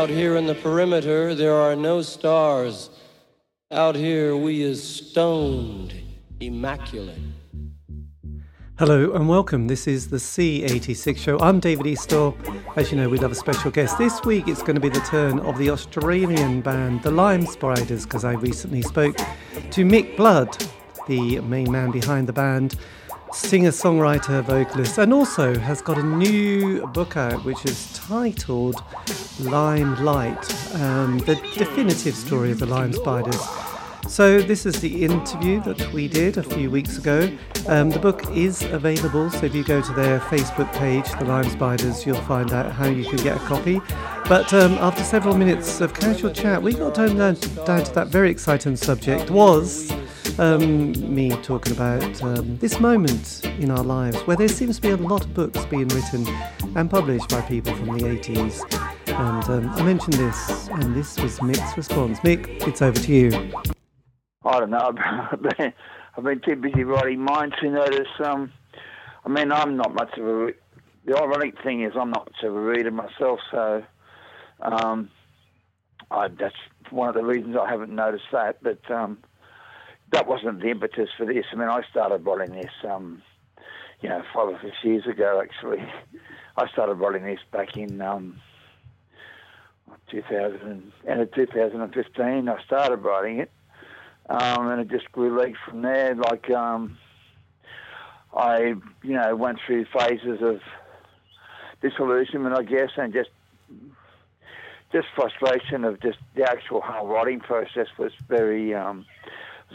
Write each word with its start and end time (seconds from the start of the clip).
Out 0.00 0.08
here 0.08 0.36
in 0.36 0.46
the 0.46 0.54
perimeter, 0.54 1.34
there 1.34 1.56
are 1.56 1.76
no 1.76 2.00
stars. 2.00 2.88
Out 3.70 3.94
here, 3.94 4.34
we 4.34 4.62
is 4.62 4.82
stoned, 4.82 5.92
immaculate. 6.40 7.18
Hello 8.78 9.12
and 9.12 9.28
welcome. 9.28 9.66
This 9.66 9.86
is 9.86 10.08
the 10.08 10.16
C86 10.16 11.18
show. 11.18 11.38
I'm 11.40 11.60
David 11.60 11.84
Eastaugh. 11.84 12.34
As 12.76 12.90
you 12.90 12.96
know, 12.96 13.10
we 13.10 13.18
love 13.18 13.32
a 13.32 13.34
special 13.34 13.70
guest. 13.70 13.98
This 13.98 14.24
week 14.24 14.48
it's 14.48 14.62
going 14.62 14.76
to 14.76 14.80
be 14.80 14.88
the 14.88 15.00
turn 15.00 15.38
of 15.40 15.58
the 15.58 15.68
Australian 15.68 16.62
band, 16.62 17.02
the 17.02 17.10
Lime 17.10 17.44
Spiders, 17.44 18.06
because 18.06 18.24
I 18.24 18.32
recently 18.32 18.80
spoke 18.80 19.18
to 19.18 19.84
Mick 19.84 20.16
Blood, 20.16 20.66
the 21.08 21.40
main 21.40 21.70
man 21.70 21.90
behind 21.90 22.26
the 22.26 22.32
band, 22.32 22.76
singer, 23.32 23.70
songwriter, 23.70 24.42
vocalist, 24.42 24.98
and 24.98 25.12
also 25.12 25.56
has 25.58 25.80
got 25.80 25.98
a 25.98 26.02
new 26.02 26.86
book 26.88 27.16
out 27.16 27.44
which 27.44 27.64
is 27.64 27.92
titled 27.94 28.82
Lime 29.40 30.02
Light 30.04 30.74
um, 30.74 31.18
The 31.18 31.36
Definitive 31.56 32.14
Story 32.14 32.50
of 32.50 32.58
the 32.58 32.66
Lime 32.66 32.92
Spiders. 32.92 33.40
So, 34.08 34.40
this 34.40 34.66
is 34.66 34.80
the 34.80 35.04
interview 35.04 35.60
that 35.62 35.92
we 35.92 36.08
did 36.08 36.38
a 36.38 36.42
few 36.42 36.70
weeks 36.70 36.98
ago. 36.98 37.30
Um, 37.68 37.90
the 37.90 37.98
book 37.98 38.24
is 38.34 38.62
available, 38.62 39.30
so 39.30 39.46
if 39.46 39.54
you 39.54 39.62
go 39.62 39.80
to 39.80 39.92
their 39.92 40.18
Facebook 40.20 40.72
page, 40.72 41.08
The 41.18 41.26
Lime 41.26 41.48
Spiders, 41.50 42.04
you'll 42.04 42.20
find 42.22 42.52
out 42.52 42.72
how 42.72 42.86
you 42.86 43.04
can 43.04 43.18
get 43.18 43.36
a 43.36 43.40
copy. 43.40 43.80
But 44.28 44.52
um, 44.52 44.72
after 44.78 45.04
several 45.04 45.36
minutes 45.36 45.80
of 45.80 45.94
casual 45.94 46.32
chat, 46.32 46.60
we 46.60 46.72
got 46.72 46.94
down, 46.94 47.16
down, 47.16 47.34
down 47.64 47.84
to 47.84 47.92
that 47.94 48.08
very 48.08 48.30
exciting 48.30 48.74
subject 48.74 49.30
was 49.30 49.92
um, 50.38 50.92
me 51.14 51.30
talking 51.42 51.72
about 51.72 52.22
um, 52.22 52.56
this 52.58 52.78
moment 52.78 53.44
in 53.58 53.70
our 53.70 53.82
lives 53.82 54.18
where 54.26 54.36
there 54.36 54.48
seems 54.48 54.76
to 54.76 54.82
be 54.82 54.90
a 54.90 54.96
lot 54.96 55.24
of 55.24 55.34
books 55.34 55.64
being 55.66 55.88
written 55.88 56.26
and 56.76 56.90
published 56.90 57.28
by 57.28 57.40
people 57.42 57.74
from 57.74 57.98
the 57.98 58.04
80s. 58.04 58.62
And 59.08 59.44
um, 59.44 59.70
I 59.70 59.82
mentioned 59.82 60.14
this, 60.14 60.68
and 60.68 60.94
this 60.94 61.18
was 61.18 61.38
Mick's 61.40 61.76
response. 61.76 62.20
Mick, 62.20 62.66
it's 62.66 62.82
over 62.82 62.98
to 62.98 63.12
you. 63.12 63.52
I 64.44 64.60
don't 64.60 64.70
know. 64.70 64.94
I've 65.32 65.42
been, 65.42 65.72
I've 66.16 66.24
been 66.24 66.40
too 66.40 66.56
busy 66.56 66.84
writing 66.84 67.20
mine 67.20 67.52
to 67.60 67.70
notice. 67.70 68.08
Um, 68.24 68.52
I 69.24 69.28
mean, 69.28 69.52
I'm 69.52 69.76
not 69.76 69.94
much 69.94 70.16
of 70.18 70.26
a. 70.26 70.52
The 71.06 71.16
ironic 71.16 71.62
thing 71.62 71.82
is, 71.82 71.92
I'm 71.98 72.10
not 72.10 72.26
much 72.26 72.42
of 72.44 72.54
a 72.54 72.60
reader 72.60 72.90
myself, 72.90 73.40
so 73.50 73.82
um, 74.60 75.10
I, 76.10 76.28
that's 76.28 76.54
one 76.90 77.08
of 77.08 77.14
the 77.14 77.24
reasons 77.24 77.56
I 77.56 77.68
haven't 77.68 77.94
noticed 77.94 78.24
that. 78.32 78.62
But 78.62 78.90
um, 78.90 79.18
that 80.12 80.26
wasn't 80.26 80.60
the 80.60 80.70
impetus 80.70 81.08
for 81.16 81.26
this. 81.26 81.44
I 81.52 81.56
mean, 81.56 81.68
I 81.68 81.82
started 81.90 82.24
writing 82.24 82.54
this, 82.54 82.72
um, 82.88 83.22
you 84.00 84.08
know, 84.08 84.22
five 84.34 84.48
or 84.48 84.60
six 84.62 84.76
years 84.82 85.06
ago. 85.06 85.40
Actually, 85.42 85.84
I 86.56 86.68
started 86.68 86.94
writing 86.94 87.24
this 87.24 87.40
back 87.52 87.76
in 87.76 88.00
um, 88.00 88.40
2000 90.10 90.92
and 91.06 91.20
of 91.20 91.32
2015. 91.32 92.48
I 92.48 92.62
started 92.64 92.96
writing 92.96 93.38
it 93.38 93.50
um, 94.30 94.68
and 94.68 94.80
it 94.80 94.88
just 94.88 95.10
grew 95.12 95.36
legs 95.38 95.58
from 95.68 95.82
there. 95.82 96.14
Like 96.14 96.48
um, 96.50 96.96
I, 98.34 98.74
you 99.02 99.14
know, 99.14 99.34
went 99.34 99.58
through 99.66 99.86
phases 99.86 100.40
of 100.40 100.60
disillusionment, 101.82 102.56
I 102.56 102.62
guess, 102.62 102.90
and 102.96 103.12
just 103.12 103.30
just 104.92 105.06
frustration 105.14 105.84
of 105.84 106.00
just 106.00 106.18
the 106.34 106.42
actual 106.42 106.80
whole 106.80 107.06
writing 107.06 107.40
process 107.40 107.86
was 107.98 108.12
very 108.28 108.74
um, 108.74 109.04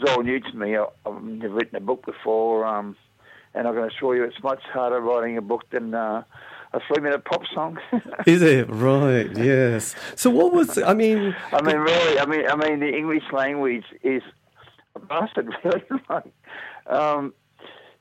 was 0.00 0.10
all 0.10 0.22
new 0.22 0.40
to 0.40 0.56
me. 0.56 0.76
I, 0.76 0.86
have 1.04 1.22
never 1.22 1.54
written 1.54 1.76
a 1.76 1.80
book 1.80 2.04
before, 2.04 2.64
um, 2.66 2.96
and 3.54 3.66
I 3.66 3.72
can 3.72 3.84
assure 3.84 4.16
you, 4.16 4.24
it's 4.24 4.42
much 4.42 4.62
harder 4.72 5.00
writing 5.00 5.36
a 5.36 5.42
book 5.42 5.68
than. 5.70 5.94
Uh, 5.94 6.22
a 6.72 6.80
three-minute 6.88 7.24
pop 7.24 7.42
song. 7.54 7.78
Is 8.26 8.42
it 8.42 8.68
right? 8.68 9.30
Yes. 9.36 9.94
So, 10.14 10.30
what 10.30 10.52
was? 10.52 10.78
I 10.78 10.94
mean, 10.94 11.34
I 11.52 11.62
mean, 11.62 11.76
really, 11.76 12.18
I 12.18 12.26
mean, 12.26 12.46
I 12.46 12.56
mean, 12.56 12.80
the 12.80 12.94
English 12.94 13.22
language 13.32 13.84
is 14.02 14.22
a 14.94 14.98
bastard, 14.98 15.54
really. 15.64 15.82
like, 16.08 16.24
um, 16.86 17.32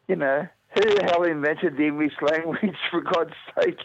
you 0.08 0.16
know, 0.16 0.47
who 0.74 0.81
the 0.81 1.03
hell 1.03 1.24
invented 1.24 1.78
the 1.78 1.88
English 1.88 2.14
language, 2.22 2.75
for 2.91 3.02
God's 3.02 3.34
sake? 3.59 3.80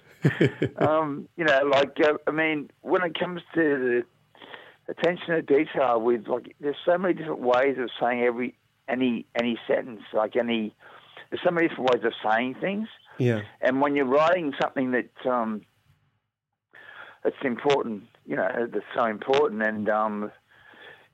um, 0.79 1.29
you 1.37 1.45
know, 1.45 1.63
like, 1.71 1.97
uh, 2.03 2.15
I 2.27 2.31
mean, 2.31 2.71
when 2.83 3.03
it 3.03 3.19
comes 3.19 3.43
to 3.55 3.61
the 3.61 4.05
attention 4.91 5.35
to 5.35 5.43
detail, 5.43 6.01
with 6.01 6.27
like, 6.27 6.55
there's 6.61 6.77
so 6.85 6.99
many 6.99 7.15
different 7.15 7.41
ways 7.41 7.77
of 7.79 7.91
saying 8.01 8.23
every 8.23 8.57
any 8.89 9.27
any 9.35 9.59
sentence, 9.67 10.03
like 10.13 10.37
any. 10.37 10.75
There's 11.31 11.43
so 11.45 11.53
many 11.53 11.69
different 11.69 11.91
ways 11.95 12.05
of 12.05 12.13
saying 12.29 12.57
things. 12.61 12.89
Yeah. 13.19 13.43
And 13.61 13.81
when 13.81 13.95
you're 13.95 14.05
writing 14.05 14.53
something 14.61 14.91
that 14.91 15.31
um, 15.31 15.63
that's 17.23 17.37
important, 17.45 18.05
you 18.27 18.35
know, 18.35 18.69
that's 18.73 18.85
so 18.95 19.05
important, 19.05 19.63
and 19.63 19.89
um, 19.89 20.33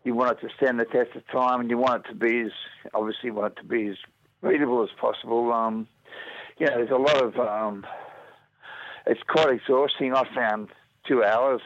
you 0.04 0.14
want 0.14 0.38
it 0.38 0.48
to 0.48 0.54
stand 0.56 0.80
the 0.80 0.86
test 0.86 1.14
of 1.16 1.26
time, 1.28 1.60
and 1.60 1.70
you 1.70 1.76
want 1.76 2.06
it 2.06 2.08
to 2.08 2.14
be 2.14 2.40
as 2.40 2.52
obviously 2.94 3.30
want 3.30 3.52
it 3.52 3.60
to 3.60 3.66
be 3.66 3.88
as 3.88 3.96
readable 4.40 4.82
as 4.82 4.90
possible. 4.98 5.52
Um, 5.52 5.86
you 6.58 6.66
know, 6.66 6.76
there's 6.76 6.90
a 6.90 6.96
lot 6.96 7.22
of 7.22 7.38
um, 7.38 7.86
it's 9.06 9.22
quite 9.28 9.50
exhausting. 9.50 10.14
I 10.14 10.24
found 10.34 10.68
two 11.06 11.22
hours 11.22 11.60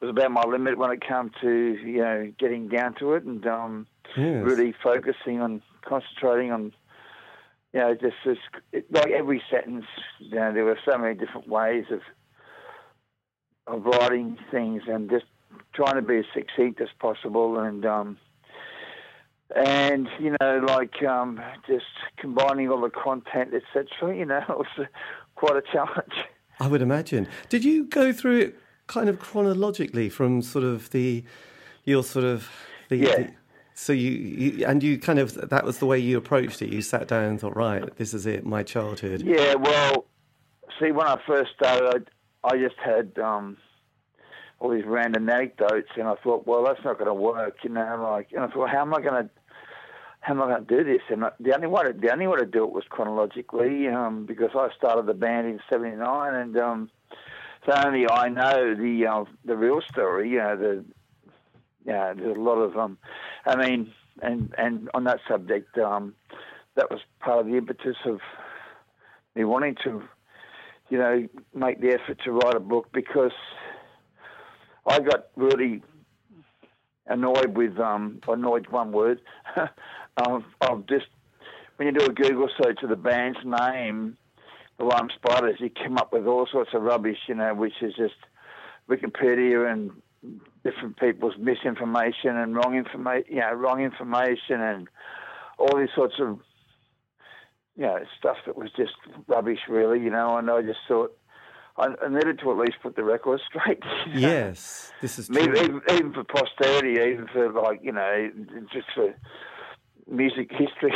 was 0.00 0.10
about 0.10 0.30
my 0.30 0.42
limit 0.42 0.78
when 0.78 0.90
it 0.90 1.00
came 1.00 1.30
to 1.40 1.78
you 1.84 1.98
know 1.98 2.32
getting 2.38 2.68
down 2.68 2.94
to 2.94 3.14
it 3.14 3.24
and 3.24 3.46
um, 3.46 3.86
yes. 4.16 4.44
really 4.44 4.74
focusing 4.82 5.40
on 5.40 5.62
concentrating 5.82 6.52
on 6.52 6.72
you 7.72 7.80
know 7.80 7.94
just 7.94 8.16
this 8.24 8.38
like 8.90 9.10
every 9.10 9.42
sentence. 9.50 9.86
You 10.18 10.36
know, 10.36 10.52
there 10.52 10.64
were 10.64 10.78
so 10.84 10.98
many 10.98 11.14
different 11.14 11.48
ways 11.48 11.86
of 11.90 12.00
of 13.66 13.84
writing 13.84 14.38
things 14.50 14.82
and 14.86 15.10
just 15.10 15.24
trying 15.72 15.96
to 15.96 16.02
be 16.02 16.18
as 16.18 16.24
succinct 16.32 16.80
as 16.80 16.88
possible 16.98 17.58
and 17.58 17.84
um, 17.84 18.18
and 19.54 20.08
you 20.20 20.36
know 20.40 20.64
like 20.66 21.02
um, 21.02 21.40
just 21.66 21.84
combining 22.18 22.68
all 22.68 22.80
the 22.80 22.90
content 22.90 23.54
etc. 23.54 24.16
You 24.16 24.26
know 24.26 24.38
it 24.48 24.58
was 24.58 24.88
quite 25.34 25.56
a 25.56 25.62
challenge. 25.72 26.14
I 26.58 26.68
would 26.68 26.80
imagine. 26.80 27.28
Did 27.50 27.64
you 27.64 27.84
go 27.84 28.12
through 28.12 28.38
it 28.38 28.58
kind 28.86 29.08
of 29.08 29.18
chronologically 29.18 30.08
from 30.08 30.42
sort 30.42 30.64
of 30.64 30.90
the 30.90 31.24
your 31.84 32.02
sort 32.02 32.24
of 32.24 32.48
the, 32.88 32.96
yeah. 32.96 33.16
The, 33.16 33.34
so 33.74 33.92
you, 33.92 34.10
you, 34.10 34.66
and 34.66 34.82
you 34.82 34.98
kind 34.98 35.18
of 35.18 35.34
that 35.50 35.64
was 35.64 35.78
the 35.78 35.86
way 35.86 35.98
you 35.98 36.16
approached 36.16 36.62
it. 36.62 36.72
You 36.72 36.80
sat 36.80 37.08
down 37.08 37.24
and 37.24 37.40
thought, 37.40 37.56
right, 37.56 37.94
this 37.96 38.14
is 38.14 38.24
it, 38.26 38.46
my 38.46 38.62
childhood. 38.62 39.22
Yeah, 39.22 39.54
well, 39.54 40.06
see, 40.80 40.92
when 40.92 41.06
I 41.06 41.20
first 41.26 41.50
started, 41.54 42.08
I, 42.42 42.54
I 42.54 42.58
just 42.58 42.76
had 42.82 43.18
um, 43.18 43.58
all 44.60 44.70
these 44.70 44.86
random 44.86 45.28
anecdotes, 45.28 45.90
and 45.96 46.08
I 46.08 46.14
thought, 46.14 46.46
well, 46.46 46.64
that's 46.64 46.82
not 46.84 46.94
going 46.94 47.08
to 47.08 47.14
work, 47.14 47.58
you 47.64 47.70
know. 47.70 48.08
Like, 48.10 48.28
and 48.32 48.44
I 48.44 48.48
thought, 48.48 48.70
how 48.70 48.80
am 48.80 48.94
I 48.94 49.02
going 49.02 49.24
to, 49.24 49.30
how 50.20 50.32
am 50.32 50.42
I 50.42 50.46
going 50.46 50.66
to 50.66 50.76
do 50.76 50.84
this? 50.84 51.02
And 51.10 51.24
the 51.38 51.54
only 51.54 51.66
way, 51.66 51.82
to, 51.84 51.92
the 51.92 52.10
only 52.10 52.26
way 52.26 52.38
to 52.38 52.46
do 52.46 52.64
it 52.64 52.72
was 52.72 52.84
chronologically, 52.88 53.88
um, 53.88 54.24
because 54.24 54.50
I 54.54 54.68
started 54.74 55.04
the 55.04 55.14
band 55.14 55.48
in 55.48 55.60
'79, 55.68 56.34
and 56.34 56.56
um, 56.56 56.90
so 57.66 57.72
only 57.84 58.06
I 58.08 58.28
know 58.28 58.74
the 58.74 59.06
uh, 59.06 59.24
the 59.44 59.56
real 59.56 59.80
story. 59.90 60.30
You 60.30 60.38
know, 60.38 60.56
the 60.56 60.84
yeah, 61.84 62.14
there's 62.14 62.36
a 62.36 62.40
lot 62.40 62.56
of 62.56 62.76
um, 62.76 62.98
I 63.44 63.56
mean, 63.56 63.92
and 64.22 64.54
and 64.56 64.88
on 64.94 65.04
that 65.04 65.20
subject, 65.28 65.76
um, 65.78 66.14
that 66.76 66.90
was 66.90 67.00
part 67.20 67.40
of 67.40 67.46
the 67.46 67.56
impetus 67.56 67.96
of 68.04 68.20
me 69.34 69.44
wanting 69.44 69.76
to, 69.84 70.02
you 70.88 70.98
know, 70.98 71.28
make 71.54 71.80
the 71.80 71.90
effort 71.90 72.18
to 72.24 72.32
write 72.32 72.54
a 72.54 72.60
book 72.60 72.88
because 72.92 73.32
I 74.86 75.00
got 75.00 75.26
really 75.36 75.82
annoyed 77.06 77.56
with 77.56 77.78
um 77.78 78.20
annoyed 78.28 78.68
one 78.68 78.92
word 78.92 79.20
of 80.16 80.44
of 80.60 80.86
just 80.86 81.06
when 81.76 81.86
you 81.86 81.92
do 81.92 82.06
a 82.06 82.12
Google 82.12 82.48
search 82.62 82.82
of 82.82 82.88
the 82.88 82.96
band's 82.96 83.38
name, 83.44 84.16
the 84.78 84.84
Lime 84.84 85.08
Spiders, 85.14 85.56
you 85.58 85.70
come 85.70 85.96
up 85.96 86.12
with 86.12 86.26
all 86.26 86.46
sorts 86.50 86.70
of 86.74 86.82
rubbish, 86.82 87.18
you 87.28 87.34
know, 87.34 87.54
which 87.54 87.80
is 87.80 87.94
just 87.94 88.14
Wikipedia 88.88 89.70
and 89.70 89.90
different 90.64 90.98
people's 90.98 91.34
misinformation 91.38 92.36
and 92.36 92.54
wrong 92.54 92.76
information, 92.76 93.26
you 93.28 93.40
know, 93.40 93.52
wrong 93.52 93.80
information 93.80 94.60
and 94.60 94.88
all 95.58 95.78
these 95.78 95.88
sorts 95.94 96.14
of 96.20 96.38
you 97.76 97.82
know 97.82 97.98
stuff 98.18 98.36
that 98.46 98.56
was 98.56 98.70
just 98.76 98.94
rubbish, 99.26 99.60
really, 99.68 100.00
you 100.00 100.10
know. 100.10 100.36
And 100.36 100.50
I 100.50 100.62
just 100.62 100.78
thought 100.88 101.16
I, 101.78 101.88
needed 102.08 102.40
to 102.40 102.50
at 102.50 102.58
least 102.58 102.76
put 102.82 102.96
the 102.96 103.04
record 103.04 103.40
straight. 103.48 103.82
You 104.06 104.20
know? 104.20 104.28
Yes, 104.28 104.92
this 105.00 105.18
is 105.18 105.28
true. 105.28 105.42
Even, 105.42 105.80
even 105.90 106.12
for 106.12 106.24
posterity, 106.24 107.00
even 107.00 107.26
for 107.32 107.52
like 107.52 107.80
you 107.82 107.92
know, 107.92 108.30
just 108.72 108.86
for 108.94 109.14
music 110.10 110.50
history. 110.50 110.92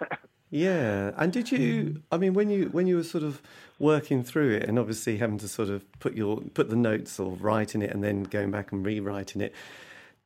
yeah, 0.50 1.12
and 1.16 1.32
did 1.32 1.52
you? 1.52 2.02
I 2.10 2.16
mean, 2.16 2.32
when 2.32 2.48
you 2.48 2.66
when 2.66 2.86
you 2.86 2.96
were 2.96 3.04
sort 3.04 3.24
of 3.24 3.42
working 3.78 4.24
through 4.24 4.56
it, 4.56 4.62
and 4.64 4.78
obviously 4.78 5.18
having 5.18 5.38
to 5.38 5.48
sort 5.48 5.68
of 5.68 5.84
put 6.00 6.14
your 6.14 6.40
put 6.54 6.70
the 6.70 6.76
notes 6.76 7.20
or 7.20 7.32
writing 7.32 7.82
it, 7.82 7.90
and 7.90 8.02
then 8.02 8.22
going 8.24 8.50
back 8.50 8.72
and 8.72 8.84
rewriting 8.84 9.42
it, 9.42 9.54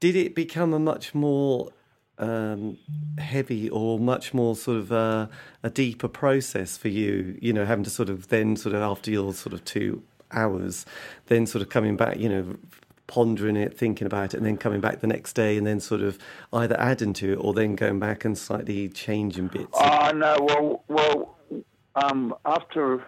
did 0.01 0.15
it 0.15 0.35
become 0.35 0.73
a 0.73 0.79
much 0.79 1.13
more 1.13 1.73
um, 2.19 2.79
heavy 3.19 3.69
or 3.69 3.99
much 3.99 4.33
more 4.33 4.55
sort 4.55 4.79
of 4.79 4.93
uh, 4.93 5.27
a 5.65 5.71
deeper 5.71 6.09
process 6.09 6.77
for 6.77 6.89
you? 6.89 7.37
You 7.41 7.53
know, 7.53 7.65
having 7.65 7.85
to 7.85 7.91
sort 7.91 8.09
of 8.09 8.29
then 8.29 8.55
sort 8.57 8.77
of 8.77 8.83
after 8.83 9.11
your 9.11 9.35
sort 9.35 9.53
of 9.53 9.65
two 9.65 10.03
hours, 10.31 10.87
then 11.27 11.47
sort 11.47 11.63
of 11.63 11.69
coming 11.69 11.97
back, 11.97 12.19
you 12.19 12.29
know, 12.29 12.57
pondering 13.07 13.57
it, 13.57 13.77
thinking 13.77 14.07
about 14.07 14.35
it, 14.35 14.39
and 14.39 14.47
then 14.47 14.57
coming 14.57 14.81
back 14.81 15.01
the 15.01 15.07
next 15.07 15.35
day 15.35 15.57
and 15.57 15.67
then 15.67 15.81
sort 15.81 16.01
of 16.01 16.19
either 16.53 16.79
adding 16.79 17.13
to 17.13 17.33
it 17.33 17.37
or 17.37 17.53
then 17.53 17.75
going 17.75 17.99
back 17.99 18.25
and 18.25 18.37
slightly 18.37 18.89
changing 18.89 19.49
bits? 19.49 19.75
Oh 19.75 20.11
no, 20.15 20.37
well, 20.41 20.85
well, 20.89 21.65
um, 21.97 22.35
after 22.45 23.05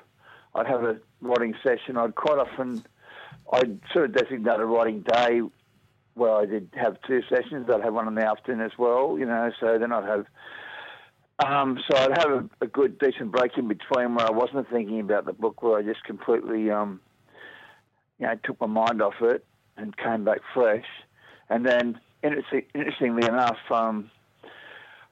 I'd 0.55 0.67
have 0.67 0.85
a 0.85 0.99
writing 1.21 1.55
session, 1.63 1.97
I'd 1.97 2.15
quite 2.15 2.39
often 2.39 2.85
I'd 3.53 3.81
sort 3.93 4.07
of 4.07 4.15
designate 4.15 4.61
a 4.61 4.67
writing 4.67 5.03
day 5.03 5.41
where 6.15 6.33
I 6.33 6.47
did 6.47 6.69
have 6.75 6.97
two 7.07 7.23
sessions. 7.29 7.69
I'd 7.69 7.83
have 7.83 7.95
one 7.95 8.07
in 8.07 8.15
the 8.15 8.27
afternoon 8.27 8.65
as 8.65 8.73
well, 8.79 9.17
you 9.19 9.27
know. 9.27 9.51
So 9.61 9.79
then 9.79 9.93
I'd 9.93 10.05
have 10.05 10.27
um, 11.41 11.81
so 11.91 11.97
I'd 11.97 12.19
have 12.19 12.31
a, 12.31 12.49
a, 12.61 12.67
good, 12.69 12.99
decent 13.01 13.33
break 13.33 13.59
in 13.59 13.67
between 13.67 14.15
where 14.15 14.27
I 14.27 14.31
wasn't 14.31 14.71
thinking 14.71 15.01
about 15.01 15.25
the 15.25 15.33
book, 15.33 15.65
where 15.65 15.79
I 15.79 15.83
just 15.83 16.05
completely, 16.05 16.71
um, 16.71 17.01
you 18.21 18.27
know, 18.27 18.35
took 18.45 18.61
my 18.61 18.69
mind 18.69 19.03
off 19.03 19.15
it 19.21 19.45
and 19.77 19.97
came 19.97 20.25
back 20.25 20.41
fresh. 20.53 20.85
And 21.49 21.65
then, 21.65 22.01
interestingly 22.23 23.27
enough, 23.27 23.59
um, 23.71 24.11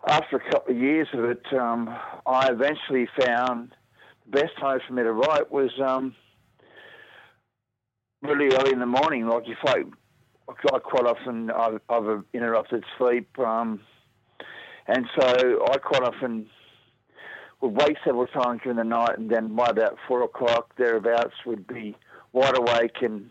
after 0.07 0.37
a 0.37 0.51
couple 0.51 0.75
of 0.75 0.81
years 0.81 1.09
of 1.13 1.25
it, 1.25 1.43
um, 1.53 1.89
I 2.27 2.49
eventually 2.51 3.09
found 3.21 3.73
the 4.25 4.41
best 4.41 4.57
time 4.59 4.81
for 4.87 4.95
me 4.95 5.03
to 5.03 5.13
write 5.13 5.51
was 5.51 5.71
um, 5.81 6.15
really 8.23 8.55
early 8.55 8.73
in 8.73 8.81
the 8.81 8.87
morning. 8.87 9.27
Like 9.27 9.45
if 9.47 9.59
I, 9.65 9.85
I 10.49 10.79
quite 10.79 11.07
often 11.07 11.51
I've, 11.51 11.81
I've 11.89 12.25
interrupted 12.33 12.85
sleep. 12.99 13.39
Um, 13.39 13.81
and 14.87 15.07
so 15.19 15.67
I 15.71 15.79
quite 15.79 16.03
often 16.03 16.49
would 17.61 17.77
wake 17.81 17.97
several 18.05 18.27
times 18.27 18.61
during 18.63 18.79
the 18.79 18.85
night, 18.85 19.17
and 19.17 19.31
then 19.31 19.55
by 19.55 19.69
about 19.69 19.97
four 20.09 20.23
o'clock 20.23 20.75
thereabouts 20.77 21.35
would 21.47 21.67
be 21.67 21.97
wide 22.33 22.59
awake, 22.59 22.97
and 23.03 23.31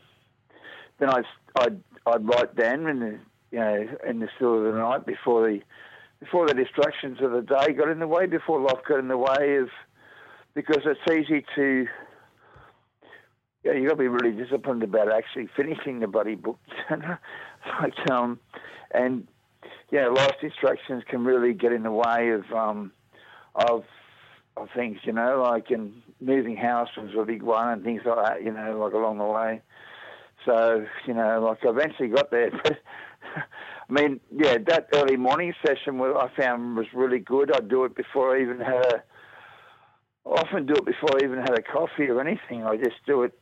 then 1.01 1.09
I'd 1.09 1.25
I'd, 1.57 1.83
I'd 2.05 2.25
write 2.25 2.55
down 2.55 2.87
in 2.87 2.99
the 2.99 3.19
you 3.51 3.59
know 3.59 3.87
in 4.07 4.19
the 4.19 4.29
still 4.35 4.57
of 4.57 4.71
the 4.71 4.79
night 4.79 5.05
before 5.05 5.49
the 5.49 5.59
before 6.19 6.47
the 6.47 6.53
distractions 6.53 7.17
of 7.21 7.31
the 7.31 7.41
day 7.41 7.73
got 7.73 7.89
in 7.89 7.99
the 7.99 8.07
way, 8.07 8.27
before 8.27 8.61
life 8.61 8.83
got 8.87 8.99
in 8.99 9.07
the 9.07 9.17
way 9.17 9.57
of 9.57 9.69
because 10.53 10.83
it's 10.85 11.11
easy 11.11 11.43
to 11.55 11.87
yeah, 13.63 13.73
you 13.73 13.83
got 13.83 13.95
to 13.95 13.97
be 13.97 14.07
really 14.07 14.31
disciplined 14.31 14.83
about 14.83 15.11
actually 15.11 15.47
finishing 15.55 15.99
the 15.99 16.07
bloody 16.07 16.35
book. 16.35 16.59
like 16.89 18.11
um, 18.11 18.39
and 18.93 19.27
yeah, 19.91 20.07
life 20.07 20.35
distractions 20.39 21.03
can 21.09 21.23
really 21.23 21.53
get 21.53 21.73
in 21.73 21.83
the 21.83 21.91
way 21.91 22.29
of 22.29 22.51
um, 22.53 22.91
of 23.55 23.83
of 24.57 24.69
things, 24.75 24.99
you 25.03 25.13
know, 25.13 25.41
like 25.41 25.71
in 25.71 25.93
moving 26.19 26.57
house 26.57 26.89
was 26.97 27.11
a 27.17 27.25
big 27.25 27.41
one 27.41 27.69
and 27.69 27.83
things 27.83 28.01
like 28.05 28.25
that, 28.25 28.43
you 28.43 28.51
know, 28.51 28.79
like 28.79 28.93
along 28.93 29.17
the 29.17 29.25
way. 29.25 29.61
So, 30.45 30.85
you 31.05 31.13
know, 31.13 31.41
like 31.41 31.65
I 31.65 31.69
eventually 31.69 32.09
got 32.09 32.31
there. 32.31 32.51
But 32.51 32.79
I 33.89 33.93
mean, 33.93 34.19
yeah, 34.35 34.57
that 34.67 34.89
early 34.93 35.17
morning 35.17 35.53
session 35.65 35.99
I 36.01 36.27
found 36.37 36.75
was 36.75 36.87
really 36.93 37.19
good. 37.19 37.53
I'd 37.53 37.69
do 37.69 37.85
it 37.85 37.95
before 37.95 38.35
I 38.35 38.41
even 38.41 38.59
had 38.59 38.85
a, 38.85 39.03
often 40.25 40.65
do 40.65 40.73
it 40.73 40.85
before 40.85 41.17
I 41.21 41.25
even 41.25 41.39
had 41.39 41.57
a 41.57 41.61
coffee 41.61 42.07
or 42.07 42.21
anything. 42.21 42.63
I 42.63 42.77
just 42.77 42.97
do 43.05 43.23
it 43.23 43.33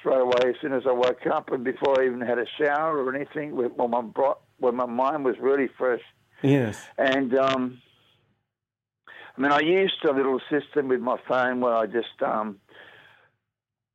straight 0.00 0.20
away 0.20 0.48
as 0.48 0.54
soon 0.60 0.72
as 0.72 0.82
I 0.88 0.92
woke 0.92 1.26
up 1.26 1.50
and 1.52 1.64
before 1.64 2.00
I 2.00 2.06
even 2.06 2.20
had 2.20 2.38
a 2.38 2.46
shower 2.58 3.02
or 3.02 3.14
anything. 3.14 3.54
When 3.54 3.90
my 3.90 4.02
when 4.58 4.76
my 4.76 4.86
mind 4.86 5.24
was 5.24 5.36
really 5.40 5.68
fresh. 5.76 6.00
Yes. 6.42 6.82
And 6.98 7.34
um, 7.36 7.82
I 9.36 9.40
mean, 9.40 9.52
I 9.52 9.60
used 9.60 10.04
a 10.04 10.12
little 10.12 10.40
system 10.50 10.88
with 10.88 11.00
my 11.00 11.16
phone 11.26 11.60
where 11.60 11.74
I 11.74 11.86
just, 11.86 12.20
um, 12.24 12.58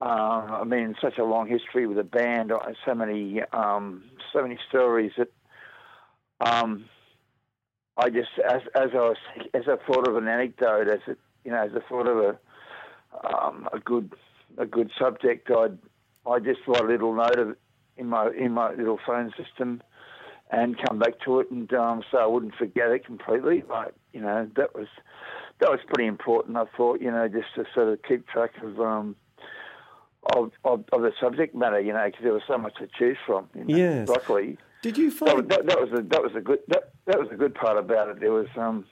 uh, 0.02 0.06
I 0.62 0.64
mean, 0.64 0.96
such 1.02 1.18
a 1.18 1.24
long 1.24 1.48
history 1.48 1.88
with 1.88 1.98
a 1.98 2.04
band, 2.04 2.52
so 2.86 2.94
many, 2.94 3.42
um, 3.52 4.04
so 4.32 4.42
many 4.42 4.58
stories 4.70 5.12
that 5.18 5.32
um, 6.40 6.86
I 7.98 8.10
just, 8.10 8.30
as, 8.48 8.62
as 8.76 8.90
I 8.94 8.98
was, 8.98 9.18
as 9.54 9.64
I 9.68 9.76
thought 9.86 10.08
of 10.08 10.16
an 10.16 10.28
anecdote, 10.28 10.88
as 10.88 11.00
it, 11.08 11.18
you 11.44 11.52
know, 11.52 11.64
as 11.64 11.72
I 11.76 11.88
thought 11.90 12.08
of 12.08 12.18
a, 12.18 13.36
um, 13.36 13.68
a 13.74 13.80
good, 13.80 14.14
a 14.58 14.66
good 14.66 14.92
subject, 15.00 15.50
I'd, 15.50 15.78
I 16.28 16.40
just 16.40 16.60
write 16.68 16.84
a 16.84 16.88
little 16.88 17.16
note 17.16 17.40
of 17.40 17.50
it 17.52 17.58
in 17.98 18.08
my 18.08 18.30
in 18.38 18.52
my 18.52 18.74
little 18.74 19.00
phone 19.06 19.34
system, 19.42 19.82
and 20.52 20.78
come 20.88 21.00
back 21.00 21.20
to 21.26 21.40
it, 21.40 21.50
and 21.50 21.72
um, 21.74 22.04
so 22.12 22.18
I 22.20 22.28
wouldn't 22.28 22.56
forget 22.56 22.92
it 22.92 23.06
completely. 23.06 23.64
Like 23.68 23.94
you 24.14 24.22
know, 24.22 24.48
that 24.56 24.76
was 24.76 24.88
that 25.60 25.70
was 25.70 25.80
pretty 25.88 26.08
important. 26.08 26.58
I 26.58 26.66
thought, 26.76 27.02
you 27.02 27.12
know, 27.12 27.28
just 27.28 27.48
to 27.56 27.66
sort 27.74 27.90
of 27.90 28.00
keep 28.04 28.28
track 28.28 28.52
of 28.62 28.80
um, 28.80 29.16
of, 30.36 30.52
of, 30.64 30.84
of 30.92 31.02
the 31.02 31.12
subject 31.22 31.56
matter, 31.56 31.80
you 31.80 31.94
know, 31.94 32.06
because 32.06 32.24
there 32.24 32.34
was 32.34 32.44
so 32.48 32.58
much 32.58 32.76
to 32.78 32.88
choose 32.98 33.18
from. 33.26 33.50
You 33.56 33.64
know, 33.66 33.78
yes. 33.78 34.08
Luckily, 34.08 34.58
did 34.82 34.98
you 34.98 35.12
find 35.12 35.50
that, 35.50 35.50
that, 35.50 35.66
that, 35.68 35.80
was 35.80 35.90
a 35.92 36.04
that 36.04 36.22
was 36.22 36.32
a 36.36 36.42
good 36.42 36.60
that 36.68 36.92
that 37.06 37.20
was 37.20 37.30
a 37.32 37.36
good 37.36 37.56
part 37.56 37.78
about 37.78 38.10
it. 38.10 38.20
There 38.20 38.32
was 38.32 38.48
um, 38.56 38.86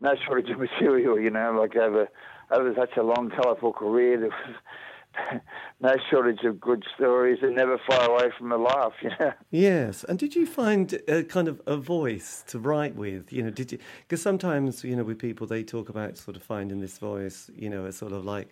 no 0.00 0.14
shortage 0.26 0.50
of 0.50 0.58
material, 0.70 1.18
you 1.18 1.30
know, 1.30 1.56
like 1.58 1.76
over 1.76 2.08
over 2.50 2.74
such 2.74 2.96
a 2.96 3.02
long, 3.02 3.30
colourful 3.30 3.72
career. 3.72 4.18
There 4.18 4.28
was 4.28 5.40
no 5.80 5.94
shortage 6.10 6.44
of 6.44 6.60
good 6.60 6.84
stories 6.94 7.38
and 7.42 7.54
never 7.56 7.78
far 7.86 8.10
away 8.10 8.30
from 8.38 8.52
a 8.52 8.56
laugh. 8.56 8.92
You 9.02 9.10
know? 9.18 9.32
Yes, 9.50 10.04
and 10.04 10.18
did 10.18 10.34
you 10.34 10.46
find 10.46 11.00
a 11.08 11.24
kind 11.24 11.48
of 11.48 11.60
a 11.66 11.76
voice 11.76 12.44
to 12.48 12.58
write 12.58 12.96
with? 12.96 13.32
You 13.32 13.42
know, 13.42 13.50
did 13.50 13.72
you? 13.72 13.78
Because 14.02 14.22
sometimes 14.22 14.84
you 14.84 14.96
know, 14.96 15.04
with 15.04 15.18
people 15.18 15.46
they 15.46 15.62
talk 15.62 15.88
about 15.88 16.16
sort 16.16 16.36
of 16.36 16.42
finding 16.42 16.80
this 16.80 16.98
voice. 16.98 17.50
You 17.54 17.70
know, 17.70 17.86
a 17.86 17.92
sort 17.92 18.12
of 18.12 18.24
like 18.24 18.48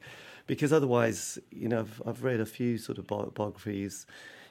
because 0.51 0.73
otherwise, 0.73 1.39
you 1.53 1.69
know, 1.69 1.79
I've, 1.79 2.03
I've 2.05 2.25
read 2.25 2.41
a 2.41 2.45
few 2.45 2.77
sort 2.77 2.99
of 2.99 3.07
biographies 3.07 4.05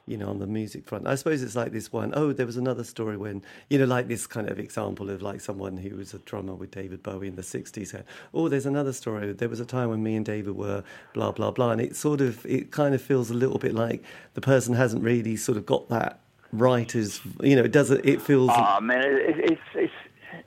you 0.08 0.16
know, 0.16 0.30
on 0.30 0.40
the 0.40 0.48
music 0.48 0.86
front. 0.86 1.06
I 1.06 1.16
suppose 1.16 1.44
it's 1.44 1.58
like 1.58 1.74
this 1.74 1.92
one. 1.92 2.14
Oh, 2.16 2.32
there 2.32 2.46
was 2.46 2.56
another 2.56 2.86
story 2.86 3.18
when, 3.18 3.44
you 3.70 3.78
know, 3.78 3.84
like 3.86 4.08
this 4.08 4.26
kind 4.26 4.50
of 4.50 4.58
example 4.58 5.10
of 5.10 5.22
like 5.22 5.42
someone 5.42 5.76
who 5.76 5.98
was 5.98 6.14
a 6.14 6.20
drummer 6.20 6.56
with 6.56 6.72
David 6.72 7.04
Bowie 7.04 7.28
in 7.28 7.36
the 7.36 7.42
60s. 7.42 7.88
Said, 7.88 8.06
oh, 8.34 8.48
there's 8.48 8.66
another 8.66 8.94
story. 8.94 9.34
There 9.34 9.50
was 9.50 9.60
a 9.60 9.66
time 9.66 9.90
when 9.90 10.02
me 10.02 10.16
and 10.16 10.26
David 10.26 10.56
were 10.56 10.86
blah, 11.14 11.34
blah, 11.34 11.52
blah. 11.52 11.72
And 11.72 11.82
it 11.82 11.98
sort 11.98 12.22
of, 12.22 12.46
it 12.46 12.72
kind 12.72 12.96
of 12.96 13.02
feels 13.02 13.30
a 13.30 13.34
little 13.34 13.60
bit 13.60 13.76
like 13.76 14.02
the 14.36 14.42
person 14.42 14.74
hasn't 14.74 15.04
really 15.04 15.36
sort 15.36 15.58
of 15.58 15.66
got 15.66 15.90
that 15.90 16.22
right 16.54 16.96
as, 16.96 17.20
you 17.42 17.58
know, 17.58 17.66
it 17.66 17.74
doesn't, 17.74 18.06
it 18.06 18.22
feels. 18.22 18.50
Oh, 18.52 18.80
man, 18.80 19.04
it, 19.04 19.52
it's, 19.52 19.62
it's, 19.76 19.94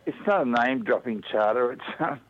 it's 0.06 0.26
not 0.26 0.46
a 0.46 0.64
name 0.64 0.82
dropping 0.82 1.22
charter. 1.30 1.72
It's, 1.72 1.82
um, 2.00 2.20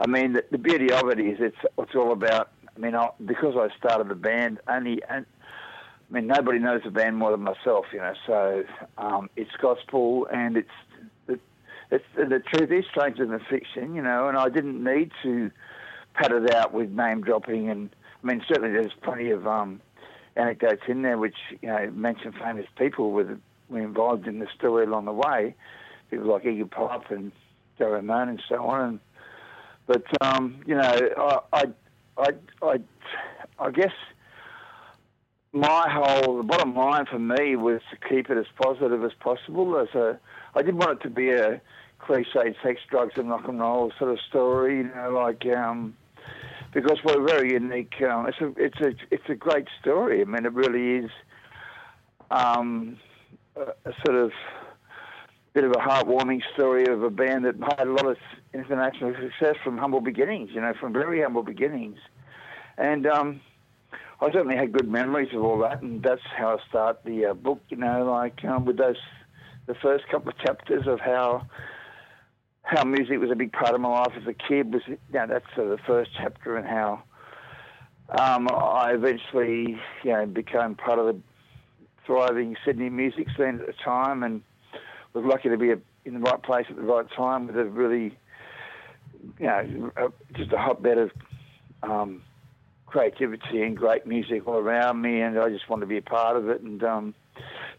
I 0.00 0.06
mean, 0.06 0.32
the, 0.32 0.44
the 0.50 0.58
beauty 0.58 0.90
of 0.92 1.08
it 1.10 1.20
is 1.20 1.38
it's, 1.40 1.56
it's 1.78 1.94
all 1.94 2.12
about, 2.12 2.50
I 2.74 2.78
mean, 2.78 2.94
I, 2.94 3.10
because 3.24 3.54
I 3.56 3.68
started 3.76 4.08
the 4.08 4.14
band 4.14 4.58
only, 4.66 5.02
and 5.08 5.26
I 6.10 6.14
mean, 6.14 6.26
nobody 6.26 6.58
knows 6.58 6.80
the 6.84 6.90
band 6.90 7.16
more 7.18 7.30
than 7.30 7.42
myself, 7.42 7.86
you 7.92 7.98
know. 7.98 8.14
So 8.26 8.64
um, 8.96 9.28
it's 9.36 9.50
gospel, 9.60 10.26
and 10.32 10.56
it's 10.56 10.68
the, 11.26 11.38
it's 11.90 12.04
the 12.16 12.42
truth 12.52 12.70
is 12.72 12.84
stranger 12.90 13.26
than 13.26 13.40
fiction, 13.50 13.94
you 13.94 14.02
know. 14.02 14.28
And 14.28 14.38
I 14.38 14.48
didn't 14.48 14.82
need 14.82 15.12
to 15.22 15.50
pad 16.14 16.32
it 16.32 16.52
out 16.54 16.72
with 16.72 16.90
name 16.90 17.20
dropping, 17.20 17.68
and 17.68 17.90
I 18.24 18.26
mean, 18.26 18.42
certainly 18.48 18.72
there's 18.72 18.92
plenty 19.02 19.30
of 19.30 19.46
um, 19.46 19.80
anecdotes 20.34 20.82
in 20.88 21.02
there 21.02 21.18
which 21.18 21.36
you 21.60 21.68
know 21.68 21.90
mention 21.92 22.32
famous 22.32 22.66
people 22.76 23.12
with 23.12 23.38
were 23.68 23.80
involved 23.80 24.26
in 24.26 24.38
the 24.38 24.48
story 24.56 24.86
along 24.86 25.04
the 25.04 25.12
way, 25.12 25.54
people 26.10 26.26
like 26.26 26.44
Iggy 26.44 26.68
Pop 26.70 27.10
and 27.10 27.30
Joe 27.78 27.90
Ramone 27.90 28.30
and 28.30 28.42
so 28.48 28.64
on. 28.66 28.80
And, 28.80 29.00
but 29.90 30.04
um, 30.20 30.62
you 30.66 30.76
know, 30.76 31.10
I, 31.16 31.38
I, 31.52 31.64
I, 32.16 32.28
I, 32.62 32.76
I 33.58 33.70
guess 33.72 33.92
my 35.52 35.88
whole 35.90 36.36
the 36.36 36.44
bottom 36.44 36.76
line 36.76 37.06
for 37.06 37.18
me 37.18 37.56
was 37.56 37.80
to 37.90 38.08
keep 38.08 38.30
it 38.30 38.38
as 38.38 38.46
positive 38.54 39.02
as 39.02 39.10
possible. 39.18 39.76
As 39.80 39.88
a, 39.96 40.20
I 40.54 40.62
didn't 40.62 40.76
want 40.76 41.00
it 41.00 41.02
to 41.02 41.10
be 41.10 41.30
a 41.30 41.60
cliched 42.00 42.54
sex, 42.62 42.80
drugs, 42.88 43.14
and 43.16 43.30
rock 43.30 43.48
and 43.48 43.58
roll 43.58 43.92
sort 43.98 44.12
of 44.12 44.20
story. 44.28 44.76
You 44.76 44.90
know, 44.94 45.10
like 45.10 45.44
um, 45.46 45.96
because 46.72 46.98
we're 47.04 47.26
very 47.26 47.54
unique. 47.54 48.00
Um, 48.00 48.28
it's 48.28 48.40
a 48.40 48.52
it's 48.56 48.80
a 48.80 48.94
it's 49.10 49.28
a 49.28 49.34
great 49.34 49.66
story. 49.80 50.20
I 50.20 50.24
mean, 50.24 50.46
it 50.46 50.52
really 50.52 51.04
is 51.04 51.10
um, 52.30 52.96
a, 53.56 53.72
a 53.90 53.92
sort 54.06 54.18
of 54.18 54.30
bit 55.52 55.64
of 55.64 55.72
a 55.72 55.78
heartwarming 55.78 56.42
story 56.54 56.86
of 56.86 57.02
a 57.02 57.10
band 57.10 57.44
that 57.44 57.56
had 57.76 57.86
a 57.86 57.90
lot 57.90 58.06
of 58.06 58.16
international 58.54 59.14
success 59.14 59.56
from 59.64 59.78
humble 59.78 60.00
beginnings. 60.00 60.50
You 60.52 60.60
know, 60.60 60.72
from 60.78 60.92
very 60.92 61.22
humble 61.22 61.42
beginnings, 61.42 61.98
and 62.78 63.06
um, 63.06 63.40
I 64.20 64.30
certainly 64.32 64.56
had 64.56 64.72
good 64.72 64.88
memories 64.88 65.34
of 65.34 65.42
all 65.42 65.58
that, 65.60 65.82
and 65.82 66.02
that's 66.02 66.22
how 66.36 66.56
I 66.58 66.68
start 66.68 67.04
the 67.04 67.26
uh, 67.26 67.34
book. 67.34 67.60
You 67.68 67.78
know, 67.78 68.04
like 68.04 68.44
um, 68.44 68.64
with 68.64 68.76
those 68.76 68.96
the 69.66 69.74
first 69.74 70.06
couple 70.08 70.30
of 70.30 70.38
chapters 70.38 70.86
of 70.86 71.00
how 71.00 71.46
how 72.62 72.84
music 72.84 73.18
was 73.18 73.30
a 73.30 73.36
big 73.36 73.52
part 73.52 73.74
of 73.74 73.80
my 73.80 73.88
life 73.88 74.12
as 74.16 74.26
a 74.26 74.34
kid 74.34 74.72
was. 74.72 74.82
You 74.86 74.98
know, 75.12 75.26
that's 75.26 75.46
uh, 75.56 75.64
the 75.64 75.78
first 75.86 76.10
chapter, 76.16 76.56
and 76.56 76.66
how 76.66 77.02
um, 78.10 78.48
I 78.52 78.92
eventually 78.92 79.80
you 80.04 80.12
know 80.12 80.26
became 80.26 80.76
part 80.76 80.98
of 80.98 81.06
the 81.06 81.20
thriving 82.06 82.56
Sydney 82.64 82.90
music 82.90 83.28
scene 83.36 83.60
at 83.60 83.66
the 83.66 83.74
time, 83.84 84.22
and 84.22 84.42
was 85.14 85.24
lucky 85.24 85.48
to 85.48 85.56
be 85.56 85.70
in 86.04 86.14
the 86.14 86.20
right 86.20 86.42
place 86.42 86.66
at 86.70 86.76
the 86.76 86.82
right 86.82 87.06
time 87.16 87.46
with 87.46 87.56
a 87.56 87.64
really 87.64 88.16
you 89.38 89.46
know 89.46 90.12
just 90.34 90.52
a 90.52 90.58
hotbed 90.58 90.98
of 90.98 91.10
um, 91.82 92.22
creativity 92.86 93.62
and 93.62 93.76
great 93.76 94.06
music 94.06 94.46
all 94.46 94.56
around 94.56 95.00
me, 95.00 95.20
and 95.20 95.38
I 95.38 95.48
just 95.48 95.68
wanted 95.68 95.82
to 95.82 95.86
be 95.86 95.98
a 95.98 96.02
part 96.02 96.36
of 96.36 96.48
it. 96.48 96.60
And 96.60 96.82
um, 96.82 97.14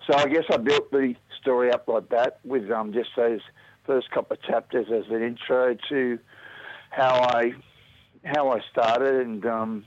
So 0.07 0.15
I 0.15 0.27
guess 0.27 0.43
I 0.51 0.57
built 0.57 0.91
the 0.91 1.15
story 1.39 1.71
up 1.71 1.87
like 1.87 2.09
that 2.09 2.39
with 2.43 2.69
um, 2.71 2.93
just 2.93 3.09
those 3.15 3.41
first 3.85 4.09
couple 4.11 4.35
of 4.35 4.43
chapters 4.43 4.87
as 4.91 5.11
an 5.11 5.21
intro 5.23 5.75
to 5.89 6.19
how 6.89 7.21
I 7.33 7.53
how 8.23 8.51
I 8.51 8.59
started 8.71 9.25
and 9.25 9.45
um, 9.45 9.85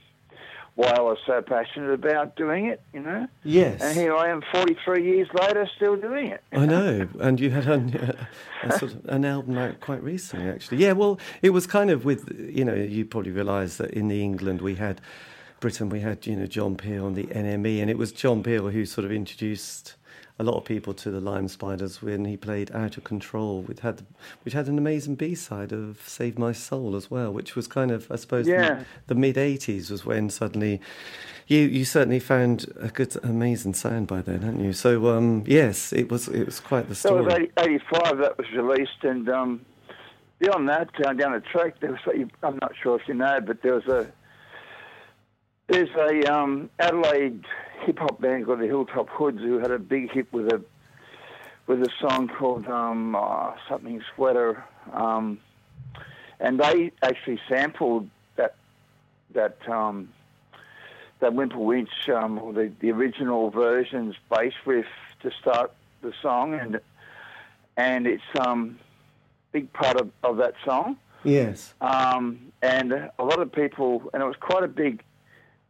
why 0.75 0.89
I 0.89 1.01
was 1.01 1.17
so 1.25 1.41
passionate 1.41 1.91
about 1.91 2.35
doing 2.35 2.65
it, 2.65 2.81
you 2.93 2.99
know. 2.99 3.27
Yes. 3.43 3.81
And 3.81 3.97
here 3.97 4.13
I 4.13 4.29
am, 4.29 4.43
43 4.51 5.03
years 5.03 5.27
later, 5.33 5.67
still 5.75 5.95
doing 5.95 6.27
it. 6.27 6.43
I 6.51 6.65
know, 6.65 7.07
and 7.19 7.39
you 7.39 7.49
had 7.49 7.65
a, 7.67 8.27
a 8.63 8.77
sort 8.77 8.93
of 8.93 9.05
an 9.05 9.23
album 9.23 9.57
out 9.57 9.79
quite 9.79 10.03
recently, 10.03 10.49
actually. 10.49 10.77
Yeah, 10.77 10.91
well, 10.91 11.17
it 11.41 11.51
was 11.51 11.65
kind 11.65 11.89
of 11.89 12.03
with 12.03 12.29
you 12.37 12.65
know 12.65 12.73
you 12.73 13.05
probably 13.05 13.31
realise 13.31 13.77
that 13.77 13.91
in 13.91 14.09
the 14.09 14.21
England 14.21 14.61
we 14.61 14.75
had 14.75 14.99
Britain 15.61 15.89
we 15.89 16.01
had 16.01 16.27
you 16.27 16.35
know 16.35 16.45
John 16.45 16.75
Peel 16.75 17.07
and 17.07 17.15
the 17.15 17.27
NME, 17.27 17.81
and 17.81 17.89
it 17.89 17.97
was 17.97 18.11
John 18.11 18.43
Peel 18.43 18.69
who 18.69 18.85
sort 18.85 19.05
of 19.05 19.11
introduced 19.11 19.95
a 20.37 20.43
lot 20.43 20.55
of 20.57 20.65
people 20.65 20.93
to 20.93 21.09
the 21.11 21.21
Lime 21.21 21.47
Spiders 21.47 22.01
when 22.01 22.25
he 22.25 22.35
played 22.35 22.69
Out 22.75 22.97
of 22.97 23.03
Control, 23.05 23.61
which 23.61 23.79
had 23.79 24.01
which 24.43 24.53
had 24.53 24.67
an 24.67 24.77
amazing 24.77 25.15
B 25.15 25.33
side 25.33 25.71
of 25.71 26.01
Save 26.05 26.37
My 26.37 26.51
Soul 26.51 26.95
as 26.95 27.09
well, 27.09 27.31
which 27.31 27.55
was 27.55 27.67
kind 27.67 27.89
of 27.91 28.11
I 28.11 28.17
suppose 28.17 28.47
Yeah. 28.47 28.83
the, 29.07 29.13
the 29.13 29.15
mid 29.15 29.35
'80s 29.37 29.89
was 29.89 30.05
when 30.05 30.29
suddenly 30.29 30.81
you 31.47 31.59
you 31.59 31.85
certainly 31.85 32.19
found 32.19 32.65
a 32.79 32.89
good 32.89 33.15
amazing 33.23 33.75
sound 33.75 34.07
by 34.07 34.21
then, 34.21 34.41
hadn't 34.41 34.63
you? 34.63 34.73
So 34.73 35.15
um, 35.15 35.43
yes, 35.47 35.93
it 35.93 36.11
was 36.11 36.27
it 36.27 36.45
was 36.45 36.59
quite 36.59 36.89
the 36.89 36.95
story. 36.95 37.23
That 37.23 37.31
story. 37.31 37.51
was 37.57 37.65
80, 37.65 37.71
85 38.03 38.17
that 38.17 38.37
was 38.37 38.47
released, 38.53 39.03
and 39.03 39.29
um, 39.29 39.65
beyond 40.39 40.67
that, 40.67 40.89
uh, 41.05 41.13
down 41.13 41.31
the 41.31 41.39
track, 41.39 41.79
there 41.79 41.91
was 41.91 42.01
I'm 42.43 42.59
not 42.61 42.73
sure 42.81 42.99
if 42.99 43.07
you 43.07 43.13
know, 43.13 43.39
but 43.39 43.61
there 43.61 43.75
was 43.75 43.85
a 43.87 44.11
there's 45.67 45.89
a 45.95 46.31
um, 46.33 46.69
Adelaide 46.79 47.43
hip 47.85 47.99
hop 47.99 48.19
band 48.19 48.45
called 48.45 48.59
the 48.59 48.65
Hilltop 48.65 49.09
Hoods 49.09 49.39
who 49.39 49.59
had 49.59 49.71
a 49.71 49.79
big 49.79 50.11
hit 50.11 50.31
with 50.33 50.51
a 50.51 50.61
with 51.67 51.81
a 51.81 51.89
song 51.99 52.27
called 52.27 52.67
um, 52.67 53.15
uh, 53.15 53.53
something 53.67 54.01
Sweater, 54.13 54.63
um, 54.93 55.39
and 56.39 56.59
they 56.59 56.91
actually 57.01 57.39
sampled 57.49 58.09
that 58.35 58.55
that 59.33 59.57
um, 59.67 60.09
that 61.19 61.33
Wimple 61.33 61.65
Winch, 61.65 62.09
um, 62.09 62.37
or 62.37 62.53
the, 62.53 62.71
the 62.79 62.91
original 62.91 63.49
version's 63.49 64.15
bass 64.29 64.53
riff 64.65 64.85
to 65.21 65.31
start 65.41 65.71
the 66.01 66.13
song, 66.21 66.53
and 66.53 66.79
and 67.77 68.07
it's 68.07 68.23
um 68.39 68.79
big 69.51 69.71
part 69.71 69.99
of, 69.99 70.11
of 70.23 70.37
that 70.37 70.53
song. 70.65 70.97
yes. 71.23 71.73
Um, 71.79 72.51
and 72.61 72.91
a 72.91 73.23
lot 73.23 73.39
of 73.39 73.51
people, 73.53 74.09
and 74.13 74.21
it 74.21 74.25
was 74.25 74.35
quite 74.39 74.63
a 74.63 74.67
big 74.67 75.01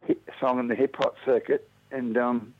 hit 0.06 0.20
song 0.40 0.58
in 0.58 0.66
the 0.66 0.74
hip 0.74 0.96
hop 0.96 1.14
circuit, 1.24 1.68
and 1.90 2.16
um, 2.16 2.54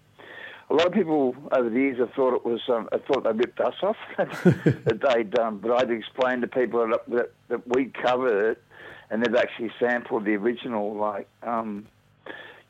a 0.70 0.74
lot 0.74 0.86
of 0.86 0.92
people 0.92 1.34
over 1.52 1.68
the 1.68 1.78
years 1.78 1.98
have 1.98 2.12
thought 2.12 2.34
it 2.34 2.44
was, 2.44 2.60
um, 2.68 2.88
I 2.92 2.98
thought 2.98 3.24
they 3.24 3.32
ripped 3.32 3.60
us 3.60 3.74
off. 3.82 3.96
That 4.16 5.00
they'd, 5.00 5.38
um, 5.38 5.58
but 5.58 5.72
I'd 5.72 5.90
explained 5.90 6.42
to 6.42 6.48
people 6.48 6.88
that, 6.88 7.08
that 7.08 7.32
that 7.48 7.68
we'd 7.68 7.94
covered 7.94 8.52
it, 8.52 8.62
and 9.10 9.22
they've 9.22 9.34
actually 9.34 9.70
sampled 9.78 10.24
the 10.24 10.34
original, 10.34 10.94
like, 10.94 11.28
um, 11.42 11.86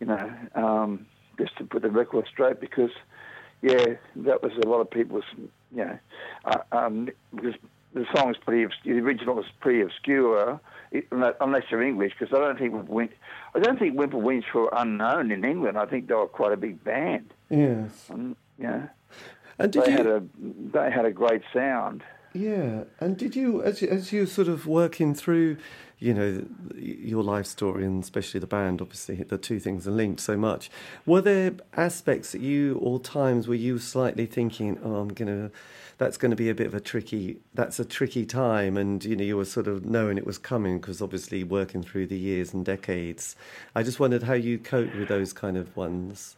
you 0.00 0.06
know, 0.06 0.30
um, 0.54 1.06
just 1.38 1.56
to 1.58 1.64
put 1.64 1.82
the 1.82 1.90
record 1.90 2.26
straight, 2.30 2.60
because 2.60 2.90
yeah, 3.62 3.84
that 4.16 4.42
was 4.42 4.52
a 4.62 4.68
lot 4.68 4.80
of 4.80 4.90
people's, 4.90 5.24
you 5.36 5.84
know, 5.84 5.98
uh, 6.44 6.58
um, 6.72 7.08
because 7.34 7.54
the 7.94 8.06
song's 8.14 8.36
pretty, 8.36 8.66
the 8.84 8.98
original 8.98 9.40
is 9.40 9.46
pretty 9.60 9.80
obscure, 9.80 10.60
unless 11.12 11.64
you're 11.70 11.82
English, 11.82 12.12
because 12.18 12.34
I 12.36 12.40
don't 12.40 12.58
think 12.58 12.88
Wimp, 12.88 13.12
I 13.54 13.58
don't 13.58 13.78
think 13.78 13.96
Wimple 13.98 14.20
Winch 14.22 14.46
were 14.54 14.68
unknown 14.72 15.30
in 15.30 15.44
England. 15.44 15.78
I 15.78 15.86
think 15.86 16.08
they 16.08 16.14
were 16.14 16.26
quite 16.26 16.52
a 16.52 16.56
big 16.56 16.82
band. 16.84 17.32
Yes. 17.50 18.06
Um, 18.10 18.36
yeah, 18.58 18.88
And 19.58 19.72
did 19.72 19.84
they 19.84 19.90
you? 19.92 19.96
had 19.96 20.06
a 20.06 20.22
they 20.72 20.90
had 20.90 21.04
a 21.04 21.12
great 21.12 21.42
sound. 21.52 22.02
Yeah, 22.32 22.84
and 23.00 23.16
did 23.16 23.34
you, 23.34 23.62
as 23.62 23.80
you, 23.80 23.88
as 23.88 24.12
you 24.12 24.26
sort 24.26 24.48
of 24.48 24.66
working 24.66 25.14
through, 25.14 25.56
you 25.98 26.12
know, 26.12 26.44
your 26.76 27.22
life 27.22 27.46
story 27.46 27.84
and 27.86 28.02
especially 28.02 28.40
the 28.40 28.46
band, 28.46 28.82
obviously 28.82 29.16
the 29.16 29.38
two 29.38 29.58
things 29.58 29.88
are 29.88 29.90
linked 29.92 30.20
so 30.20 30.36
much. 30.36 30.70
Were 31.06 31.22
there 31.22 31.52
aspects 31.74 32.32
that 32.32 32.42
you, 32.42 32.76
or 32.82 33.00
times 33.00 33.48
were 33.48 33.54
you 33.54 33.78
slightly 33.78 34.26
thinking, 34.26 34.78
oh, 34.84 34.96
I'm 34.96 35.08
gonna, 35.08 35.50
that's 35.98 36.16
going 36.16 36.30
to 36.30 36.36
be 36.36 36.50
a 36.50 36.54
bit 36.54 36.66
of 36.66 36.74
a 36.74 36.80
tricky, 36.80 37.38
that's 37.54 37.78
a 37.78 37.84
tricky 37.84 38.26
time, 38.26 38.76
and 38.76 39.04
you 39.04 39.16
know, 39.16 39.24
you 39.24 39.36
were 39.36 39.44
sort 39.44 39.66
of 39.66 39.84
knowing 39.84 40.18
it 40.18 40.26
was 40.26 40.38
coming 40.38 40.78
because 40.78 41.00
obviously 41.00 41.42
working 41.44 41.82
through 41.82 42.06
the 42.06 42.18
years 42.18 42.52
and 42.52 42.64
decades. 42.64 43.36
I 43.74 43.82
just 43.82 43.98
wondered 43.98 44.24
how 44.24 44.34
you 44.34 44.58
cope 44.58 44.94
with 44.94 45.08
those 45.08 45.32
kind 45.32 45.56
of 45.56 45.74
ones. 45.76 46.36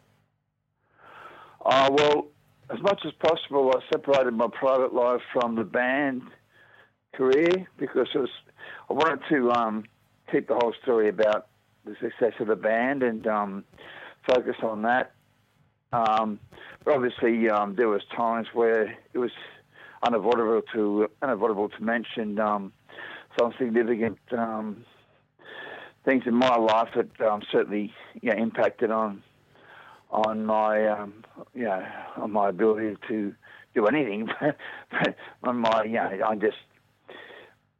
Oh 1.65 1.91
well, 1.91 2.29
as 2.71 2.81
much 2.81 3.03
as 3.05 3.13
possible, 3.13 3.75
I 3.75 3.81
separated 3.91 4.35
my 4.35 4.49
private 4.49 4.95
life 4.95 5.23
from 5.33 5.57
the 5.57 5.65
band 5.65 6.23
career 7.15 7.67
because 7.79 8.09
was 8.15 8.31
I 8.89 8.93
wanted 8.93 9.21
to 9.31 9.51
um, 9.53 9.85
keep 10.31 10.49
the 10.49 10.55
whole 10.55 10.75
story 10.83 11.09
about 11.09 11.49
the 11.85 11.97
success 12.01 12.35
of 12.41 12.47
the 12.47 12.57
band 12.57 13.03
and 13.03 13.27
um, 13.27 13.65
focus 14.27 14.57
on 14.63 14.83
that. 14.83 15.13
Um, 15.93 16.39
but 16.85 16.95
obviously, 16.95 17.49
um, 17.49 17.75
there 17.77 17.89
was 17.89 18.03
times 18.15 18.49
where 18.53 18.97
it 19.13 19.19
was 19.19 19.31
unavoidable 20.03 20.63
to 20.75 21.11
unavoidable 21.23 21.69
to 21.71 21.83
mention 21.83 22.39
um, 22.39 22.73
some 23.39 23.53
significant 23.59 24.19
um, 24.37 24.85
things 26.05 26.25
in 26.27 26.35
my 26.35 26.57
life 26.57 26.89
that 26.95 27.21
um, 27.27 27.43
certainly 27.51 27.93
you 28.21 28.31
know, 28.31 28.37
impacted 28.37 28.91
on 28.91 29.23
on 30.11 30.47
my 30.47 30.87
um, 30.87 31.25
you 31.55 31.65
know 31.65 31.85
on 32.17 32.31
my 32.33 32.49
ability 32.49 32.97
to 33.09 33.35
do 33.75 33.87
anything, 33.87 34.29
but 34.91 35.17
on 35.43 35.57
my 35.57 35.85
you 35.85 35.93
know 35.93 36.11
I 36.27 36.35
just 36.37 36.57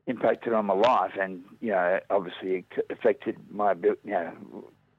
impacted 0.07 0.53
on 0.53 0.67
my 0.67 0.75
life, 0.75 1.13
and 1.21 1.43
you 1.61 1.71
know 1.71 2.01
obviously 2.11 2.67
it 2.71 2.87
affected 2.91 3.37
my 3.51 3.75
you 3.75 3.97
know 4.05 4.33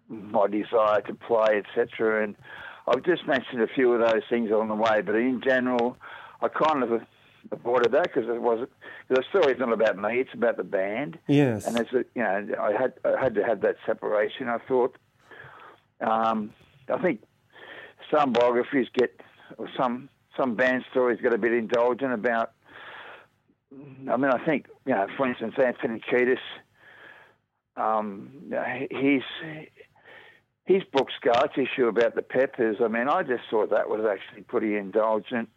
my 0.10 0.48
desire 0.48 1.02
to 1.02 1.14
play, 1.14 1.64
etc. 1.64 2.24
And 2.24 2.36
I've 2.90 3.04
just 3.04 3.28
mentioned 3.28 3.62
a 3.62 3.68
few 3.68 3.94
of 3.94 4.00
those 4.00 4.24
things 4.30 4.50
along 4.50 4.70
the 4.70 4.76
way, 4.76 5.02
but 5.02 5.16
in 5.16 5.42
general, 5.42 5.96
I 6.42 6.48
kind 6.48 6.84
of 6.84 7.02
avoided 7.52 7.92
that 7.92 8.04
because 8.04 8.28
it 8.28 8.42
wasn't. 8.42 8.72
The 9.10 9.24
story's 9.30 9.60
not 9.60 9.72
about 9.72 9.98
me; 9.98 10.20
it's 10.20 10.34
about 10.34 10.58
the 10.58 10.64
band. 10.64 11.20
Yes. 11.28 11.68
And 11.68 11.78
as 11.78 11.86
a, 11.94 12.04
you 12.16 12.24
know, 12.24 12.48
I 12.60 12.72
had 12.72 12.94
I 13.06 13.22
had 13.22 13.36
to 13.36 13.44
have 13.44 13.62
that 13.62 13.76
separation. 13.86 14.50
I 14.50 14.58
thought. 14.68 14.98
Um, 16.02 16.52
I 16.92 16.98
think 17.00 17.22
some 18.12 18.34
biographies 18.34 18.88
get, 18.98 19.20
or 19.58 19.70
some 19.78 20.10
some 20.36 20.56
band 20.56 20.84
stories 20.90 21.20
get 21.22 21.34
a 21.34 21.38
bit 21.38 21.54
indulgent 21.54 22.14
about. 22.14 22.54
I 24.10 24.18
mean, 24.18 24.32
I 24.32 24.44
think 24.44 24.66
you 24.88 24.96
know, 24.96 25.06
for 25.16 25.28
instance, 25.28 25.54
Anthony 25.64 26.02
Kiedis. 26.12 26.40
Um, 27.78 28.52
he's 28.90 29.22
his 30.70 30.84
book 30.94 31.08
Scar 31.20 31.48
Tissue 31.48 31.88
about 31.88 32.14
the 32.14 32.22
Peppers. 32.22 32.78
I 32.80 32.88
mean, 32.88 33.10
I 33.10 33.24
just 33.24 33.42
thought 33.50 33.72
that 33.72 33.90
was 33.90 34.06
actually 34.06 34.44
pretty 34.44 34.78
indulgent. 34.78 35.50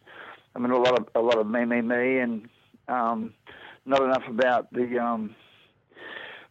I 0.55 0.59
mean, 0.59 0.71
a 0.71 0.77
lot 0.77 0.99
of 0.99 1.07
a 1.13 1.21
lot 1.21 1.37
of 1.37 1.47
me, 1.47 1.65
me, 1.65 1.81
me, 1.81 2.17
and 2.17 2.49
um, 2.87 3.33
not 3.85 4.01
enough 4.01 4.27
about 4.27 4.73
the. 4.73 4.97
Um, 4.97 5.35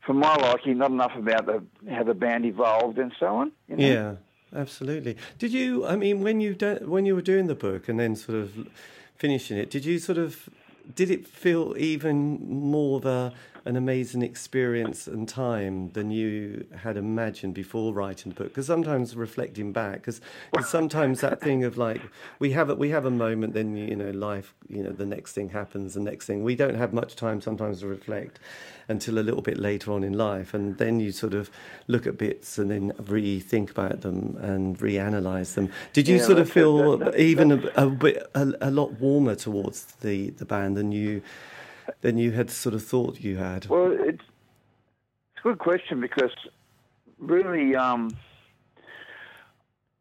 for 0.07 0.15
my 0.15 0.35
liking, 0.35 0.79
not 0.79 0.91
enough 0.91 1.13
about 1.17 1.47
the 1.47 1.63
how 1.91 2.05
the 2.05 2.15
band 2.15 2.45
evolved 2.45 2.99
and 2.99 3.13
so 3.19 3.27
on. 3.27 3.53
You 3.69 3.77
know? 3.77 3.87
Yeah, 3.87 4.15
absolutely. 4.61 5.17
Did 5.39 5.53
you? 5.53 5.85
I 5.85 5.97
mean, 5.97 6.23
when 6.23 6.41
you 6.41 6.55
when 6.83 7.05
you 7.05 7.17
were 7.17 7.23
doing 7.23 7.49
the 7.49 7.55
book 7.57 7.89
and 7.89 7.99
then 7.99 8.15
sort 8.15 8.39
of 8.39 8.69
finishing 9.17 9.59
it, 9.59 9.71
did 9.71 9.85
you 9.85 9.99
sort 9.99 10.19
of 10.19 10.49
did 10.95 11.11
it 11.11 11.27
feel 11.27 11.75
even 11.79 12.39
more 12.49 12.99
of 12.99 13.07
a, 13.07 13.33
an 13.65 13.77
amazing 13.77 14.23
experience 14.23 15.07
and 15.07 15.29
time 15.29 15.91
than 15.93 16.11
you 16.11 16.67
had 16.79 16.97
imagined 16.97 17.55
before 17.55 17.93
writing 17.95 18.33
the 18.33 18.37
book? 18.37 18.49
Because 18.49 18.67
sometimes 18.67 19.15
reflecting 19.17 19.73
back, 19.73 20.03
because 20.05 20.21
sometimes 20.69 21.21
that 21.21 21.41
thing 21.41 21.65
of 21.65 21.79
like 21.79 22.03
we 22.39 22.53
have 22.53 22.71
a, 22.71 22.75
we 22.75 22.91
have 22.91 23.05
a 23.05 23.11
moment, 23.11 23.55
then 23.55 23.77
you 23.77 23.97
know 23.97 24.11
life, 24.11 24.55
you 24.69 24.83
know 24.83 24.91
the 24.91 25.07
next 25.07 25.33
thing 25.33 25.51
happens, 25.51 25.95
the 25.95 26.01
next 26.01 26.27
thing. 26.27 26.43
We 26.43 26.55
don't 26.57 26.75
have 26.77 26.93
much 26.93 27.17
time 27.17 27.41
sometimes 27.41 27.81
to 27.81 27.87
reflect 27.87 28.39
until 28.89 29.19
a 29.19 29.21
little 29.21 29.43
bit 29.43 29.59
later 29.59 29.93
on 29.93 30.03
in 30.03 30.13
life, 30.15 30.55
and 30.55 30.77
then 30.79 30.99
you 31.01 31.13
sort 31.13 31.35
of 31.35 31.51
look 31.87 32.07
at 32.07 32.19
bits 32.19 32.59
and 32.59 32.71
then 32.71 32.91
rethink 33.05 33.71
about 33.71 34.01
them 34.01 34.37
and 34.41 34.79
reanalyze 34.81 35.55
them. 35.55 35.71
Did 35.93 36.09
you 36.09 36.17
Yeah, 36.17 36.23
sort 36.23 36.39
of 36.39 36.51
feel 36.51 36.99
That- 36.99 37.13
that- 37.13 37.21
even 37.21 37.53
a, 37.53 37.63
a 37.77 37.89
bit 37.89 38.27
a, 38.35 38.53
a 38.61 38.71
lot 38.71 39.01
warmer 39.01 39.35
towards 39.37 39.85
the, 40.01 40.31
the 40.31 40.45
band 40.45 40.77
than 40.77 40.91
you 40.91 41.23
than 42.03 42.19
you 42.19 42.33
had 42.33 42.51
sort 42.51 42.75
of 42.75 42.85
thought 42.85 43.21
you 43.21 43.37
had? 43.37 43.67
Well, 43.67 43.93
it's, 43.93 44.23
it's 44.23 45.41
a 45.41 45.43
good 45.43 45.59
question 45.59 46.01
because 46.01 46.31
really 47.19 47.75
um, 47.75 48.17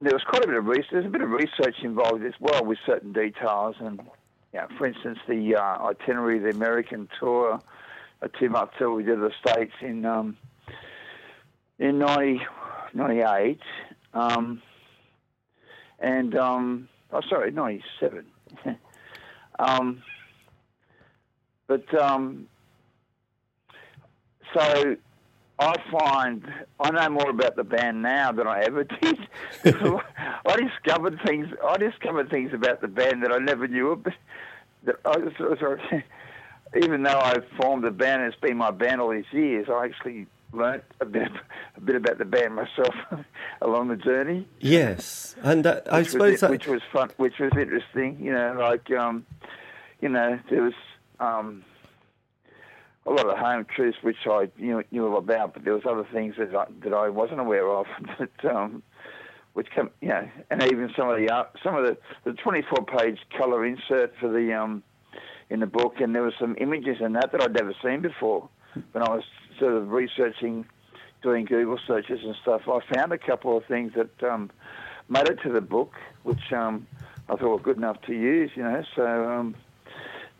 there 0.02 0.14
was 0.14 0.24
quite 0.24 0.44
a 0.44 0.48
bit 0.48 0.58
of 0.58 0.66
research. 0.66 0.88
There's 0.92 1.06
a 1.06 1.10
bit 1.10 1.22
of 1.22 1.30
research 1.30 1.76
involved 1.84 2.24
as 2.26 2.34
well 2.40 2.66
with 2.66 2.78
certain 2.86 3.14
details, 3.14 3.76
and 3.80 4.02
yeah, 4.54 4.68
for 4.78 4.86
instance, 4.86 5.20
the 5.28 5.56
uh, 5.56 5.88
itinerary, 5.88 6.40
the 6.40 6.50
American 6.50 7.08
tour, 7.20 7.60
a 8.22 8.30
two-month 8.30 8.72
tour 8.78 8.92
we 8.94 9.04
did 9.04 9.20
the 9.20 9.32
states 9.44 9.74
in 9.82 10.06
um, 10.06 10.38
in 11.80 11.98
90, 11.98 12.42
98. 12.94 13.60
Um, 14.14 14.62
and 16.00 16.36
um, 16.36 16.90
Oh, 17.14 17.22
sorry, 17.30 17.52
97. 17.52 18.26
um, 19.60 20.02
but 21.72 22.02
um, 22.02 22.48
so 24.54 24.98
I 25.58 25.76
find 25.90 26.46
I 26.82 26.92
know 26.92 27.10
more 27.12 27.30
about 27.30 27.56
the 27.56 27.64
band 27.64 28.02
now 28.02 28.34
than 28.34 28.46
I 28.46 28.64
ever 28.64 28.84
did. 29.02 29.18
I 29.64 30.58
discovered 30.58 31.22
things. 31.26 31.48
I 31.66 31.78
discovered 31.78 32.30
things 32.30 32.54
about 32.54 32.82
the 32.82 32.90
band 32.90 33.24
that 33.24 33.32
I 33.32 33.38
never 33.38 33.70
knew. 33.70 33.92
About. 33.92 34.14
That 34.84 34.96
I, 35.06 36.04
even 36.78 37.04
though 37.04 37.18
I've 37.18 37.46
formed 37.56 37.86
the 37.86 37.92
band, 37.92 38.24
and 38.24 38.34
it's 38.34 38.42
been 38.42 38.58
my 38.58 38.72
band 38.72 39.00
all 39.00 39.12
these 39.12 39.32
years. 39.32 39.68
I 39.70 39.86
actually 39.86 40.28
learnt 40.52 40.84
a 41.00 41.06
bit, 41.06 41.32
a 41.78 41.80
bit 41.80 41.96
about 41.96 42.18
the 42.18 42.26
band 42.26 42.54
myself 42.54 42.96
along 43.62 43.88
the 43.88 43.96
journey. 43.96 44.46
Yes, 44.60 45.38
and 45.42 45.66
uh, 45.66 45.80
I 45.90 46.04
suppose 46.04 46.32
was, 46.32 46.42
that... 46.42 46.50
which 46.50 46.68
was 46.68 46.82
fun, 46.92 47.12
which 47.16 47.40
was 47.40 47.54
interesting. 47.58 48.18
You 48.20 48.34
know, 48.34 48.58
like 48.60 48.92
um, 48.92 49.26
you 50.02 50.10
know, 50.10 50.38
there 50.50 50.64
was 50.64 50.74
um, 51.22 51.64
a 53.06 53.10
lot 53.10 53.28
of 53.28 53.38
home 53.38 53.66
truths 53.76 53.98
which 54.02 54.18
I 54.26 54.50
knew, 54.58 54.84
knew 54.92 55.16
about, 55.16 55.54
but 55.54 55.64
there 55.64 55.74
was 55.74 55.84
other 55.90 56.06
things 56.12 56.36
that 56.38 56.56
I, 56.56 56.66
that 56.84 56.94
I 56.94 57.10
wasn't 57.10 57.40
aware 57.40 57.68
of 57.70 57.86
that 58.20 58.56
um, 58.56 58.84
which 59.54 59.68
come, 59.76 59.90
you 60.02 60.10
know, 60.10 60.30
and 60.50 60.64
even 60.64 60.92
some 60.96 61.10
of 61.10 61.18
the 61.18 61.48
some 61.64 61.76
of 61.76 61.86
the 61.86 61.98
the 62.24 62.34
24 62.34 62.86
page 62.86 63.20
color 63.38 63.66
insert 63.66 64.14
for 64.20 64.30
the 64.30 64.54
um, 64.54 64.84
in 65.50 65.60
the 65.60 65.68
book, 65.68 66.00
and 66.00 66.16
there 66.16 66.22
were 66.22 66.34
some 66.40 66.56
images 66.60 66.98
in 67.02 67.14
that 67.14 67.32
that 67.32 67.42
I'd 67.42 67.54
never 67.54 67.74
seen 67.84 68.02
before 68.02 68.48
when 68.94 69.04
I 69.04 69.10
was 69.10 69.24
sort 69.60 69.74
of 69.74 69.92
researching, 69.92 70.66
doing 71.22 71.46
Google 71.46 71.78
searches 71.86 72.20
and 72.24 72.36
stuff. 72.42 72.62
I 72.68 72.80
found 72.94 73.12
a 73.12 73.18
couple 73.18 73.58
of 73.58 73.66
things 73.66 73.92
that 73.96 74.24
um, 74.24 74.50
made 75.10 75.28
it 75.28 75.40
to 75.44 75.52
the 75.52 75.62
book, 75.62 75.92
which 76.24 76.54
um, 76.54 76.88
I 77.28 77.36
thought 77.36 77.50
were 77.50 77.60
good 77.60 77.78
enough 77.78 78.02
to 78.04 78.14
use, 78.14 78.52
you 78.56 78.64
know. 78.64 78.84
So 78.96 79.30
um, 79.30 79.56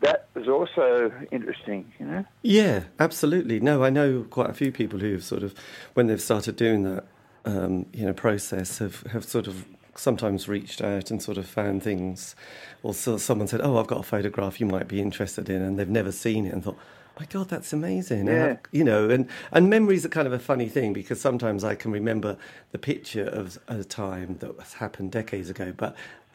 that 0.02 0.28
was 0.34 0.48
also 0.48 1.12
interesting, 1.30 1.90
you 1.98 2.06
know. 2.06 2.24
Yeah, 2.42 2.84
absolutely. 2.98 3.60
No, 3.60 3.82
I 3.82 3.90
know 3.90 4.24
quite 4.28 4.50
a 4.50 4.54
few 4.54 4.70
people 4.72 4.98
who've 4.98 5.24
sort 5.24 5.42
of, 5.42 5.54
when 5.94 6.08
they've 6.08 6.20
started 6.20 6.56
doing 6.56 6.82
that, 6.82 7.04
um, 7.44 7.86
you 7.92 8.04
know, 8.04 8.12
process, 8.12 8.78
have 8.78 9.02
have 9.12 9.24
sort 9.24 9.46
of 9.46 9.64
sometimes 9.94 10.48
reached 10.48 10.80
out 10.80 11.10
and 11.10 11.22
sort 11.22 11.38
of 11.38 11.46
found 11.46 11.82
things, 11.82 12.34
or 12.82 12.94
so 12.94 13.16
someone 13.16 13.48
said, 13.48 13.60
"Oh, 13.62 13.78
I've 13.78 13.86
got 13.86 14.00
a 14.00 14.04
photograph 14.04 14.60
you 14.60 14.66
might 14.66 14.88
be 14.88 15.00
interested 15.00 15.48
in," 15.48 15.62
and 15.62 15.78
they've 15.78 15.88
never 15.88 16.12
seen 16.12 16.46
it 16.46 16.52
and 16.52 16.62
thought. 16.62 16.78
My 17.20 17.26
God, 17.26 17.50
that's 17.50 17.72
amazing! 17.74 18.26
Yeah. 18.26 18.56
You 18.70 18.84
know, 18.84 19.10
and 19.10 19.28
and 19.52 19.68
memories 19.68 20.04
are 20.06 20.08
kind 20.08 20.26
of 20.26 20.32
a 20.32 20.38
funny 20.38 20.68
thing 20.68 20.92
because 20.92 21.20
sometimes 21.20 21.62
I 21.62 21.74
can 21.74 21.92
remember 21.92 22.38
the 22.70 22.78
picture 22.78 23.24
of 23.26 23.58
a 23.68 23.84
time 23.84 24.38
that 24.38 24.54
happened 24.78 25.12
decades 25.12 25.50
ago, 25.50 25.74
but 25.76 25.94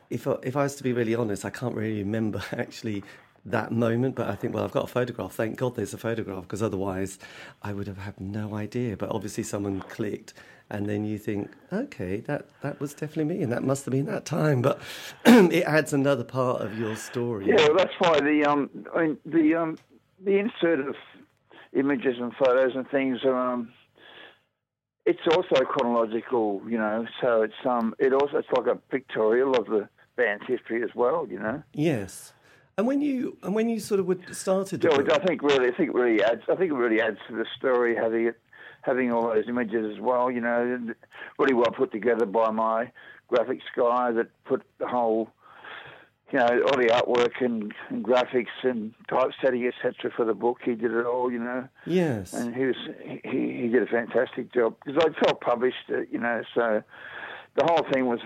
if 0.10 0.28
I, 0.28 0.36
if 0.44 0.56
I 0.56 0.64
was 0.64 0.76
to 0.76 0.84
be 0.84 0.94
really 0.94 1.16
honest, 1.16 1.46
I 1.46 1.50
can't 1.50 1.76
really 1.76 2.04
remember 2.04 2.44
actually 2.52 3.04
that 3.52 3.72
moment. 3.72 4.16
But 4.16 4.30
I 4.30 4.36
think, 4.36 4.54
well, 4.54 4.64
I've 4.64 4.72
got 4.72 4.86
a 4.86 4.88
photograph. 4.88 5.34
Thank 5.34 5.58
God 5.58 5.76
there's 5.76 5.94
a 5.94 5.98
photograph 5.98 6.44
because 6.44 6.62
otherwise 6.62 7.20
I 7.62 7.74
would 7.74 7.88
have 7.88 7.98
had 7.98 8.20
no 8.20 8.56
idea. 8.56 8.98
But 8.98 9.10
obviously 9.10 9.44
someone 9.44 9.82
clicked 9.82 10.34
and 10.70 10.86
then 10.88 11.06
you 11.06 11.18
think, 11.18 11.52
okay, 11.72 12.18
that, 12.22 12.48
that 12.62 12.80
was 12.80 12.94
definitely 12.94 13.36
me, 13.36 13.42
and 13.42 13.52
that 13.52 13.64
must 13.64 13.86
have 13.86 13.94
been 13.94 14.06
that 14.08 14.26
time. 14.26 14.62
But 14.62 14.82
it 15.26 15.64
adds 15.64 15.94
another 15.94 16.26
part 16.26 16.62
of 16.62 16.78
your 16.78 16.96
story. 16.96 17.48
Yeah, 17.48 17.56
well, 17.68 17.78
that's 17.78 17.94
why 18.00 18.20
the 18.20 18.46
um, 18.46 18.70
I 18.94 19.04
mean, 19.04 19.18
the 19.26 19.56
um, 19.56 19.78
the 20.24 20.38
insert 20.38 20.82
of 20.82 20.96
images 21.74 22.18
and 22.20 22.34
photos 22.36 22.76
and 22.76 22.90
things 22.90 23.20
are 23.24 23.54
um, 23.54 23.72
it's 25.06 25.22
also 25.32 25.64
chronological, 25.64 26.62
you 26.68 26.78
know. 26.78 27.06
So 27.22 27.44
it's 27.44 27.66
um, 27.66 27.96
it 27.98 28.12
also 28.12 28.38
it's 28.38 28.50
like 28.56 28.68
a 28.68 28.76
pictorial 28.76 29.56
of 29.56 29.68
the 29.68 29.88
band's 30.18 30.44
history 30.48 30.84
as 30.84 30.90
well, 30.96 31.26
you 31.30 31.40
know. 31.40 31.64
Yes. 31.74 32.34
And 32.78 32.86
when 32.86 33.02
you 33.02 33.38
and 33.42 33.56
when 33.56 33.70
you 33.70 33.80
sort 33.80 34.00
of 34.00 34.06
would 34.06 34.36
started, 34.36 34.84
so 34.84 34.92
I 34.92 35.20
think 35.26 35.42
really, 35.42 35.68
I 35.68 35.76
think 35.76 35.90
it 35.90 35.96
really 35.96 36.24
adds. 36.24 36.44
I 36.48 36.56
think 36.56 36.72
it 36.72 36.76
really 36.76 37.02
adds 37.02 37.18
to 37.28 37.36
the 37.36 37.46
story 37.58 37.96
having 37.96 38.28
it 38.28 38.40
having 38.84 39.12
all 39.12 39.24
those 39.24 39.46
images 39.48 39.96
as 39.96 40.00
well. 40.00 40.30
You 40.30 40.42
know, 40.42 40.94
really 41.40 41.56
well 41.56 41.72
put 41.76 41.92
together 41.92 42.28
by 42.28 42.52
my 42.52 42.92
graphics 43.32 43.64
guy 43.76 44.12
that 44.12 44.28
put 44.46 44.62
the 44.78 44.88
whole, 44.88 45.32
you 46.32 46.38
know, 46.38 46.46
all 46.46 46.78
the 46.78 46.90
artwork 46.90 47.44
and, 47.44 47.74
and 47.90 48.06
graphics 48.06 48.46
and 48.62 48.94
typesetting, 49.10 49.66
etc. 49.66 50.12
for 50.16 50.24
the 50.24 50.36
book. 50.36 50.60
He 50.64 50.76
did 50.76 50.92
it 50.92 51.06
all, 51.08 51.32
you 51.32 51.40
know. 51.40 51.68
Yes. 51.88 52.34
And 52.34 52.56
he 52.56 52.66
was 52.66 52.76
he 53.24 53.58
he 53.60 53.68
did 53.70 53.82
a 53.82 53.88
fantastic 53.88 54.54
job 54.54 54.76
because 54.86 55.04
I 55.04 55.26
self 55.26 55.40
published 55.40 55.90
it, 55.90 56.10
you 56.12 56.20
know. 56.20 56.44
So 56.54 56.84
the 57.56 57.66
whole 57.66 57.88
thing 57.92 58.06
was. 58.06 58.20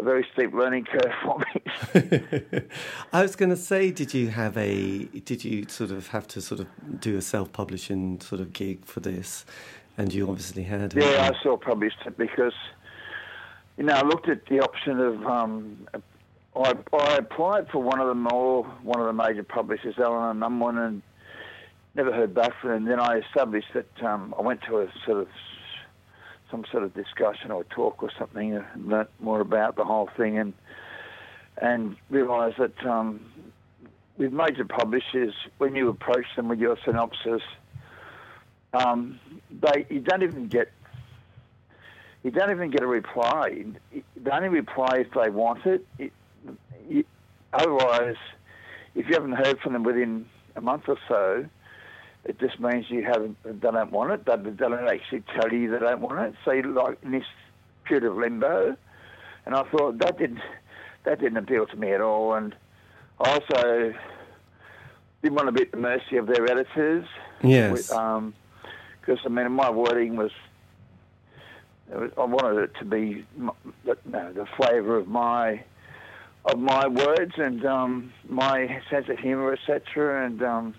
A 0.00 0.02
very 0.02 0.26
steep 0.32 0.54
learning 0.54 0.86
curve 0.86 1.12
for 1.22 1.38
me. 1.38 2.62
I 3.12 3.20
was 3.20 3.36
going 3.36 3.50
to 3.50 3.56
say, 3.56 3.90
did 3.90 4.14
you 4.14 4.28
have 4.28 4.56
a? 4.56 5.04
Did 5.04 5.44
you 5.44 5.66
sort 5.68 5.90
of 5.90 6.08
have 6.08 6.26
to 6.28 6.40
sort 6.40 6.60
of 6.62 7.00
do 7.02 7.18
a 7.18 7.20
self-publishing 7.20 8.22
sort 8.22 8.40
of 8.40 8.54
gig 8.54 8.86
for 8.86 9.00
this? 9.00 9.44
And 9.98 10.10
you 10.14 10.26
obviously 10.30 10.62
had. 10.62 10.94
Yeah, 10.94 11.30
I 11.30 11.42
self 11.42 11.60
published 11.60 11.98
it 12.06 12.16
because, 12.16 12.54
you 13.76 13.84
know, 13.84 13.92
I 13.92 14.00
looked 14.00 14.30
at 14.30 14.46
the 14.46 14.60
option 14.60 14.98
of. 15.00 15.26
Um, 15.26 15.86
I, 16.56 16.72
I 16.94 17.16
applied 17.16 17.68
for 17.68 17.82
one 17.82 18.00
of 18.00 18.08
the 18.08 18.14
more 18.14 18.64
one 18.82 19.00
of 19.00 19.06
the 19.06 19.12
major 19.12 19.42
publishers, 19.42 19.96
Allen 19.98 20.30
and 20.30 20.42
Unwin, 20.42 20.78
and 20.78 21.02
never 21.94 22.10
heard 22.10 22.32
back 22.32 22.58
from 22.58 22.70
them. 22.70 22.84
Then 22.86 23.00
I 23.00 23.18
established 23.18 23.74
that 23.74 24.02
um, 24.02 24.34
I 24.38 24.40
went 24.40 24.62
to 24.62 24.78
a 24.78 24.88
sort 25.04 25.18
of 25.18 25.28
some 26.50 26.64
sort 26.70 26.82
of 26.82 26.94
discussion 26.94 27.50
or 27.50 27.64
talk 27.64 28.02
or 28.02 28.10
something, 28.18 28.54
and 28.54 28.64
learnt 28.88 29.10
more 29.20 29.40
about 29.40 29.76
the 29.76 29.84
whole 29.84 30.08
thing, 30.16 30.38
and 30.38 30.52
and 31.56 31.96
realised 32.08 32.58
that 32.58 32.86
um, 32.86 33.20
with 34.16 34.32
major 34.32 34.64
publishers, 34.64 35.34
when 35.58 35.74
you 35.74 35.88
approach 35.88 36.26
them 36.36 36.48
with 36.48 36.58
your 36.58 36.76
synopsis, 36.84 37.42
um, 38.72 39.18
they 39.50 39.86
you 39.88 40.00
don't 40.00 40.22
even 40.22 40.48
get 40.48 40.70
you 42.22 42.30
don't 42.30 42.50
even 42.50 42.70
get 42.70 42.82
a 42.82 42.86
reply. 42.86 43.64
They 43.92 44.30
only 44.30 44.48
reply 44.48 44.98
if 44.98 45.08
they 45.12 45.30
want 45.30 45.64
it. 45.66 45.86
it 45.98 46.12
you, 46.88 47.04
otherwise, 47.52 48.16
if 48.94 49.08
you 49.08 49.14
haven't 49.14 49.32
heard 49.32 49.58
from 49.60 49.72
them 49.72 49.82
within 49.82 50.26
a 50.56 50.60
month 50.60 50.88
or 50.88 50.98
so, 51.08 51.46
it 52.24 52.38
just 52.38 52.60
means 52.60 52.86
you 52.88 53.02
haven't 53.02 53.36
they 53.44 53.52
don't 53.52 53.92
want 53.92 54.12
it. 54.12 54.26
They, 54.26 54.36
they 54.36 54.50
don't 54.50 54.88
actually 54.88 55.22
tell 55.34 55.52
you 55.52 55.70
they 55.70 55.78
don't 55.78 56.00
want 56.00 56.18
it. 56.20 56.34
So 56.44 56.52
you're 56.52 56.66
like 56.66 56.98
in 57.02 57.12
this 57.12 57.24
period 57.84 58.04
of 58.04 58.16
limbo. 58.16 58.76
And 59.46 59.54
I 59.54 59.62
thought 59.64 59.98
that 59.98 60.18
didn't 60.18 60.40
that 61.04 61.20
didn't 61.20 61.38
appeal 61.38 61.66
to 61.66 61.76
me 61.76 61.92
at 61.92 62.00
all. 62.00 62.34
And 62.34 62.54
I 63.18 63.30
also 63.30 63.94
didn't 65.22 65.34
want 65.34 65.48
to 65.48 65.52
be 65.52 65.62
at 65.62 65.70
the 65.70 65.78
mercy 65.78 66.16
of 66.16 66.26
their 66.26 66.44
editors. 66.50 67.06
Yes. 67.42 67.90
Um, 67.90 68.34
because 69.00 69.20
I 69.24 69.30
mean 69.30 69.52
my 69.52 69.70
wording 69.70 70.16
was, 70.16 70.30
was 71.88 72.10
I 72.18 72.24
wanted 72.24 72.58
it 72.58 72.74
to 72.80 72.84
be 72.84 73.24
you 73.38 73.54
know, 74.04 74.32
the 74.32 74.46
flavour 74.56 74.98
of 74.98 75.08
my 75.08 75.64
of 76.44 76.58
my 76.58 76.86
words 76.86 77.32
and 77.36 77.64
um, 77.66 78.12
my 78.28 78.80
sense 78.90 79.08
of 79.08 79.18
humour, 79.18 79.52
etc. 79.52 80.26
And 80.26 80.42
um, 80.42 80.74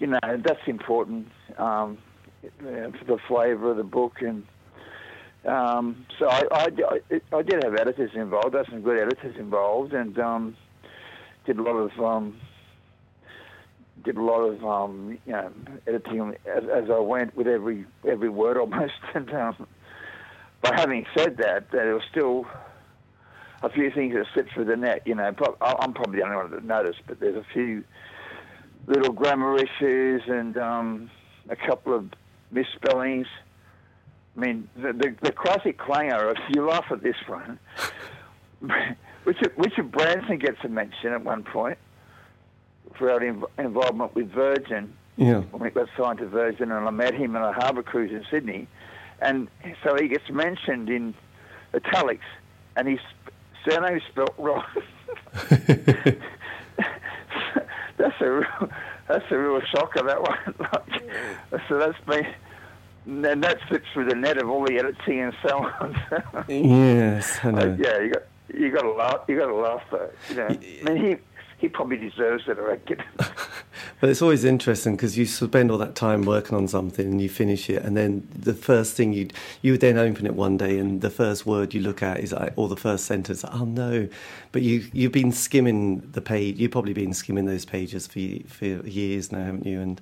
you 0.00 0.06
know 0.06 0.18
that's 0.22 0.66
important 0.66 1.28
um, 1.58 1.98
for 2.40 3.04
the 3.06 3.18
flavour 3.28 3.70
of 3.70 3.76
the 3.76 3.84
book. 3.84 4.22
And 4.22 4.44
um, 5.46 6.06
so 6.18 6.28
I, 6.28 6.42
I, 6.50 6.68
I, 7.32 7.42
did 7.42 7.62
have 7.62 7.74
editors 7.74 8.10
involved. 8.14 8.52
There's 8.52 8.66
some 8.68 8.80
good 8.80 8.98
editors 8.98 9.36
involved, 9.38 9.92
and 9.92 10.18
um, 10.18 10.56
did 11.46 11.58
a 11.58 11.62
lot 11.62 11.76
of 11.76 12.00
um, 12.00 12.40
did 14.04 14.16
a 14.16 14.22
lot 14.22 14.40
of 14.40 14.64
um, 14.64 15.18
you 15.26 15.32
know 15.32 15.52
editing 15.86 16.34
as, 16.46 16.64
as, 16.64 16.90
I 16.90 16.98
went 16.98 17.36
with 17.36 17.46
every 17.46 17.84
every 18.08 18.30
word 18.30 18.56
almost. 18.56 18.94
And 19.14 19.32
um, 19.34 19.66
but 20.62 20.78
having 20.78 21.06
said 21.16 21.38
that, 21.38 21.70
there 21.70 21.94
was 21.94 22.02
still 22.10 22.46
a 23.62 23.70
few 23.70 23.90
things 23.90 24.14
that 24.14 24.26
slipped 24.32 24.52
through 24.52 24.66
the 24.66 24.76
net. 24.76 25.02
You 25.06 25.14
know, 25.14 25.24
I'm 25.24 25.92
probably 25.94 26.18
the 26.18 26.24
only 26.24 26.36
one 26.36 26.50
that 26.50 26.64
noticed, 26.64 27.00
but 27.06 27.18
there's 27.18 27.36
a 27.36 27.46
few 27.52 27.84
little 28.86 29.12
grammar 29.12 29.56
issues 29.56 30.22
and 30.26 30.56
um, 30.56 31.10
a 31.48 31.56
couple 31.56 31.94
of 31.94 32.06
misspellings. 32.50 33.26
I 34.36 34.40
mean, 34.40 34.68
the, 34.76 34.92
the, 34.92 35.16
the 35.22 35.32
classic 35.32 35.78
clanger. 35.78 36.30
If 36.30 36.38
you 36.54 36.66
laugh 36.66 36.86
at 36.90 37.02
this 37.02 37.16
one, 37.26 37.58
Richard, 39.24 39.52
Richard 39.56 39.90
Branson 39.90 40.38
gets 40.38 40.58
a 40.64 40.68
mention 40.68 41.12
at 41.12 41.24
one 41.24 41.42
point 41.42 41.78
for 42.96 43.10
our 43.10 43.20
inv- 43.20 43.50
involvement 43.58 44.14
with 44.14 44.30
Virgin. 44.32 44.92
Yeah. 45.16 45.40
When 45.50 45.62
we 45.62 45.70
got 45.70 45.88
signed 45.98 46.18
to 46.18 46.26
Virgin, 46.26 46.70
and 46.72 46.86
I 46.86 46.90
met 46.90 47.14
him 47.14 47.36
on 47.36 47.42
a 47.42 47.52
harbour 47.52 47.82
cruise 47.82 48.10
in 48.10 48.24
Sydney, 48.30 48.66
and 49.20 49.48
so 49.84 49.94
he 50.00 50.08
gets 50.08 50.30
mentioned 50.30 50.88
in 50.88 51.14
italics, 51.74 52.24
and 52.76 52.88
his 52.88 53.00
surname 53.68 53.96
is 53.96 54.02
spelled 54.10 54.34
wrong. 54.38 54.64
that's 58.00 58.20
a 58.20 58.30
real, 58.30 58.70
that's 59.08 59.24
a 59.30 59.38
real 59.38 59.60
shocker. 59.60 60.02
That 60.02 60.22
one. 60.22 60.54
like, 61.52 61.62
so 61.68 61.78
that's 61.78 62.00
been. 62.06 62.26
And 63.06 63.42
that 63.42 63.58
fits 63.68 63.86
through 63.92 64.04
the 64.06 64.14
net 64.14 64.36
of 64.36 64.50
all 64.50 64.64
the 64.64 64.78
editing 64.78 65.20
and 65.20 65.34
so 65.42 65.64
on. 65.64 65.96
yes, 66.48 67.40
I 67.42 67.50
know. 67.50 67.76
Yeah, 67.80 67.98
you 67.98 68.12
got 68.12 68.22
you 68.54 68.70
got 68.70 68.82
to 68.82 68.92
laugh. 68.92 69.20
You 69.26 69.38
got 69.38 69.46
to 69.46 69.54
laugh 69.54 69.82
though. 69.90 70.10
You 70.28 70.36
know, 70.36 70.46
I 70.46 70.82
mean, 70.84 70.96
he 70.96 71.16
he 71.60 71.68
probably 71.68 71.98
deserves 71.98 72.44
it, 72.48 72.56
I 72.58 72.62
reckon. 72.62 73.02
but 74.00 74.08
it's 74.08 74.22
always 74.22 74.44
interesting 74.44 74.96
because 74.96 75.18
you 75.18 75.26
spend 75.26 75.70
all 75.70 75.76
that 75.76 75.94
time 75.94 76.22
working 76.22 76.56
on 76.56 76.66
something 76.66 77.06
and 77.06 77.20
you 77.20 77.28
finish 77.28 77.68
it, 77.68 77.82
and 77.82 77.96
then 77.96 78.26
the 78.34 78.54
first 78.54 78.96
thing 78.96 79.12
you 79.12 79.28
you 79.60 79.76
then 79.76 79.98
open 79.98 80.24
it 80.24 80.34
one 80.34 80.56
day, 80.56 80.78
and 80.78 81.02
the 81.02 81.10
first 81.10 81.44
word 81.44 81.74
you 81.74 81.82
look 81.82 82.02
at 82.02 82.18
is 82.20 82.32
like, 82.32 82.54
or 82.56 82.66
the 82.68 82.78
first 82.78 83.04
sentence. 83.04 83.44
Oh 83.44 83.66
no! 83.66 84.08
But 84.52 84.62
you 84.62 84.88
you've 84.94 85.12
been 85.12 85.32
skimming 85.32 86.00
the 86.12 86.22
page. 86.22 86.58
You've 86.58 86.70
probably 86.70 86.94
been 86.94 87.12
skimming 87.12 87.44
those 87.44 87.66
pages 87.66 88.06
for 88.06 88.20
for 88.48 88.88
years 88.88 89.30
now, 89.30 89.44
haven't 89.44 89.66
you? 89.66 89.80
And 89.80 90.00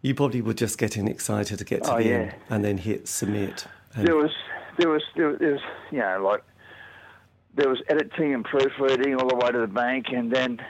you 0.00 0.14
probably 0.14 0.40
were 0.40 0.54
just 0.54 0.78
getting 0.78 1.08
excited 1.08 1.58
to 1.58 1.64
get 1.64 1.84
to 1.84 1.94
oh, 1.94 1.98
the 1.98 2.04
yeah. 2.04 2.14
end 2.14 2.34
and 2.48 2.64
then 2.64 2.78
hit 2.78 3.06
submit. 3.06 3.66
And 3.94 4.06
There 4.06 4.16
was 4.16 4.32
there 4.78 4.88
was 4.88 5.02
there 5.14 5.28
was, 5.28 5.60
you 5.90 5.98
know 5.98 6.22
like 6.22 6.42
there 7.56 7.68
was 7.68 7.80
editing 7.88 8.34
and 8.34 8.44
proofreading 8.44 9.14
all 9.16 9.28
the 9.28 9.36
way 9.36 9.50
to 9.52 9.58
the 9.60 9.66
bank, 9.66 10.06
and 10.12 10.30
then 10.30 10.60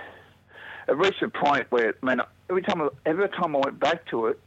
it 0.89 0.97
reached 0.97 1.23
a 1.23 1.29
point 1.29 1.67
where 1.71 1.95
man, 2.03 2.21
every 2.51 2.63
time 2.63 2.83
I- 2.83 2.89
every 3.07 3.29
time 3.29 3.57
I 3.57 3.61
went 3.65 3.81
back 3.81 4.07
to 4.07 4.27
it, 4.27 4.41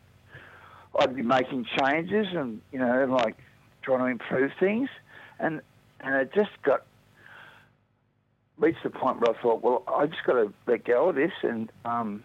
I'd 0.99 1.15
be 1.15 1.21
making 1.23 1.65
changes 1.79 2.27
and 2.33 2.61
you 2.71 2.79
know 2.79 3.05
like 3.05 3.37
trying 3.81 3.99
to 3.99 4.05
improve 4.05 4.51
things, 4.59 4.89
and 5.39 5.61
and 5.99 6.15
it 6.15 6.33
just 6.33 6.51
got 6.63 6.83
reached 8.57 8.83
the 8.83 8.89
point 8.89 9.19
where 9.19 9.35
I 9.35 9.41
thought, 9.41 9.61
well, 9.63 9.83
I 9.87 10.07
just 10.07 10.23
got 10.23 10.33
to 10.33 10.53
let 10.65 10.83
go 10.85 11.09
of 11.09 11.15
this 11.15 11.33
and. 11.43 11.71
um 11.85 12.23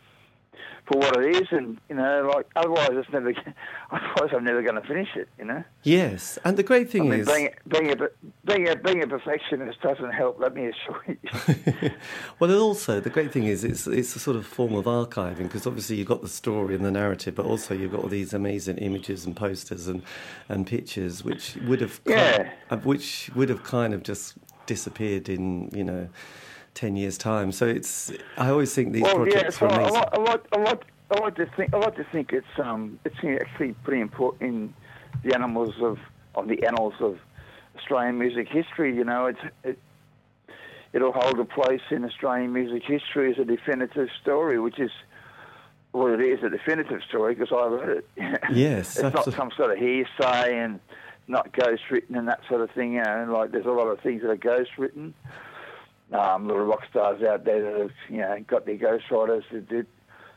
for 0.87 0.99
what 0.99 1.17
it 1.17 1.37
is, 1.37 1.49
and 1.53 1.79
you 1.89 1.95
know, 1.95 2.31
like 2.35 2.47
otherwise, 2.57 2.91
it's 2.93 3.11
never. 3.13 3.33
Otherwise, 3.93 4.31
I'm 4.35 4.43
never 4.45 4.63
going 4.63 4.75
to 4.81 4.89
finish 4.89 5.09
it. 5.15 5.29
You 5.39 5.45
know. 5.45 5.65
yes, 5.83 6.39
and 6.45 6.57
the 6.57 6.63
great 6.63 6.89
I 6.89 6.91
thing 6.91 7.09
mean, 7.11 7.21
is. 7.21 7.27
being, 7.29 7.51
being, 7.69 7.91
a, 7.93 7.97
being, 8.45 8.69
a, 8.69 8.77
being 8.77 9.03
a 9.03 9.07
perfectionist 9.07 9.81
doesn't 9.83 10.13
help, 10.13 10.41
let 10.41 10.55
me 10.55 10.69
assure 10.71 11.03
you. 11.07 11.91
well, 12.39 12.51
and 12.51 12.59
also 12.59 13.01
the 13.01 13.11
great 13.11 13.33
thing 13.33 13.45
is 13.45 13.65
it's 13.65 13.87
it's 13.87 14.17
a 14.17 14.19
sort 14.19 14.37
of 14.37 14.47
form 14.47 14.75
of 14.75 14.87
archiving 14.87 15.43
because 15.45 15.67
obviously 15.67 15.97
you've 15.97 16.09
got 16.09 16.23
the 16.23 16.29
story 16.29 16.75
and 16.75 16.85
the 16.85 16.91
narrative, 16.91 17.35
but 17.35 17.47
also 17.47 17.75
you've 17.75 17.93
got 17.93 18.01
all 18.03 18.09
these 18.09 18.33
amazing 18.35 18.79
images 18.79 19.25
and 19.27 19.37
posters 19.37 19.87
and, 19.89 20.03
and 20.49 20.67
pictures 20.67 21.23
which 21.23 21.57
would 21.67 21.81
have 21.81 22.03
kind 22.05 22.19
Yeah. 22.19 22.53
of, 22.71 22.87
which 22.87 23.31
would 23.35 23.51
have 23.51 23.63
kind 23.63 23.93
of 23.95 24.03
just 24.03 24.35
disappeared 24.67 25.29
in 25.29 25.69
you 25.75 25.85
know 25.85 26.09
ten 26.75 26.97
years 26.97 27.19
time. 27.19 27.53
So 27.53 27.67
it's 27.67 28.13
I 28.37 28.49
always 28.51 28.75
think 28.75 28.93
these 28.93 29.03
well, 29.03 29.27
yeah, 29.27 29.33
projects 29.33 29.59
so 29.59 29.67
are 29.67 29.73
I 29.73 29.77
amazing. 29.77 29.97
I 29.97 30.19
like, 30.19 30.47
I 30.53 30.61
like, 30.61 30.85
I 31.11 31.21
like 31.21 31.35
to 31.37 31.47
think, 31.57 31.75
I 31.75 31.79
like 31.79 31.97
to 31.97 32.05
think 32.05 32.33
it's 32.33 32.47
um, 32.59 32.99
it's 33.05 33.17
actually 33.17 33.73
pretty 33.85 34.01
important 34.01 34.43
in 34.43 34.75
the 35.25 35.35
animals 35.35 35.75
of, 35.81 35.99
of 36.35 36.49
the 36.49 36.65
annals 36.65 36.95
of 37.01 37.19
Australian 37.77 38.19
music 38.19 38.49
history. 38.49 38.95
You 38.95 39.05
know, 39.05 39.27
it's 39.27 39.41
it, 39.65 39.79
it'll 40.93 41.13
hold 41.13 41.39
a 41.39 41.45
place 41.45 41.83
in 41.91 42.05
Australian 42.05 42.53
music 42.53 42.83
history 42.85 43.31
as 43.31 43.39
a 43.39 43.45
definitive 43.45 44.09
story, 44.21 44.59
which 44.59 44.79
is. 44.79 44.91
Well, 45.95 46.07
it 46.15 46.23
is 46.23 46.43
a 46.43 46.49
definitive 46.49 47.03
story 47.07 47.35
because 47.35 47.53
I 47.53 47.67
wrote 47.67 48.05
it. 48.17 48.41
Yes, 48.51 48.97
it's 48.97 49.15
not 49.15 49.31
some 49.35 49.51
sort 49.55 49.73
of 49.73 49.77
hearsay 49.77 50.57
and 50.57 50.81
not 51.29 51.53
ghost 51.53 51.83
written 51.91 52.17
and 52.17 52.29
that 52.29 52.41
sort 52.49 52.63
of 52.63 52.71
thing. 52.71 52.95
You 52.95 53.03
know, 53.03 53.29
like 53.31 53.53
there's 53.53 53.67
a 53.67 53.71
lot 53.71 53.89
of 53.89 54.01
things 54.01 54.23
that 54.23 54.31
are 54.31 54.37
ghost 54.37 54.71
written. 54.79 55.13
Um, 56.13 56.47
little 56.47 56.65
rock 56.65 56.83
stars 56.91 57.23
out 57.23 57.45
there 57.45 57.63
that 57.63 57.81
have 57.81 57.91
you 58.11 58.19
know 58.19 58.45
got 58.47 58.67
their 58.67 58.77
ghost 58.77 59.05
writers 59.11 59.45
to 59.51 59.61
do, 59.61 59.87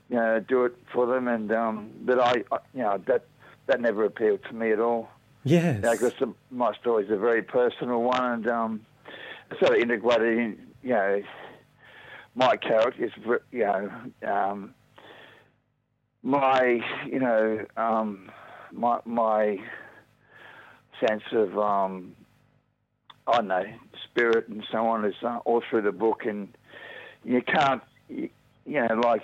you 0.10 0.16
know, 0.16 0.40
do 0.40 0.66
it 0.66 0.76
for 0.94 1.06
them, 1.06 1.28
and 1.28 1.52
um, 1.52 1.92
but 2.02 2.20
I, 2.20 2.44
I, 2.52 2.58
you 2.74 2.82
know, 2.82 3.02
that 3.08 3.26
that 3.68 3.82
never 3.82 4.06
appealed 4.06 4.40
to 4.50 4.54
me 4.54 4.72
at 4.72 4.80
all. 4.80 5.10
Yes. 5.44 5.82
Because 5.82 6.14
my 6.50 6.74
story 6.76 7.06
is 7.06 7.12
a 7.12 7.18
very 7.18 7.42
personal 7.42 8.02
one, 8.02 8.24
and 8.24 8.48
um, 8.48 8.86
sort 9.60 9.76
of 9.76 9.82
integrated 9.82 10.38
in, 10.38 10.58
you 10.82 10.90
know, 10.90 11.22
my 12.36 12.58
character 12.58 13.06
is, 13.06 13.12
you 13.52 13.64
know, 13.64 13.92
um, 14.28 14.74
my, 16.24 16.82
you 17.06 17.20
know, 17.20 17.66
um, 17.78 18.32
my 18.72 19.00
my 19.06 19.60
sense 21.00 21.24
of, 21.32 21.58
um, 21.58 22.16
I 23.28 23.38
don't 23.38 23.48
know, 23.48 23.66
spirit 24.04 24.48
and 24.48 24.64
so 24.72 24.88
on 24.88 25.06
is 25.06 25.16
uh, 25.24 25.40
all 25.46 25.64
through 25.70 25.82
the 25.82 25.92
book, 25.92 26.26
and 26.26 26.48
you 27.24 27.42
can't, 27.42 27.82
you, 28.08 28.30
know, 28.66 29.02
like 29.04 29.24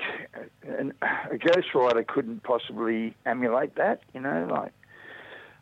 a 0.64 1.38
ghostwriter 1.38 2.06
couldn't 2.06 2.44
possibly 2.44 3.16
emulate 3.26 3.76
that, 3.76 4.02
you 4.14 4.20
know, 4.22 4.48
like 4.50 4.74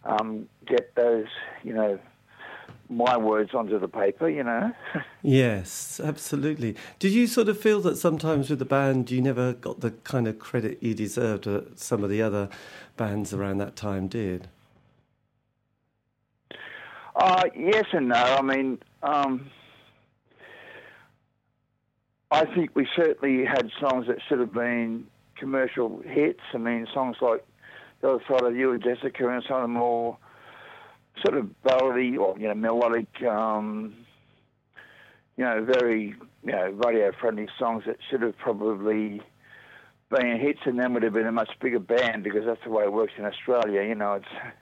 um, 0.06 0.48
get 0.66 0.96
those, 0.96 1.28
you 1.64 1.74
know, 1.74 2.00
my 2.90 3.18
words 3.18 3.54
onto 3.54 3.78
the 3.80 3.88
paper, 3.88 4.28
you 4.28 4.44
know. 4.44 4.72
Yes, 5.22 6.00
absolutely. 6.02 6.78
Did 6.98 7.12
you 7.12 7.28
sort 7.28 7.50
of 7.50 7.60
feel 7.60 7.82
that 7.82 7.98
sometimes 7.98 8.50
with 8.50 8.60
the 8.60 8.66
band 8.66 9.12
you 9.12 9.22
never 9.22 9.52
got 9.52 9.82
the 9.82 9.92
kind 9.92 10.30
of 10.30 10.40
credit 10.40 10.82
you 10.82 10.96
deserved 10.96 11.44
that 11.44 11.78
some 11.78 12.06
of 12.06 12.10
the 12.10 12.22
other 12.22 12.48
bands 12.96 13.34
around 13.34 13.58
that 13.58 13.76
time 13.76 14.08
did? 14.08 14.48
Uh, 17.20 17.44
yes 17.54 17.84
and 17.92 18.08
no. 18.08 18.16
I 18.16 18.42
mean, 18.42 18.80
um, 19.04 19.52
I 22.32 22.46
think 22.46 22.72
we 22.76 22.88
certainly 22.96 23.44
had 23.44 23.70
songs 23.78 24.08
that 24.08 24.20
should 24.28 24.40
have 24.40 24.54
been 24.54 25.06
commercial 25.36 26.02
hits. 26.06 26.40
I 26.54 26.58
mean, 26.60 26.88
songs 26.94 27.18
like 27.20 27.46
The 28.00 28.12
Other 28.12 28.24
Side 28.26 28.44
of 28.44 28.56
You 28.56 28.72
and 28.72 28.82
Jessica 28.82 29.28
and 29.28 29.44
some 29.46 29.58
of 29.58 29.62
the 29.64 29.68
more 29.68 30.18
sort 31.26 31.38
of 31.38 31.50
ballady 31.66 32.18
or, 32.18 32.40
you 32.40 32.48
know, 32.48 32.54
melodic, 32.56 33.22
um, 33.24 33.94
you 35.36 35.44
know, 35.44 35.66
very, 35.66 36.16
you 36.46 36.52
know, 36.54 36.70
radio-friendly 36.70 37.50
songs 37.60 37.84
that 37.86 37.98
should 38.10 38.22
have 38.22 38.38
probably 38.38 39.22
been 40.10 40.40
hits 40.40 40.60
and 40.64 40.80
then 40.80 40.94
would 40.94 41.04
have 41.04 41.14
been 41.14 41.28
a 41.28 41.34
much 41.34 41.52
bigger 41.60 41.80
band 41.80 42.24
because 42.24 42.46
that's 42.46 42.64
the 42.64 42.70
way 42.70 42.84
it 42.86 42.94
works 42.94 43.14
in 43.18 43.26
Australia. 43.26 43.84
You 43.84 43.96
know, 43.96 44.14
it's 44.14 44.56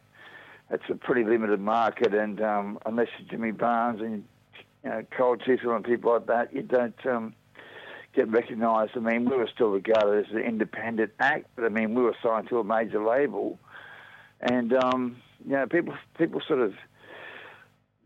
it's 0.70 0.84
a 0.90 0.96
pretty 0.96 1.24
limited 1.24 1.60
market, 1.60 2.14
and 2.14 2.42
um, 2.42 2.80
unless 2.86 3.08
you're 3.18 3.30
Jimmy 3.30 3.52
Barnes 3.52 4.02
and 4.02 4.24
you 4.84 4.90
know 4.90 5.06
Cold 5.18 5.42
Chisel 5.46 5.76
and 5.76 5.84
people 5.84 6.14
like 6.14 6.28
that, 6.28 6.54
you 6.54 6.62
don't 6.62 7.06
um, 7.06 7.34
get 8.14 8.28
recognised. 8.30 8.92
I 8.96 9.00
mean, 9.00 9.30
we 9.30 9.38
were 9.38 9.50
still 9.54 9.70
regarded 9.70 10.26
as 10.26 10.32
an 10.34 10.40
independent 10.40 11.12
act, 11.20 11.48
but 11.56 11.66
I 11.66 11.70
mean, 11.70 11.94
we 11.94 12.02
were 12.02 12.16
signed 12.22 12.50
to 12.50 12.60
a 12.60 12.64
major 12.64 13.04
label, 13.04 13.60
and 14.42 14.74
um, 14.74 15.18
you 15.46 15.54
know, 15.54 15.68
people 15.68 15.94
people 16.18 16.42
sort 16.46 16.60
of 16.60 16.74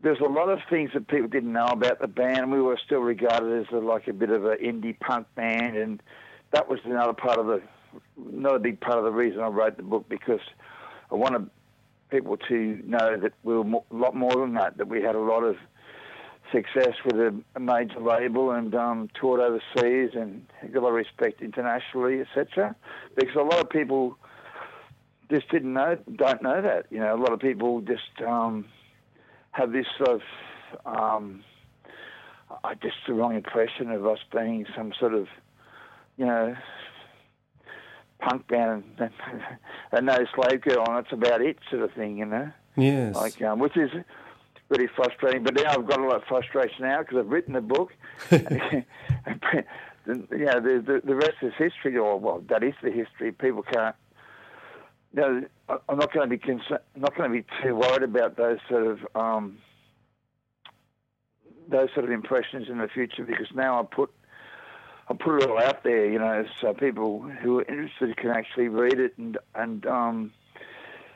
there's 0.02 0.20
a 0.20 0.24
lot 0.24 0.48
of 0.48 0.58
things 0.68 0.90
that 0.94 1.08
people 1.08 1.28
didn't 1.28 1.52
know 1.52 1.66
about 1.66 2.00
the 2.00 2.08
band. 2.08 2.50
We 2.52 2.60
were 2.60 2.78
still 2.84 3.00
regarded 3.00 3.66
as 3.66 3.72
a, 3.72 3.78
like 3.78 4.08
a 4.08 4.12
bit 4.12 4.30
of 4.30 4.44
an 4.44 4.58
indie 4.58 4.98
punk 4.98 5.26
band, 5.34 5.76
and 5.76 6.02
that 6.52 6.68
was 6.68 6.80
another 6.84 7.12
part 7.12 7.38
of 7.38 7.46
the 7.46 7.62
another 8.32 8.58
big 8.58 8.80
part 8.80 8.98
of 8.98 9.04
the 9.04 9.12
reason 9.12 9.40
I 9.40 9.48
wrote 9.48 9.76
the 9.76 9.82
book 9.82 10.08
because 10.08 10.40
I 11.10 11.14
wanted 11.14 11.50
people 12.12 12.36
to 12.36 12.78
know 12.84 13.16
that 13.16 13.32
we 13.42 13.54
were 13.56 13.64
a 13.64 13.96
lot 13.96 14.14
more 14.14 14.36
than 14.36 14.54
that. 14.54 14.76
That 14.76 14.88
we 14.88 15.02
had 15.02 15.14
a 15.14 15.20
lot 15.20 15.42
of 15.42 15.56
success 16.52 16.94
with 17.04 17.16
a, 17.16 17.60
major 17.60 17.98
label 17.98 18.50
and 18.50 18.74
um, 18.74 19.08
toured 19.18 19.40
overseas 19.40 20.10
and 20.14 20.46
got 20.72 20.80
a 20.80 20.82
lot 20.82 20.88
of 20.90 20.94
respect 20.94 21.40
internationally, 21.40 22.20
etc. 22.20 22.76
Because 23.16 23.34
a 23.36 23.42
lot 23.42 23.58
of 23.58 23.70
people 23.70 24.18
just 25.30 25.48
didn't 25.50 25.72
know, 25.72 25.96
don't 26.16 26.42
know 26.42 26.60
that. 26.60 26.86
You 26.90 26.98
know, 26.98 27.16
a 27.16 27.20
lot 27.20 27.32
of 27.32 27.40
people 27.40 27.80
just 27.80 28.22
um, 28.26 28.66
have 29.52 29.72
this 29.72 29.86
sort 29.96 30.20
of, 30.20 30.22
um, 30.84 31.42
I 32.62 32.74
just 32.74 32.96
the 33.06 33.14
wrong 33.14 33.34
impression 33.34 33.90
of 33.90 34.06
us 34.06 34.18
being 34.30 34.66
some 34.76 34.92
sort 35.00 35.14
of, 35.14 35.28
you 36.18 36.26
know, 36.26 36.54
punk 38.22 38.46
band 38.48 38.84
and, 38.98 39.10
and 39.92 40.06
no 40.06 40.24
slave 40.34 40.60
girl, 40.62 40.84
and 40.86 40.96
that's 40.96 41.12
about 41.12 41.40
it, 41.42 41.58
sort 41.70 41.82
of 41.82 41.92
thing. 41.92 42.18
You 42.18 42.26
know, 42.26 42.50
Yes. 42.76 43.14
like 43.14 43.40
um, 43.42 43.58
which 43.58 43.76
is 43.76 43.90
really 44.68 44.88
frustrating. 44.96 45.42
But 45.44 45.54
now 45.54 45.70
I've 45.70 45.86
got 45.86 46.00
a 46.00 46.04
lot 46.04 46.16
of 46.16 46.24
frustration 46.24 46.82
now 46.86 47.00
because 47.00 47.18
I've 47.18 47.28
written 47.30 47.54
the 47.54 47.60
book. 47.60 47.92
the, 48.30 48.84
you 50.06 50.44
know, 50.46 50.60
the, 50.60 50.82
the 50.84 51.00
the 51.04 51.14
rest 51.14 51.36
is 51.42 51.52
history, 51.58 51.96
or 51.96 52.18
well, 52.18 52.42
that 52.48 52.62
is 52.62 52.74
the 52.82 52.90
history. 52.90 53.32
People 53.32 53.62
can't. 53.62 53.94
You 55.14 55.20
know, 55.20 55.42
I- 55.68 55.78
I'm 55.88 55.98
not 55.98 56.12
going 56.12 56.28
to 56.28 56.30
be 56.30 56.38
concerned. 56.38 56.80
Not 56.96 57.14
going 57.16 57.30
to 57.30 57.36
be 57.42 57.46
too 57.62 57.76
worried 57.76 58.02
about 58.02 58.36
those 58.36 58.58
sort 58.68 58.86
of 58.86 58.98
um, 59.14 59.58
those 61.68 61.88
sort 61.94 62.04
of 62.04 62.10
impressions 62.10 62.68
in 62.68 62.78
the 62.78 62.88
future 62.88 63.24
because 63.24 63.46
now 63.54 63.80
I 63.80 63.84
put 63.84 64.10
I 65.12 65.14
put 65.22 65.42
it 65.42 65.50
all 65.50 65.58
out 65.58 65.84
there. 65.84 66.10
You 66.10 66.18
know, 66.18 66.44
so 66.60 66.72
people 66.72 67.20
who 67.20 67.60
are 67.60 67.64
interested 67.64 68.16
can 68.16 68.30
actually 68.30 68.68
read 68.68 68.98
it 68.98 69.14
and 69.18 69.36
and 69.54 69.86
um, 69.86 70.32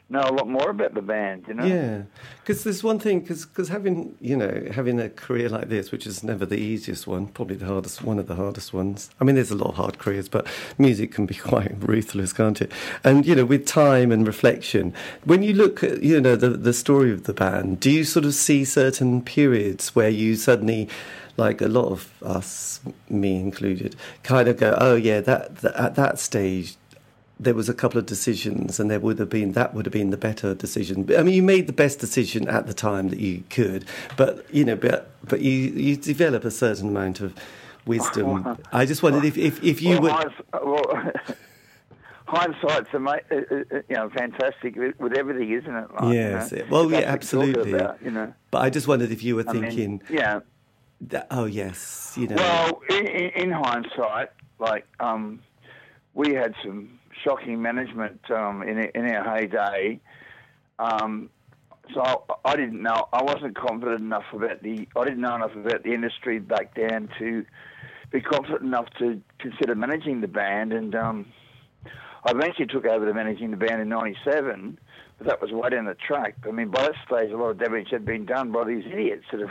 know 0.08 0.20
a 0.20 0.32
lot 0.32 0.48
more 0.48 0.70
about 0.70 0.94
the 0.94 1.02
band, 1.02 1.46
you 1.48 1.54
know. 1.54 1.64
Yeah, 1.64 2.02
because 2.40 2.62
there's 2.62 2.84
one 2.84 2.98
thing, 2.98 3.20
because 3.20 3.68
having 3.68 4.14
you 4.20 4.36
know 4.36 4.68
having 4.70 5.00
a 5.00 5.08
career 5.08 5.48
like 5.48 5.68
this, 5.68 5.90
which 5.90 6.06
is 6.06 6.22
never 6.22 6.46
the 6.46 6.58
easiest 6.58 7.06
one, 7.06 7.26
probably 7.28 7.56
the 7.56 7.66
hardest, 7.66 8.02
one 8.02 8.18
of 8.18 8.26
the 8.28 8.36
hardest 8.36 8.72
ones. 8.72 9.10
I 9.20 9.24
mean, 9.24 9.34
there's 9.34 9.50
a 9.50 9.56
lot 9.56 9.70
of 9.70 9.76
hard 9.76 9.98
careers, 9.98 10.28
but 10.28 10.46
music 10.78 11.12
can 11.12 11.26
be 11.26 11.34
quite 11.52 11.74
ruthless, 11.80 12.32
can't 12.32 12.60
it? 12.60 12.70
And 13.02 13.26
you 13.26 13.34
know, 13.34 13.44
with 13.44 13.66
time 13.66 14.12
and 14.12 14.26
reflection, 14.26 14.94
when 15.24 15.42
you 15.42 15.54
look 15.54 15.82
at 15.82 16.02
you 16.02 16.20
know 16.20 16.36
the 16.36 16.50
the 16.50 16.72
story 16.72 17.12
of 17.12 17.24
the 17.24 17.34
band, 17.34 17.80
do 17.80 17.90
you 17.90 18.04
sort 18.04 18.26
of 18.26 18.34
see 18.34 18.64
certain 18.64 19.22
periods 19.22 19.94
where 19.96 20.10
you 20.10 20.36
suddenly 20.36 20.88
like 21.36 21.60
a 21.60 21.68
lot 21.68 21.86
of 21.86 22.10
us, 22.22 22.80
me 23.08 23.36
included, 23.36 23.96
kind 24.22 24.48
of 24.48 24.56
go, 24.56 24.76
oh 24.80 24.96
yeah, 24.96 25.20
that, 25.20 25.56
that 25.58 25.74
at 25.76 25.94
that 25.96 26.18
stage 26.18 26.76
there 27.38 27.54
was 27.54 27.68
a 27.68 27.74
couple 27.74 27.98
of 27.98 28.06
decisions, 28.06 28.80
and 28.80 28.90
there 28.90 29.00
would 29.00 29.18
have 29.18 29.28
been 29.28 29.52
that 29.52 29.74
would 29.74 29.84
have 29.84 29.92
been 29.92 30.10
the 30.10 30.16
better 30.16 30.54
decision. 30.54 31.06
I 31.16 31.22
mean, 31.22 31.34
you 31.34 31.42
made 31.42 31.66
the 31.66 31.72
best 31.72 31.98
decision 31.98 32.48
at 32.48 32.66
the 32.66 32.74
time 32.74 33.08
that 33.10 33.20
you 33.20 33.44
could, 33.50 33.84
but 34.16 34.46
you 34.54 34.64
know, 34.64 34.76
but 34.76 35.10
but 35.24 35.40
you 35.40 35.52
you 35.52 35.96
develop 35.96 36.44
a 36.44 36.50
certain 36.50 36.88
amount 36.88 37.20
of 37.20 37.34
wisdom. 37.84 38.58
I 38.72 38.86
just 38.86 39.02
wondered 39.02 39.24
if 39.24 39.36
if, 39.36 39.62
if 39.62 39.82
you 39.82 40.00
well, 40.00 40.24
were. 40.52 40.62
Well, 40.64 41.12
hindsight's 42.26 42.88
ama- 42.92 43.20
uh, 43.30 43.34
uh, 43.34 43.54
uh, 43.54 43.80
you 43.88 43.96
know 43.96 44.10
fantastic 44.10 44.76
with 44.76 45.12
everything, 45.16 45.52
isn't 45.52 45.74
it? 45.74 45.94
Like, 45.94 46.14
yes. 46.14 46.52
You 46.52 46.58
know, 46.58 46.64
well, 46.70 46.90
yeah, 46.90 46.98
absolutely. 47.00 47.72
About, 47.74 48.02
you 48.02 48.10
know. 48.10 48.32
But 48.50 48.62
I 48.62 48.70
just 48.70 48.88
wondered 48.88 49.10
if 49.10 49.22
you 49.22 49.36
were 49.36 49.44
I 49.46 49.52
thinking. 49.52 50.02
Mean, 50.08 50.18
yeah. 50.18 50.40
That, 51.00 51.26
oh 51.30 51.44
yes, 51.44 52.14
you 52.16 52.28
know. 52.28 52.36
Well, 52.36 52.80
in, 52.88 53.06
in 53.06 53.50
hindsight, 53.50 54.30
like 54.58 54.86
um, 54.98 55.40
we 56.14 56.34
had 56.34 56.54
some 56.64 56.98
shocking 57.22 57.60
management 57.60 58.20
um, 58.30 58.62
in 58.62 58.78
in 58.78 59.06
our 59.14 59.36
heyday. 59.36 60.00
Um, 60.78 61.30
so 61.94 62.24
I 62.44 62.56
didn't 62.56 62.82
know. 62.82 63.08
I 63.12 63.22
wasn't 63.22 63.56
confident 63.56 64.00
enough 64.00 64.24
about 64.32 64.62
the. 64.62 64.88
I 64.96 65.04
didn't 65.04 65.20
know 65.20 65.34
enough 65.34 65.54
about 65.54 65.82
the 65.82 65.92
industry 65.92 66.38
back 66.38 66.74
then 66.74 67.08
to 67.18 67.44
be 68.10 68.20
confident 68.20 68.62
enough 68.62 68.88
to 68.98 69.20
consider 69.38 69.74
managing 69.74 70.20
the 70.20 70.28
band. 70.28 70.72
And 70.72 70.94
um, 70.94 71.26
I 72.24 72.32
eventually 72.32 72.66
took 72.66 72.86
over 72.86 73.04
the 73.04 73.14
managing 73.14 73.50
the 73.50 73.56
band 73.56 73.80
in 73.80 73.88
'97, 73.88 74.78
but 75.18 75.26
that 75.26 75.40
was 75.40 75.50
way 75.52 75.70
down 75.70 75.84
the 75.84 75.94
track. 75.94 76.36
I 76.46 76.50
mean, 76.50 76.68
by 76.68 76.82
that 76.82 76.94
stage, 77.06 77.30
a 77.30 77.36
lot 77.36 77.50
of 77.50 77.58
damage 77.58 77.88
had 77.90 78.04
been 78.04 78.24
done 78.26 78.52
by 78.52 78.64
these 78.64 78.84
idiots 78.86 79.24
that 79.32 79.42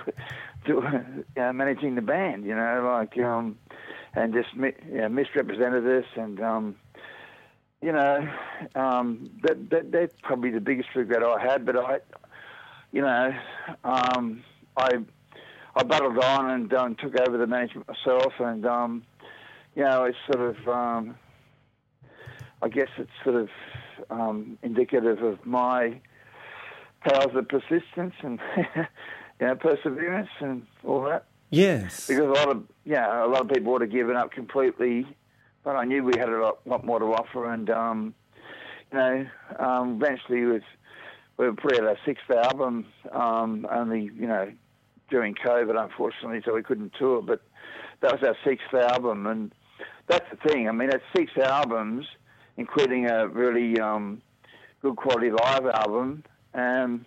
uh, 1.38 1.54
managing 1.54 1.96
the 1.96 2.02
band. 2.02 2.46
You 2.46 2.56
know, 2.56 3.00
like 3.00 3.18
um, 3.24 3.58
and 4.14 4.34
just 4.34 4.54
you 4.54 4.98
know, 4.98 5.10
misrepresented 5.10 5.86
us 5.88 6.10
and. 6.16 6.42
Um, 6.42 6.76
you 7.82 7.92
know, 7.92 8.28
um, 8.74 9.30
that, 9.44 9.70
that 9.70 9.92
that's 9.92 10.16
probably 10.24 10.50
the 10.50 10.62
biggest 10.62 10.90
regret 10.96 11.22
I 11.22 11.40
had. 11.40 11.68
But 11.68 11.78
I, 11.78 12.00
you 12.92 13.02
know, 13.02 13.32
um, 13.84 14.44
I 14.76 14.90
I 15.76 15.84
battled 15.84 16.18
on 16.18 16.50
and 16.50 16.74
um, 16.74 16.96
took 16.96 17.20
over 17.20 17.38
the 17.38 17.48
management 17.48 17.88
myself, 17.88 18.34
and 18.40 18.66
um, 18.66 19.04
you 19.76 19.84
know, 19.84 20.06
it's 20.06 20.18
sort 20.32 20.56
of, 20.56 20.68
um, 20.68 21.16
I 22.62 22.70
guess 22.70 22.90
it's 22.98 23.12
sort 23.24 23.36
of 23.36 23.50
um, 24.10 24.58
indicative 24.64 25.22
of 25.22 25.46
my 25.46 26.00
powers 27.02 27.36
of 27.36 27.48
persistence 27.48 28.14
and 28.22 28.40
you 28.76 29.48
know 29.48 29.56
perseverance 29.56 30.30
and 30.40 30.66
all 30.84 31.04
that. 31.04 31.26
Yes, 31.52 32.08
because 32.08 32.24
a 32.24 32.28
lot 32.28 32.50
of 32.50 32.64
yeah, 32.84 33.26
a 33.26 33.28
lot 33.28 33.42
of 33.42 33.50
people 33.50 33.74
would 33.74 33.82
have 33.82 33.92
given 33.92 34.16
up 34.16 34.32
completely 34.32 35.06
but 35.66 35.76
I 35.76 35.84
knew 35.84 36.04
we 36.04 36.14
had 36.18 36.30
a 36.30 36.40
lot, 36.40 36.60
lot 36.66 36.86
more 36.86 37.00
to 37.00 37.06
offer, 37.06 37.52
and 37.52 37.70
um, 37.72 38.14
you 38.92 38.98
know, 39.00 39.26
um, 39.60 40.00
eventually 40.02 40.46
was 40.46 40.62
we 41.38 41.48
were 41.48 41.56
putting 41.56 41.82
out 41.82 41.88
our 41.88 41.98
sixth 42.06 42.30
album, 42.30 42.86
um, 43.12 43.68
only 43.70 44.04
you 44.04 44.28
know 44.28 44.54
during 45.10 45.34
COVID, 45.34 45.76
unfortunately, 45.78 46.42
so 46.46 46.54
we 46.54 46.62
couldn't 46.62 46.94
tour. 46.98 47.22
But 47.22 47.42
that 48.02 48.12
was 48.12 48.22
our 48.24 48.38
sixth 48.46 48.74
album, 48.74 49.26
and 49.26 49.52
that's 50.08 50.26
the 50.30 50.38
thing. 50.48 50.70
I 50.70 50.72
mean, 50.72 50.90
it's 50.94 51.04
six 51.18 51.32
albums, 51.36 52.06
including 52.58 53.10
a 53.10 53.28
really 53.28 53.80
um, 53.80 54.22
good 54.82 54.96
quality 54.96 55.32
live 55.32 55.66
album, 55.66 56.24
um, 56.54 57.06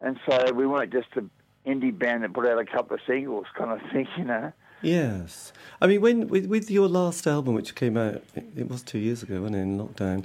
and 0.00 0.18
so 0.28 0.52
we 0.52 0.66
weren't 0.66 0.92
just 0.92 1.08
an 1.14 1.30
indie 1.66 1.96
band 1.96 2.24
that 2.24 2.32
put 2.32 2.46
out 2.46 2.58
a 2.58 2.64
couple 2.64 2.94
of 2.94 3.00
singles, 3.06 3.46
kind 3.56 3.70
of 3.70 3.80
thing, 3.92 4.08
you 4.16 4.24
know. 4.24 4.52
Yes, 4.82 5.52
I 5.80 5.86
mean, 5.86 6.00
when 6.00 6.26
with, 6.26 6.46
with 6.46 6.70
your 6.70 6.88
last 6.88 7.26
album, 7.28 7.54
which 7.54 7.76
came 7.76 7.96
out, 7.96 8.22
it, 8.34 8.44
it, 8.56 8.68
was 8.68 8.82
two 8.82 8.98
years 8.98 9.22
ago, 9.22 9.40
wasn't 9.40 9.56
it, 9.56 9.60
in 9.60 9.78
lockdown? 9.78 10.24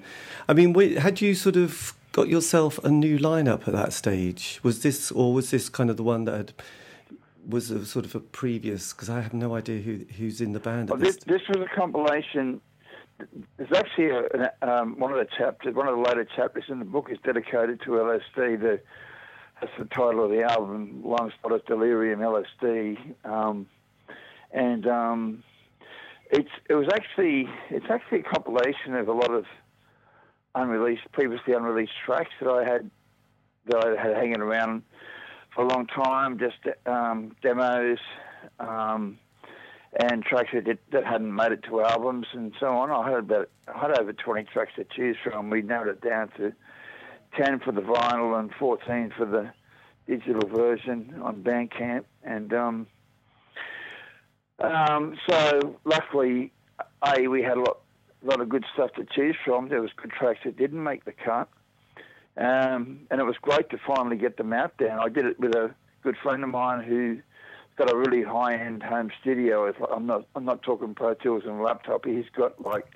I 0.50 0.54
mean, 0.54 0.74
had 0.98 1.22
you 1.22 1.36
sort 1.36 1.56
of 1.56 1.94
got 2.12 2.28
yourself 2.28 2.84
a 2.84 2.90
new 2.90 3.20
lineup 3.20 3.68
at 3.68 3.74
that 3.74 3.94
stage? 3.94 4.60
Was 4.64 4.82
this, 4.82 5.12
or 5.12 5.32
was 5.32 5.52
this 5.52 5.70
kind 5.70 5.92
of 5.92 5.98
the 5.98 6.04
one 6.04 6.26
that 6.26 6.36
had, 6.36 6.54
was 7.48 7.70
a 7.70 7.86
sort 7.86 8.06
of 8.06 8.16
a 8.16 8.20
previous? 8.20 8.94
Because 8.94 9.12
I 9.12 9.22
have 9.22 9.34
no 9.34 9.54
idea 9.54 9.80
who 9.80 10.06
who's 10.18 10.42
in 10.42 10.54
the 10.54 10.60
band. 10.60 10.90
Well, 10.90 10.98
this, 10.98 11.18
this, 11.18 11.44
was 11.48 11.58
a 11.58 11.76
compilation. 11.76 12.60
There's 13.58 13.72
actually 13.76 14.10
a, 14.10 14.52
um, 14.62 15.00
one 15.00 15.12
of 15.12 15.18
the 15.18 15.28
chapters, 15.38 15.74
one 15.74 15.88
of 15.88 15.96
the 15.96 16.02
later 16.02 16.28
chapters 16.36 16.66
in 16.70 16.80
the 16.80 16.86
book 16.86 17.10
is 17.12 17.18
dedicated 17.24 17.82
to 17.82 17.92
LSD. 17.92 18.60
The 18.60 18.80
that's 19.60 19.74
the 19.80 19.86
title 19.86 20.24
of 20.24 20.30
the 20.30 20.44
album, 20.44 21.02
Long 21.04 21.32
Spotted 21.40 21.66
Delirium 21.66 22.20
LSD. 22.20 23.16
Um, 23.26 23.66
and 24.52 24.88
um, 24.88 25.44
it's 26.32 26.50
it 26.70 26.76
was 26.76 26.88
actually 26.94 27.50
it's 27.70 27.88
actually 27.90 28.20
a 28.20 28.24
compilation 28.24 28.94
of 28.94 29.08
a 29.08 29.14
lot 29.14 29.32
of 29.32 29.46
unreleased, 30.56 31.12
previously 31.12 31.54
unreleased 31.54 31.94
tracks 32.06 32.32
that 32.40 32.50
I 32.50 32.64
had 32.64 32.90
that 33.68 33.84
I 33.84 34.02
had 34.02 34.16
hanging 34.16 34.42
around 34.42 34.84
for 35.54 35.64
a 35.64 35.68
long 35.68 35.88
time, 35.88 36.38
just 36.38 36.58
um, 36.86 37.36
demos 37.42 38.00
um, 38.60 39.18
and 39.98 40.24
tracks 40.24 40.50
that, 40.54 40.78
that 40.92 41.06
hadn't 41.06 41.34
made 41.34 41.52
it 41.52 41.64
to 41.64 41.82
albums 41.82 42.28
and 42.34 42.54
so 42.60 42.68
on. 42.68 42.92
I 42.92 43.10
had 43.10 43.20
about 43.20 43.50
I 43.68 43.80
had 43.80 44.00
over 44.00 44.14
20 44.14 44.44
tracks 44.54 44.72
to 44.76 44.86
choose 44.96 45.18
from. 45.24 45.50
We 45.50 45.62
narrowed 45.62 45.88
it 45.88 46.08
down 46.08 46.30
to 46.38 46.54
10 47.36 47.60
for 47.60 47.72
the 47.72 47.82
vinyl 47.82 48.40
and 48.40 48.52
14 48.60 49.14
for 49.18 49.26
the 49.26 49.52
digital 50.08 50.48
version 50.48 51.20
on 51.22 51.44
Bandcamp, 51.44 52.06
and 52.24 52.54
um, 52.54 52.88
um, 54.60 55.18
so 55.30 55.78
luckily, 55.84 56.52
a 57.06 57.28
we 57.28 57.44
had 57.44 57.58
a 57.58 57.62
lot, 57.62 57.80
lot 58.24 58.40
of 58.40 58.50
good 58.50 58.66
stuff 58.74 58.92
to 58.94 59.06
choose 59.14 59.36
from. 59.44 59.70
There 59.70 59.82
was 59.82 59.92
good 59.96 60.12
tracks 60.12 60.40
that 60.46 60.58
didn't 60.58 60.82
make 60.82 61.06
the 61.06 61.12
cut, 61.12 61.50
um, 62.38 63.02
and 63.12 63.20
it 63.20 63.26
was 63.26 63.36
great 63.42 63.70
to 63.72 63.78
finally 63.86 64.16
get 64.16 64.38
them 64.38 64.54
out 64.54 64.74
there. 64.80 64.90
And 64.92 65.02
I 65.02 65.10
did 65.10 65.26
it 65.26 65.40
with 65.40 65.54
a 65.56 65.76
good 66.04 66.16
friend 66.24 66.44
of 66.44 66.50
mine 66.50 66.84
who 66.84 67.20
got 67.78 67.92
a 67.92 67.96
really 67.96 68.24
high-end 68.24 68.84
home 68.84 69.12
studio. 69.22 69.72
I'm 69.92 70.06
not, 70.08 70.26
I'm 70.36 70.46
not 70.46 70.64
talking 70.64 70.96
Pro 70.96 71.14
Tools 71.14 71.44
and 71.46 71.62
laptop. 71.62 72.06
He's 72.06 72.26
got 72.36 72.60
like 72.62 72.88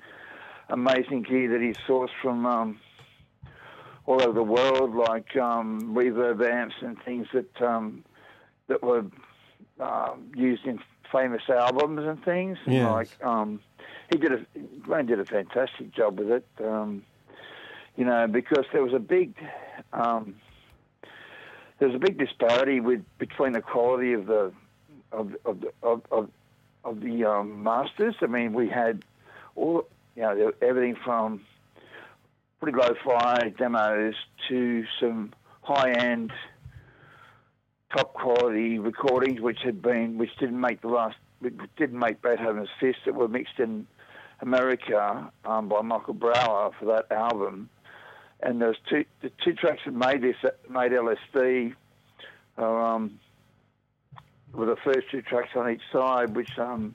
amazing 0.68 1.22
gear 1.22 1.48
that 1.50 1.60
he 1.60 1.72
sourced 1.88 2.10
from 2.20 2.44
um, 2.46 2.80
all 4.06 4.20
over 4.20 4.32
the 4.32 4.42
world, 4.42 4.94
like 4.94 5.36
um, 5.36 5.94
reverb 5.94 6.44
amps 6.44 6.74
and 6.80 7.00
things 7.04 7.28
that 7.32 7.62
um, 7.62 8.04
that 8.66 8.82
were 8.82 9.04
um, 9.78 10.32
used 10.34 10.66
in 10.66 10.80
famous 11.12 11.42
albums 11.48 12.00
and 12.04 12.24
things. 12.24 12.58
Yes. 12.66 12.90
Like 12.90 13.24
um, 13.24 13.60
he 14.10 14.18
did 14.18 14.32
a 14.32 14.46
Glenn 14.84 15.06
did 15.06 15.20
a 15.20 15.24
fantastic 15.24 15.92
job 15.94 16.18
with 16.18 16.30
it. 16.30 16.46
Um, 16.64 17.04
you 17.96 18.04
know, 18.04 18.26
because 18.26 18.64
there 18.72 18.82
was 18.82 18.94
a 18.94 18.98
big 18.98 19.36
um, 19.92 20.34
there 21.78 21.88
was 21.88 21.94
a 21.94 22.00
big 22.00 22.18
disparity 22.18 22.80
with 22.80 23.04
between 23.18 23.52
the 23.52 23.62
quality 23.62 24.12
of 24.12 24.26
the 24.26 24.52
of 25.12 25.36
of 25.44 25.60
the, 25.60 25.72
of, 25.82 26.02
of, 26.10 26.30
of 26.84 27.00
the 27.00 27.24
um, 27.24 27.62
masters. 27.62 28.14
I 28.20 28.26
mean, 28.26 28.52
we 28.52 28.68
had 28.68 29.04
all 29.54 29.86
you 30.16 30.22
know 30.22 30.52
everything 30.60 30.96
from 31.04 31.42
pretty 32.60 32.78
low-fi 32.78 33.52
demos 33.58 34.14
to 34.48 34.84
some 35.00 35.32
high-end 35.62 36.32
top 37.94 38.14
quality 38.14 38.78
recordings, 38.78 39.40
which 39.40 39.58
had 39.64 39.82
been 39.82 40.18
which 40.18 40.34
didn't 40.38 40.60
make 40.60 40.80
the 40.80 40.88
last 40.88 41.16
didn't 41.76 41.98
make 41.98 42.22
Beethoven's 42.22 42.68
Fist 42.80 42.98
that 43.04 43.14
were 43.14 43.28
mixed 43.28 43.58
in 43.58 43.86
America 44.40 45.30
um, 45.44 45.68
by 45.68 45.82
Michael 45.82 46.14
Brower 46.14 46.70
for 46.78 46.84
that 46.86 47.10
album. 47.10 47.68
And 48.40 48.60
there's 48.60 48.78
two 48.88 49.04
the 49.20 49.30
two 49.44 49.54
tracks 49.54 49.82
that 49.84 49.94
made 49.94 50.22
this 50.22 50.36
made 50.68 50.92
LSD. 50.92 51.74
Um, 52.58 53.18
were 54.54 54.66
the 54.66 54.76
first 54.76 55.10
two 55.10 55.22
tracks 55.22 55.50
on 55.56 55.70
each 55.70 55.82
side, 55.92 56.34
which 56.36 56.58
um, 56.58 56.94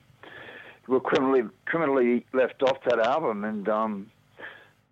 were 0.86 1.00
criminally 1.00 1.42
criminally 1.66 2.24
left 2.32 2.62
off 2.62 2.78
that 2.84 2.98
album, 2.98 3.44
and 3.44 3.68
um, 3.68 4.10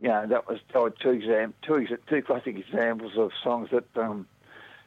yeah, 0.00 0.26
that 0.26 0.48
was, 0.48 0.58
that 0.72 0.82
were 0.82 0.90
two 0.90 1.10
exam 1.10 1.54
two 1.62 1.86
two 2.08 2.22
classic 2.22 2.56
examples 2.56 3.12
of 3.16 3.30
songs 3.42 3.70
that 3.72 3.84
um, 3.96 4.26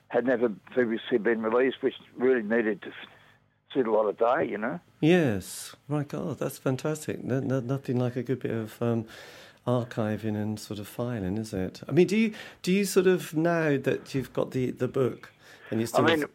had 0.09 0.25
never 0.25 0.49
previously 0.71 1.17
been 1.17 1.41
released, 1.41 1.77
which 1.81 1.95
really 2.17 2.43
needed 2.43 2.81
to 2.81 2.91
see 3.73 3.81
a 3.81 3.91
lot 3.91 4.07
of 4.07 4.17
day, 4.17 4.49
you 4.49 4.57
know. 4.57 4.79
Yes, 4.99 5.75
my 5.87 6.03
God, 6.03 6.39
that's 6.39 6.57
fantastic. 6.57 7.23
No, 7.23 7.39
no, 7.39 7.59
nothing 7.59 7.97
like 7.97 8.15
a 8.15 8.23
good 8.23 8.39
bit 8.39 8.51
of 8.51 8.81
um, 8.81 9.05
archiving 9.65 10.35
and 10.35 10.59
sort 10.59 10.79
of 10.79 10.87
filing, 10.87 11.37
is 11.37 11.53
it? 11.53 11.81
I 11.87 11.91
mean, 11.91 12.07
do 12.07 12.17
you 12.17 12.33
do 12.61 12.71
you 12.71 12.85
sort 12.85 13.07
of 13.07 13.33
now 13.35 13.77
that 13.77 14.13
you've 14.13 14.33
got 14.33 14.51
the, 14.51 14.71
the 14.71 14.87
book 14.87 15.31
and 15.71 15.79
you 15.79 15.87
still? 15.87 16.05
I 16.05 16.15
mean, 16.15 16.25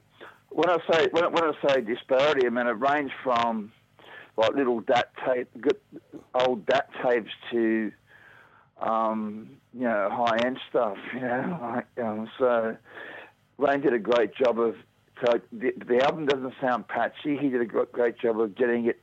when 0.54 0.70
I 0.70 0.78
say 0.90 1.08
when, 1.10 1.32
when 1.32 1.44
I 1.44 1.52
say 1.68 1.80
disparity, 1.80 2.46
I 2.46 2.50
mean 2.50 2.66
it 2.66 2.70
ranged 2.70 3.14
from 3.22 3.72
like 4.36 4.54
little 4.54 4.80
DAT 4.80 5.12
tape, 5.24 5.48
old 6.34 6.66
DAT 6.66 6.88
tapes 7.02 7.30
to 7.52 7.92
um, 8.80 9.50
you 9.72 9.84
know 9.84 10.08
high 10.10 10.46
end 10.46 10.58
stuff. 10.70 10.96
You 11.14 11.20
know, 11.20 11.58
like 11.60 12.04
um, 12.04 12.30
so. 12.38 12.76
Wayne 13.56 13.80
did 13.80 13.92
a 13.92 13.98
great 13.98 14.34
job 14.34 14.58
of. 14.58 14.74
So 15.24 15.40
the, 15.52 15.72
the 15.86 16.02
album 16.04 16.26
doesn't 16.26 16.54
sound 16.60 16.88
patchy. 16.88 17.36
He 17.36 17.48
did 17.48 17.60
a 17.60 17.64
great 17.64 18.18
job 18.18 18.40
of 18.40 18.56
getting 18.56 18.86
it, 18.86 19.00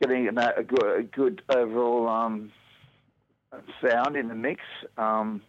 getting 0.00 0.28
a, 0.28 0.62
good, 0.62 0.98
a 0.98 1.02
good 1.02 1.42
overall 1.48 2.08
um, 2.08 2.52
sound 3.84 4.16
in 4.16 4.28
the 4.28 4.36
mix. 4.36 4.60
Um, 4.96 5.42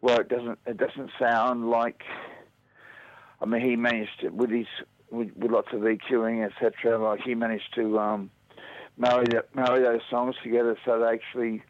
well, 0.00 0.20
it 0.20 0.28
doesn't. 0.28 0.58
It 0.66 0.76
doesn't 0.76 1.10
sound 1.18 1.68
like. 1.68 2.02
I 3.40 3.46
mean, 3.46 3.60
he 3.60 3.76
managed 3.76 4.20
to, 4.20 4.28
with 4.30 4.50
his 4.50 4.66
with, 5.10 5.30
with 5.36 5.50
lots 5.50 5.68
of 5.72 5.80
EQing, 5.80 6.44
etc. 6.44 6.98
Like 6.98 7.20
he 7.20 7.34
managed 7.34 7.74
to 7.74 7.98
um, 7.98 8.30
marry 8.96 9.26
that, 9.30 9.54
marry 9.54 9.82
those 9.82 10.00
songs 10.10 10.34
together 10.42 10.76
so 10.84 11.00
they 11.00 11.06
actually 11.06 11.62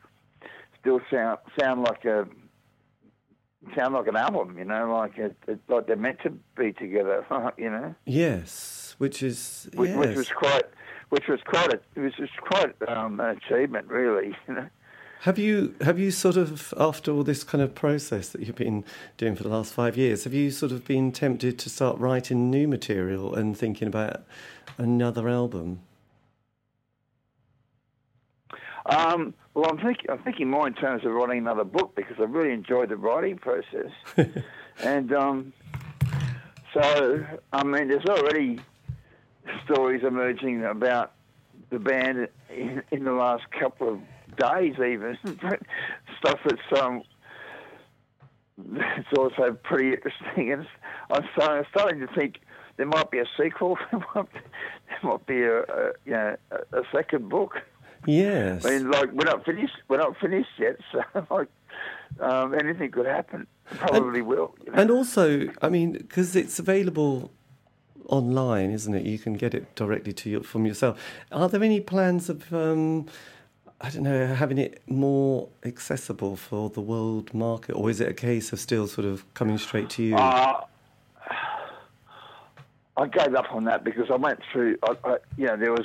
still 0.80 1.00
sound 1.10 1.38
sound 1.58 1.82
like 1.82 2.04
a 2.04 2.26
sound 3.74 3.94
like 3.94 4.06
an 4.06 4.16
album. 4.16 4.56
You 4.58 4.64
know, 4.64 4.92
like 4.92 5.18
it, 5.18 5.36
it 5.46 5.60
like 5.68 5.86
they're 5.86 5.96
meant 5.96 6.20
to 6.22 6.30
be 6.56 6.72
together. 6.72 7.26
you 7.56 7.70
know. 7.70 7.94
Yes, 8.04 8.94
which 8.98 9.22
is 9.22 9.68
which, 9.74 9.90
yes. 9.90 9.98
which 9.98 10.16
was 10.16 10.28
quite 10.28 10.64
which 11.08 11.28
was 11.28 11.40
quite 11.44 11.72
a, 11.72 11.80
it 11.94 12.00
was 12.00 12.30
quite 12.40 12.74
um, 12.88 13.20
an 13.20 13.38
achievement, 13.38 13.88
really. 13.88 14.36
You 14.48 14.54
know. 14.54 14.68
Have 15.20 15.38
you 15.38 15.74
have 15.80 15.98
you 15.98 16.10
sort 16.10 16.36
of 16.36 16.72
after 16.78 17.10
all 17.10 17.24
this 17.24 17.42
kind 17.42 17.62
of 17.62 17.74
process 17.74 18.28
that 18.28 18.42
you've 18.42 18.56
been 18.56 18.84
doing 19.16 19.34
for 19.34 19.42
the 19.42 19.48
last 19.48 19.72
five 19.72 19.96
years, 19.96 20.24
have 20.24 20.34
you 20.34 20.50
sort 20.50 20.72
of 20.72 20.84
been 20.84 21.10
tempted 21.10 21.58
to 21.58 21.70
start 21.70 21.98
writing 21.98 22.50
new 22.50 22.68
material 22.68 23.34
and 23.34 23.56
thinking 23.56 23.88
about 23.88 24.24
another 24.78 25.28
album? 25.28 25.80
Um, 28.86 29.34
well, 29.54 29.68
I'm 29.68 29.78
thinking 29.78 30.10
I'm 30.10 30.18
thinking 30.18 30.48
more 30.48 30.66
in 30.66 30.74
terms 30.74 31.04
of 31.04 31.12
writing 31.12 31.38
another 31.38 31.64
book 31.64 31.94
because 31.96 32.16
I 32.18 32.24
really 32.24 32.52
enjoyed 32.52 32.90
the 32.90 32.96
writing 32.96 33.36
process, 33.36 33.90
and 34.84 35.12
um, 35.12 35.52
so 36.72 37.24
I 37.52 37.64
mean, 37.64 37.88
there's 37.88 38.04
already 38.04 38.60
stories 39.64 40.02
emerging 40.04 40.64
about 40.64 41.12
the 41.70 41.78
band 41.78 42.28
in, 42.50 42.82
in 42.92 43.04
the 43.04 43.12
last 43.12 43.50
couple 43.50 43.88
of 43.88 44.00
days, 44.36 44.74
even 44.74 45.18
but 45.42 45.60
stuff 46.18 46.38
that's 46.44 46.80
um, 46.80 47.02
it's 48.58 49.18
also 49.18 49.52
pretty 49.62 49.94
interesting. 49.94 50.52
And 50.52 50.66
I'm 51.10 51.28
starting, 51.34 51.58
I'm 51.58 51.66
starting 51.70 52.00
to 52.00 52.06
think 52.14 52.40
there 52.76 52.86
might 52.86 53.10
be 53.10 53.18
a 53.18 53.26
sequel. 53.40 53.78
there 53.92 54.26
might 55.02 55.26
be 55.26 55.42
a, 55.42 55.60
a 55.60 55.92
you 56.04 56.12
know 56.12 56.36
a, 56.50 56.78
a 56.78 56.82
second 56.92 57.28
book. 57.28 57.56
Yes. 58.06 58.64
I 58.64 58.70
mean, 58.70 58.90
like 58.90 59.12
we're 59.12 59.24
not 59.24 59.44
finished. 59.44 59.74
We're 59.88 59.98
not 59.98 60.16
finished 60.18 60.50
yet, 60.58 60.76
so 60.92 61.26
like 61.30 61.48
um, 62.20 62.54
anything 62.54 62.90
could 62.90 63.06
happen. 63.06 63.46
Probably 63.64 64.20
and, 64.20 64.28
will. 64.28 64.54
You 64.64 64.72
know? 64.72 64.78
And 64.78 64.90
also, 64.90 65.48
I 65.60 65.68
mean, 65.68 65.92
because 65.92 66.36
it's 66.36 66.58
available 66.58 67.30
online, 68.08 68.70
isn't 68.70 68.94
it? 68.94 69.04
You 69.04 69.18
can 69.18 69.34
get 69.34 69.54
it 69.54 69.74
directly 69.74 70.12
to 70.12 70.30
you 70.30 70.42
from 70.42 70.66
yourself. 70.66 71.00
Are 71.32 71.48
there 71.48 71.62
any 71.62 71.80
plans 71.80 72.28
of 72.28 72.52
um, 72.52 73.06
I 73.80 73.90
don't 73.90 74.04
know, 74.04 74.26
having 74.34 74.56
it 74.56 74.80
more 74.86 75.48
accessible 75.64 76.36
for 76.36 76.70
the 76.70 76.80
world 76.80 77.34
market, 77.34 77.72
or 77.72 77.90
is 77.90 78.00
it 78.00 78.08
a 78.08 78.14
case 78.14 78.52
of 78.52 78.58
still 78.58 78.86
sort 78.86 79.06
of 79.06 79.32
coming 79.34 79.58
straight 79.58 79.90
to 79.90 80.02
you? 80.02 80.16
Uh, 80.16 80.62
I 82.96 83.06
gave 83.06 83.34
up 83.34 83.52
on 83.52 83.64
that 83.64 83.84
because 83.84 84.10
I 84.10 84.16
went 84.16 84.40
through, 84.50 84.78
I, 84.82 84.96
I, 85.04 85.16
you 85.36 85.46
know, 85.46 85.56
there 85.58 85.72
was 85.72 85.84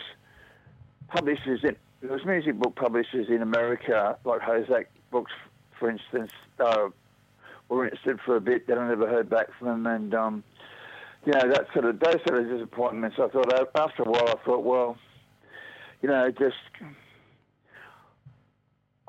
publishers 1.10 1.66
in, 1.66 1.76
there 2.02 2.14
was 2.14 2.26
music 2.26 2.58
book 2.58 2.76
publishers 2.76 3.28
in 3.28 3.42
America, 3.42 4.18
like 4.24 4.40
Hozak 4.40 4.86
Books, 5.12 5.34
for 5.78 5.90
instance, 5.90 6.32
uh, 6.62 6.88
were 7.68 7.84
interested 7.84 8.20
for 8.26 8.38
a 8.38 8.42
bit. 8.42 8.68
Then 8.68 8.78
I 8.78 8.88
never 8.88 9.08
heard 9.08 9.30
back 9.30 9.48
from 9.60 9.84
them, 9.84 9.88
and 9.88 10.14
um, 10.16 10.44
you 11.26 11.34
know, 11.34 11.50
that 11.50 11.68
sort 11.74 11.84
of 11.84 12.00
those 12.00 12.20
sort 12.26 12.40
of 12.40 12.50
disappointments. 12.50 13.18
I 13.20 13.28
thought 13.28 13.54
after 13.76 14.04
a 14.04 14.10
while, 14.10 14.30
I 14.30 14.46
thought, 14.46 14.64
well, 14.64 14.98
you 16.02 16.08
know, 16.08 16.32
just 16.32 16.56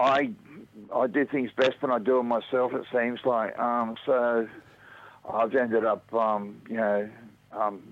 I 0.02 0.30
I 0.94 1.06
do 1.06 1.24
things 1.26 1.50
best 1.56 1.80
when 1.80 1.90
I 1.90 1.98
do 1.98 2.18
them 2.18 2.28
myself. 2.28 2.72
It 2.74 2.84
seems 2.92 3.20
like 3.24 3.58
um, 3.58 3.96
so. 4.04 4.48
I've 5.30 5.54
ended 5.54 5.84
up, 5.84 6.12
um, 6.12 6.60
you 6.68 6.76
know, 6.76 7.08
um, 7.52 7.82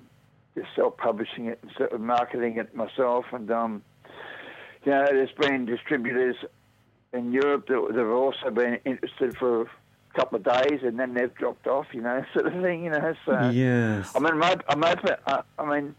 just 0.55 0.69
self-publishing 0.75 1.47
it 1.47 1.59
and 1.63 1.71
sort 1.77 1.93
of 1.93 2.01
marketing 2.01 2.57
it 2.57 2.75
myself. 2.75 3.27
And 3.33 3.51
um, 3.51 3.83
you 4.85 4.93
know, 4.93 5.07
there's 5.07 5.33
been 5.39 5.67
distributors 5.67 6.37
in 7.13 7.33
Europe 7.33 7.67
that, 7.69 7.87
that 7.89 7.99
have 7.99 8.09
also 8.09 8.51
been 8.51 8.79
interested 8.85 9.37
for 9.37 9.63
a 9.63 9.67
couple 10.15 10.39
of 10.39 10.45
days, 10.45 10.81
and 10.83 10.99
then 10.99 11.15
they've 11.15 11.35
dropped 11.35 11.67
off. 11.67 11.87
You 11.93 12.03
know, 12.03 12.25
sort 12.33 12.47
of 12.47 12.63
thing. 12.63 12.85
You 12.85 12.91
know, 12.91 13.15
so 13.25 13.51
yes. 13.51 14.11
I 14.15 14.19
mean, 14.19 14.43
I'm 14.43 14.85
open. 14.85 15.17
I, 15.27 15.43
I 15.59 15.81
mean, 15.81 15.95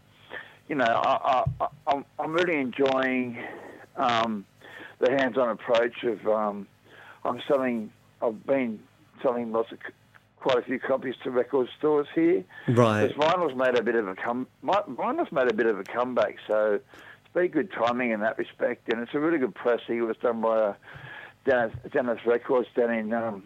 you 0.68 0.74
know, 0.74 0.84
I, 0.84 1.44
I, 1.60 1.66
I'm 1.86 2.04
I'm 2.18 2.32
really 2.32 2.56
enjoying. 2.56 3.38
Um, 3.96 4.46
the 5.02 5.10
hands-on 5.10 5.50
approach 5.50 6.04
of 6.04 6.26
um, 6.26 6.66
I'm 7.24 7.42
selling. 7.48 7.92
I've 8.22 8.46
been 8.46 8.80
selling 9.20 9.52
lots 9.52 9.72
of 9.72 9.78
quite 10.40 10.58
a 10.58 10.62
few 10.62 10.78
copies 10.78 11.14
to 11.24 11.30
record 11.30 11.68
stores 11.78 12.06
here. 12.14 12.44
Right. 12.68 13.08
Because 13.08 13.16
vinyl's 13.16 13.56
made 13.56 13.76
a 13.76 13.82
bit 13.82 13.96
of 13.96 14.08
a 14.08 14.14
come. 14.14 14.46
Vinyl's 14.64 15.32
made 15.32 15.50
a 15.50 15.54
bit 15.54 15.66
of 15.66 15.78
a 15.78 15.84
comeback, 15.84 16.36
so 16.46 16.74
it's 16.74 17.34
been 17.34 17.48
good 17.48 17.72
timing 17.72 18.12
in 18.12 18.20
that 18.20 18.38
respect, 18.38 18.92
and 18.92 19.02
it's 19.02 19.12
a 19.14 19.18
really 19.18 19.38
good 19.38 19.54
pressing. 19.54 19.98
It 19.98 20.02
was 20.02 20.16
done 20.22 20.40
by 20.40 20.70
a 20.70 20.74
Zenith, 21.48 21.72
Zenith 21.92 22.24
Records 22.24 22.68
down 22.76 22.92
in 22.92 23.12
um, 23.12 23.44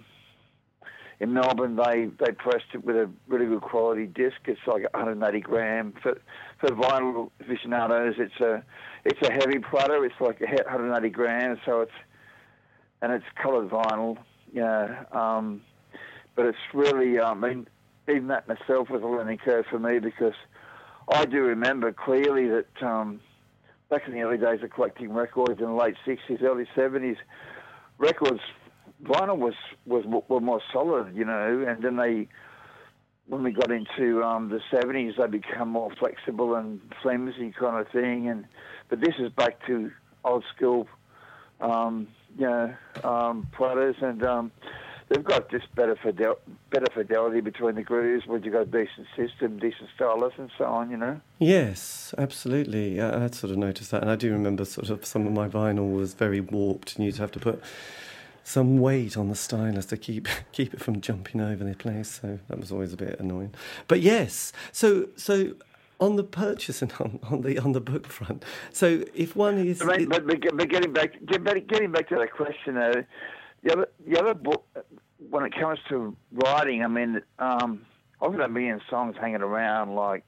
in 1.21 1.33
Melbourne. 1.33 1.77
They 1.77 2.11
they 2.19 2.33
pressed 2.33 2.75
it 2.75 2.85
with 2.85 2.97
a 2.97 3.11
really 3.29 3.47
good 3.47 3.63
quality 3.63 4.07
disc. 4.07 4.37
It's 4.45 4.61
like 4.67 4.83
180 4.93 5.41
gram 5.41 5.95
for 6.03 6.21
for 6.61 6.69
vinyl 6.69 7.31
aficionados. 7.41 8.17
It's 8.19 8.41
a 8.41 8.63
it's 9.07 9.29
a 9.29 9.33
heavy 9.33 9.59
platter. 9.59 10.05
It's 10.05 10.21
like 10.21 10.41
180 10.41 11.11
grams, 11.11 11.59
so 11.65 11.81
it's 11.81 11.93
and 13.03 13.13
it's 13.13 13.25
coloured 13.41 13.71
vinyl. 13.71 14.19
Yeah, 14.53 15.05
um, 15.13 15.63
but 16.35 16.47
it's 16.47 16.59
really. 16.75 17.21
I 17.21 17.35
mean, 17.35 17.69
even 18.09 18.29
that 18.29 18.49
myself 18.49 18.91
was 18.91 19.03
a 19.03 19.07
learning 19.07 19.39
curve 19.39 19.67
for 19.71 19.79
me 19.79 19.99
because 19.99 20.35
I 21.13 21.25
do 21.25 21.43
remember 21.43 21.93
clearly 21.93 22.49
that 22.49 22.83
um, 22.83 23.21
back 23.89 24.03
in 24.07 24.15
the 24.15 24.21
early 24.21 24.39
days 24.39 24.63
of 24.63 24.71
collecting 24.71 25.13
records 25.13 25.61
in 25.61 25.67
the 25.67 25.73
late 25.73 25.97
60s, 26.07 26.43
early 26.43 26.67
70s, 26.77 27.17
records 27.99 28.41
vinyl 29.03 29.39
was 29.39 29.55
was 29.85 30.05
were 30.29 30.41
more 30.41 30.63
solid, 30.73 31.15
you 31.15 31.25
know, 31.25 31.65
and 31.67 31.83
then 31.83 31.97
they 31.97 32.29
when 33.29 33.43
we 33.43 33.53
got 33.53 33.71
into 33.71 34.23
um, 34.23 34.49
the 34.51 34.61
70s, 34.73 35.17
they 35.17 35.27
become 35.27 35.69
more 35.71 35.91
flexible 35.99 36.55
and 36.55 36.81
flimsy 37.03 37.53
kind 37.59 37.85
of 37.85 37.91
thing. 37.93 38.29
And 38.29 38.45
but 38.89 39.01
this 39.01 39.15
is 39.19 39.31
back 39.33 39.65
to 39.67 39.91
old 40.25 40.45
school, 40.55 40.87
um, 41.61 42.09
you 42.39 42.47
know, 42.47 42.75
um, 43.05 43.47
platters, 43.53 43.97
and 44.01 44.23
um, 44.25 44.53
they've 45.09 45.25
got 45.25 45.51
just 45.51 45.73
better 45.75 45.97
fidel- 45.97 46.39
better 46.71 46.87
fidelity 46.93 47.41
between 47.41 47.75
the 47.75 47.83
grooves 47.83 48.27
when 48.27 48.43
you've 48.43 48.53
got 48.53 48.63
a 48.63 48.67
decent 48.67 49.07
system, 49.17 49.59
decent 49.59 49.89
stylus, 49.95 50.35
and 50.39 50.51
so 50.59 50.65
on. 50.65 50.91
You 50.91 50.97
know. 50.97 51.21
Yes, 51.39 52.15
absolutely. 52.19 53.01
I, 53.01 53.25
I 53.25 53.31
sort 53.31 53.53
of 53.53 53.59
noticed 53.59 53.91
that, 53.91 54.03
and 54.03 54.11
I 54.11 54.17
do 54.17 54.33
remember 54.33 54.65
sort 54.65 54.91
of 54.91 55.05
some 55.05 55.27
of 55.27 55.33
my 55.33 55.49
vinyl 55.49 55.95
was 55.95 56.15
very 56.15 56.41
warped, 56.41 56.97
and 56.97 57.05
you'd 57.05 57.17
have 57.17 57.33
to 57.33 57.41
put 57.41 57.63
some 58.47 58.79
weight 58.79 59.17
on 59.17 59.29
the 59.29 59.35
stylus 59.35 59.87
to 59.87 59.97
keep 59.97 60.29
keep 60.53 60.73
it 60.73 60.81
from 60.81 61.01
jumping 61.01 61.41
over 61.41 61.65
the 61.65 61.75
place. 61.75 62.21
So 62.23 62.39
that 62.49 62.59
was 62.59 62.71
always 62.71 62.93
a 62.93 62.97
bit 62.97 63.19
annoying. 63.19 63.53
But 63.89 64.01
yes, 64.01 64.53
so 64.73 65.09
so 65.17 65.55
on 66.01 66.17
the 66.17 66.25
purchase 66.25 66.83
and 66.83 66.93
on, 67.01 67.19
on 67.31 67.43
the 67.43 67.59
on 67.59 67.73
the 67.73 67.81
book 67.81 68.07
front. 68.07 68.45
So 68.73 69.05
if 69.15 69.37
one 69.37 69.59
is, 69.59 69.79
but, 69.79 70.09
but, 70.09 70.27
but 70.27 70.69
getting 70.69 70.93
back 70.93 71.13
getting 71.27 71.93
back 71.93 72.09
to 72.09 72.17
that 72.17 72.33
question, 72.33 72.75
though, 72.75 73.05
the 73.63 73.73
other 73.73 73.89
the 74.07 74.19
other 74.19 74.35
book 74.35 74.65
when 75.31 75.45
it 75.45 75.55
comes 75.55 75.79
to 75.89 76.17
writing, 76.33 76.85
I 76.85 76.89
mean, 76.89 77.23
um, 77.39 77.85
I've 78.21 78.33
got 78.33 78.43
a 78.43 78.49
million 78.49 78.81
songs 78.89 79.17
hanging 79.19 79.43
around 79.43 79.95
like 79.95 80.25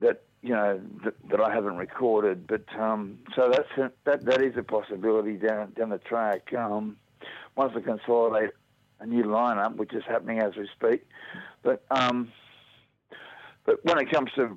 that 0.00 0.22
you 0.42 0.50
know 0.50 0.80
that, 1.04 1.14
that 1.30 1.40
I 1.40 1.52
haven't 1.52 1.76
recorded, 1.76 2.46
but 2.46 2.64
um, 2.78 3.18
so 3.36 3.50
that's 3.50 3.68
a, 3.76 3.92
that 4.04 4.24
that 4.24 4.42
is 4.42 4.56
a 4.56 4.62
possibility 4.62 5.36
down 5.36 5.72
down 5.72 5.90
the 5.90 5.98
track. 5.98 6.52
Um, 6.54 6.96
once 7.56 7.72
I 7.76 7.80
consolidate 7.80 8.50
a 9.00 9.06
new 9.06 9.24
lineup, 9.24 9.76
which 9.76 9.92
is 9.92 10.02
happening 10.06 10.40
as 10.40 10.56
we 10.56 10.68
speak, 10.76 11.06
but 11.62 11.84
um, 11.90 12.32
but 13.64 13.84
when 13.84 13.98
it 13.98 14.10
comes 14.10 14.30
to 14.36 14.56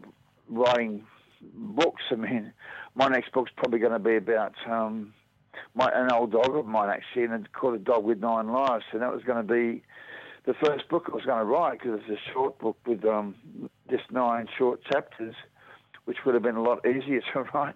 writing 0.49 1.05
books, 1.41 2.03
I 2.11 2.15
mean, 2.15 2.53
my 2.95 3.07
next 3.07 3.31
book's 3.31 3.51
probably 3.55 3.79
going 3.79 3.93
to 3.93 3.99
be 3.99 4.15
about 4.15 4.53
um, 4.69 5.13
my 5.75 5.89
an 5.93 6.11
old 6.11 6.31
dog 6.31 6.55
of 6.55 6.65
mine 6.65 6.89
actually, 6.89 7.23
and 7.23 7.51
called 7.53 7.75
A 7.75 7.79
Dog 7.79 8.03
with 8.03 8.19
Nine 8.19 8.47
Lives, 8.47 8.85
and 8.91 9.01
that 9.01 9.13
was 9.13 9.23
going 9.23 9.45
to 9.45 9.53
be 9.53 9.83
the 10.45 10.53
first 10.53 10.87
book 10.89 11.05
I 11.11 11.15
was 11.15 11.25
going 11.25 11.39
to 11.39 11.45
write 11.45 11.79
because 11.79 11.99
it's 12.01 12.19
a 12.19 12.31
short 12.31 12.59
book 12.59 12.77
with 12.85 13.05
um, 13.05 13.35
just 13.89 14.11
nine 14.11 14.47
short 14.57 14.83
chapters, 14.83 15.35
which 16.05 16.17
would 16.25 16.33
have 16.33 16.43
been 16.43 16.55
a 16.55 16.61
lot 16.61 16.85
easier 16.85 17.21
to 17.33 17.43
write. 17.53 17.75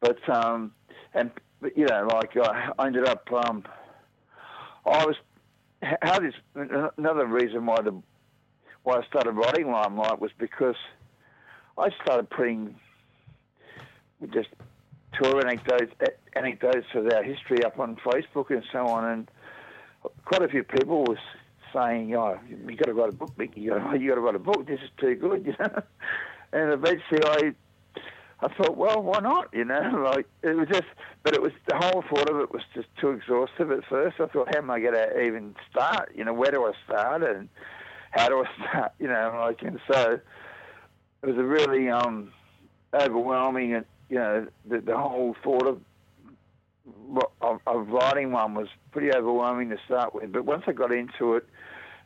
But 0.00 0.28
um, 0.28 0.72
and 1.14 1.30
but, 1.60 1.76
you 1.76 1.86
know, 1.86 2.08
like 2.12 2.36
I 2.36 2.86
ended 2.86 3.06
up, 3.06 3.30
um, 3.32 3.64
I 4.86 5.04
was 5.04 5.16
how 5.82 6.18
this 6.18 6.34
another 6.54 7.26
reason 7.26 7.66
why 7.66 7.80
the 7.82 7.94
why 8.84 8.98
I 8.98 9.06
started 9.06 9.32
writing 9.32 9.70
Limelight 9.70 10.20
was 10.20 10.30
because 10.38 10.76
I 11.76 11.90
started 12.02 12.30
putting 12.30 12.76
just 14.32 14.48
tour 15.20 15.40
anecdotes, 15.40 15.92
anecdotes 16.34 16.86
of 16.94 17.06
our 17.12 17.22
history 17.22 17.64
up 17.64 17.78
on 17.78 17.96
Facebook 17.96 18.50
and 18.50 18.62
so 18.72 18.86
on, 18.86 19.04
and 19.04 19.30
quite 20.24 20.42
a 20.42 20.48
few 20.48 20.62
people 20.62 21.04
was 21.04 21.18
saying, 21.72 22.14
"Oh, 22.14 22.38
you 22.48 22.76
got 22.76 22.86
to 22.86 22.94
write 22.94 23.08
a 23.08 23.12
book, 23.12 23.36
Mickey. 23.36 23.62
You 23.62 23.70
got 23.70 23.92
to 23.92 24.20
write 24.20 24.34
a 24.34 24.38
book. 24.38 24.66
This 24.66 24.80
is 24.80 24.90
too 24.98 25.14
good," 25.14 25.46
you 25.46 25.54
know. 25.58 25.82
And 26.52 26.72
eventually, 26.72 27.20
I 27.24 27.54
I 28.40 28.48
thought, 28.54 28.76
well, 28.76 29.02
why 29.02 29.20
not? 29.20 29.48
You 29.52 29.64
know, 29.64 30.10
like 30.14 30.26
it 30.42 30.54
was 30.54 30.68
just, 30.68 30.88
but 31.22 31.34
it 31.34 31.40
was 31.42 31.52
the 31.66 31.76
whole 31.76 32.02
thought 32.02 32.28
of 32.28 32.38
it 32.40 32.52
was 32.52 32.62
just 32.74 32.88
too 33.00 33.10
exhaustive 33.10 33.70
at 33.70 33.84
first. 33.86 34.20
I 34.20 34.26
thought, 34.26 34.54
how 34.54 34.58
am 34.58 34.70
I 34.70 34.80
going 34.80 34.94
to 34.94 35.20
even 35.22 35.54
start? 35.70 36.12
You 36.14 36.24
know, 36.24 36.34
where 36.34 36.50
do 36.50 36.64
I 36.64 36.72
start 36.84 37.22
and 37.22 37.48
how 38.14 38.28
do 38.28 38.44
I 38.44 38.68
start? 38.68 38.92
You 38.98 39.08
know, 39.08 39.36
like 39.40 39.62
and 39.62 39.80
so 39.90 40.20
it 41.22 41.26
was 41.26 41.36
a 41.36 41.44
really 41.44 41.88
um 41.88 42.32
overwhelming, 42.92 43.74
and 43.74 43.84
you 44.08 44.16
know, 44.16 44.46
the, 44.66 44.80
the 44.80 44.96
whole 44.96 45.34
thought 45.42 45.66
of, 45.66 45.80
of 47.40 47.60
of 47.66 47.88
writing 47.88 48.32
one 48.32 48.54
was 48.54 48.68
pretty 48.92 49.12
overwhelming 49.12 49.70
to 49.70 49.78
start 49.84 50.14
with. 50.14 50.32
But 50.32 50.44
once 50.44 50.64
I 50.66 50.72
got 50.72 50.92
into 50.92 51.34
it 51.34 51.46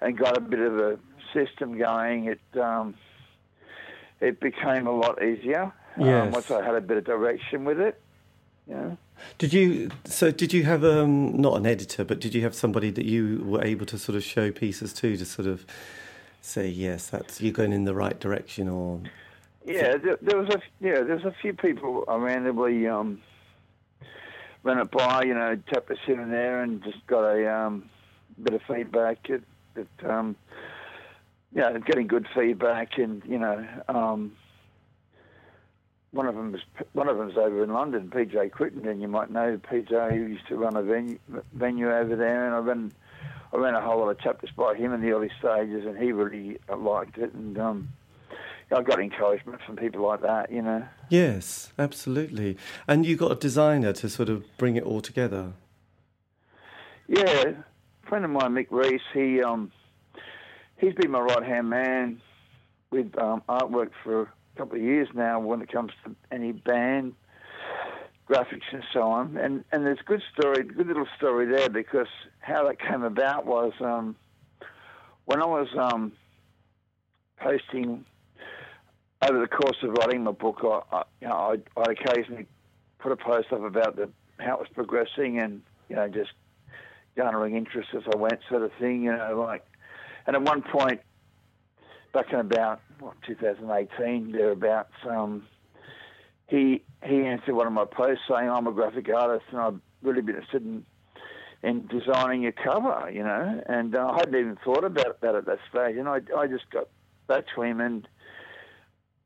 and 0.00 0.16
got 0.16 0.36
a 0.36 0.40
bit 0.40 0.60
of 0.60 0.78
a 0.78 0.98
system 1.34 1.76
going, 1.76 2.26
it 2.26 2.40
um, 2.58 2.94
it 4.20 4.40
became 4.40 4.86
a 4.86 4.92
lot 4.92 5.22
easier. 5.22 5.72
Yes. 5.98 6.26
Um, 6.26 6.30
once 6.30 6.50
I 6.50 6.64
had 6.64 6.74
a 6.74 6.80
bit 6.80 6.96
of 6.96 7.04
direction 7.04 7.64
with 7.64 7.80
it. 7.80 8.00
Yeah. 8.68 8.92
Did 9.38 9.52
you? 9.52 9.90
So 10.04 10.30
did 10.30 10.52
you 10.52 10.64
have 10.64 10.84
um 10.84 11.40
not 11.40 11.56
an 11.56 11.66
editor, 11.66 12.04
but 12.04 12.20
did 12.20 12.34
you 12.34 12.42
have 12.42 12.54
somebody 12.54 12.90
that 12.90 13.04
you 13.04 13.42
were 13.44 13.64
able 13.64 13.86
to 13.86 13.98
sort 13.98 14.16
of 14.16 14.22
show 14.22 14.52
pieces 14.52 14.92
to, 14.94 15.16
to 15.16 15.24
sort 15.24 15.48
of 15.48 15.66
say 16.40 16.68
yes, 16.68 17.08
that's 17.08 17.40
you're 17.40 17.52
going 17.52 17.72
in 17.72 17.84
the 17.84 17.94
right 17.94 18.18
direction, 18.18 18.68
or 18.68 19.00
yeah, 19.64 19.96
there, 19.96 20.18
there 20.20 20.38
was 20.38 20.48
a 20.50 20.60
yeah, 20.80 21.02
there's 21.02 21.24
a 21.24 21.34
few 21.40 21.52
people 21.52 22.04
I 22.08 22.16
randomly 22.16 22.86
um 22.86 23.20
ran 24.62 24.78
it 24.78 24.90
by, 24.90 25.22
you 25.22 25.34
know, 25.34 25.56
tapped 25.72 25.90
us 25.90 25.98
and 26.06 26.32
there, 26.32 26.62
and 26.62 26.82
just 26.82 27.06
got 27.06 27.24
a 27.24 27.54
um 27.54 27.88
bit 28.42 28.54
of 28.54 28.62
feedback. 28.62 29.28
That 29.74 30.10
um, 30.10 30.36
you 31.54 31.62
know, 31.62 31.78
getting 31.78 32.06
good 32.06 32.26
feedback, 32.34 32.98
and 32.98 33.22
you 33.24 33.38
know, 33.38 33.66
um 33.88 34.32
one 36.10 36.26
of 36.26 36.34
them 36.34 36.52
was 36.52 36.62
one 36.94 37.08
of 37.08 37.18
them's 37.18 37.36
over 37.36 37.62
in 37.62 37.72
London, 37.72 38.10
PJ 38.10 38.50
Crittenden. 38.52 39.00
You 39.00 39.08
might 39.08 39.30
know 39.30 39.58
PJ, 39.58 40.10
who 40.12 40.26
used 40.26 40.48
to 40.48 40.56
run 40.56 40.76
a 40.76 40.82
venue, 40.82 41.18
venue 41.52 41.92
over 41.92 42.16
there, 42.16 42.46
and 42.46 42.54
I 42.54 42.58
ran 42.58 42.92
I 43.52 43.56
ran 43.56 43.74
a 43.74 43.80
whole 43.80 44.00
lot 44.00 44.10
of 44.10 44.20
chapters 44.20 44.50
by 44.56 44.74
him 44.74 44.92
in 44.92 45.00
the 45.00 45.10
early 45.10 45.30
stages, 45.38 45.86
and 45.86 45.96
he 45.96 46.12
really 46.12 46.58
liked 46.76 47.18
it, 47.18 47.32
and 47.32 47.58
um, 47.58 47.88
I 48.70 48.82
got 48.82 49.00
encouragement 49.00 49.60
from 49.64 49.76
people 49.76 50.06
like 50.06 50.20
that, 50.22 50.52
you 50.52 50.60
know. 50.60 50.86
Yes, 51.08 51.72
absolutely. 51.78 52.58
And 52.86 53.06
you 53.06 53.16
got 53.16 53.32
a 53.32 53.36
designer 53.36 53.92
to 53.94 54.08
sort 54.08 54.28
of 54.28 54.44
bring 54.58 54.76
it 54.76 54.84
all 54.84 55.00
together. 55.00 55.52
Yeah, 57.06 57.54
a 58.04 58.08
friend 58.08 58.24
of 58.24 58.30
mine, 58.30 58.52
Mick 58.52 58.66
Reese, 58.70 59.00
he 59.14 59.42
um, 59.42 59.72
he's 60.76 60.94
been 60.94 61.10
my 61.10 61.20
right 61.20 61.42
hand 61.42 61.70
man 61.70 62.20
with 62.90 63.18
um, 63.18 63.42
artwork 63.48 63.90
for 64.04 64.22
a 64.22 64.28
couple 64.56 64.76
of 64.76 64.82
years 64.82 65.08
now 65.14 65.40
when 65.40 65.62
it 65.62 65.72
comes 65.72 65.92
to 66.04 66.14
any 66.30 66.52
band 66.52 67.14
graphics 68.28 68.72
and 68.72 68.82
so 68.92 69.02
on. 69.02 69.36
And 69.36 69.64
and 69.72 69.86
there's 69.86 69.98
good 70.04 70.22
story, 70.36 70.62
good 70.64 70.86
little 70.86 71.08
story 71.16 71.46
there 71.46 71.68
because 71.68 72.08
how 72.40 72.66
that 72.66 72.80
came 72.80 73.02
about 73.02 73.46
was 73.46 73.72
um, 73.80 74.16
when 75.24 75.42
I 75.42 75.46
was 75.46 75.68
um, 75.78 76.12
posting 77.38 78.04
over 79.22 79.40
the 79.40 79.48
course 79.48 79.76
of 79.82 79.90
writing 79.90 80.24
my 80.24 80.32
book, 80.32 80.60
I, 80.62 80.96
I 80.96 81.02
you 81.20 81.28
know 81.28 81.36
I'd, 81.36 81.62
I'd, 81.76 81.98
occasionally 81.98 82.46
put 82.98 83.12
a 83.12 83.16
post 83.16 83.52
up 83.52 83.62
about 83.62 83.96
the 83.96 84.08
how 84.38 84.54
it 84.54 84.60
was 84.60 84.68
progressing 84.72 85.40
and 85.40 85.62
you 85.88 85.96
know 85.96 86.08
just 86.08 86.30
garnering 87.16 87.56
interest 87.56 87.88
as 87.96 88.02
I 88.12 88.16
went, 88.16 88.40
sort 88.48 88.62
of 88.62 88.70
thing. 88.78 89.02
You 89.02 89.16
know, 89.16 89.44
like, 89.46 89.64
and 90.26 90.36
at 90.36 90.42
one 90.42 90.62
point 90.62 91.00
back 92.12 92.32
in 92.32 92.38
about 92.38 92.80
what, 93.00 93.14
2018 93.26 94.32
thereabouts, 94.32 94.92
um, 95.08 95.46
he 96.48 96.82
he 97.04 97.24
answered 97.24 97.54
one 97.54 97.66
of 97.66 97.72
my 97.72 97.84
posts 97.84 98.24
saying 98.28 98.50
I'm 98.50 98.66
a 98.66 98.72
graphic 98.72 99.08
artist 99.14 99.44
and 99.50 99.60
I've 99.60 99.80
really 100.02 100.22
been 100.22 100.34
interested 100.34 100.62
in 100.64 100.84
in 101.62 101.86
designing 101.88 102.46
a 102.46 102.52
cover, 102.52 103.10
you 103.12 103.22
know. 103.22 103.62
And 103.66 103.94
uh, 103.94 104.10
I 104.12 104.18
hadn't 104.18 104.36
even 104.36 104.56
thought 104.64 104.84
about 104.84 105.20
that 105.20 105.34
at 105.34 105.46
that 105.46 105.58
stage, 105.70 105.96
and 105.96 106.08
I 106.08 106.20
I 106.36 106.46
just 106.46 106.68
got 106.70 106.88
back 107.26 107.44
to 107.54 107.62
him 107.62 107.80
and 107.80 108.08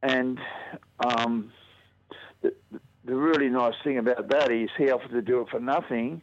and 0.02 0.38
um, 1.06 1.52
the 2.42 2.52
the 3.04 3.14
really 3.14 3.48
nice 3.48 3.74
thing 3.82 3.98
about 3.98 4.28
that 4.28 4.50
is 4.50 4.68
he 4.76 4.90
offered 4.90 5.10
to 5.10 5.22
do 5.22 5.40
it 5.40 5.48
for 5.48 5.60
nothing 5.60 6.22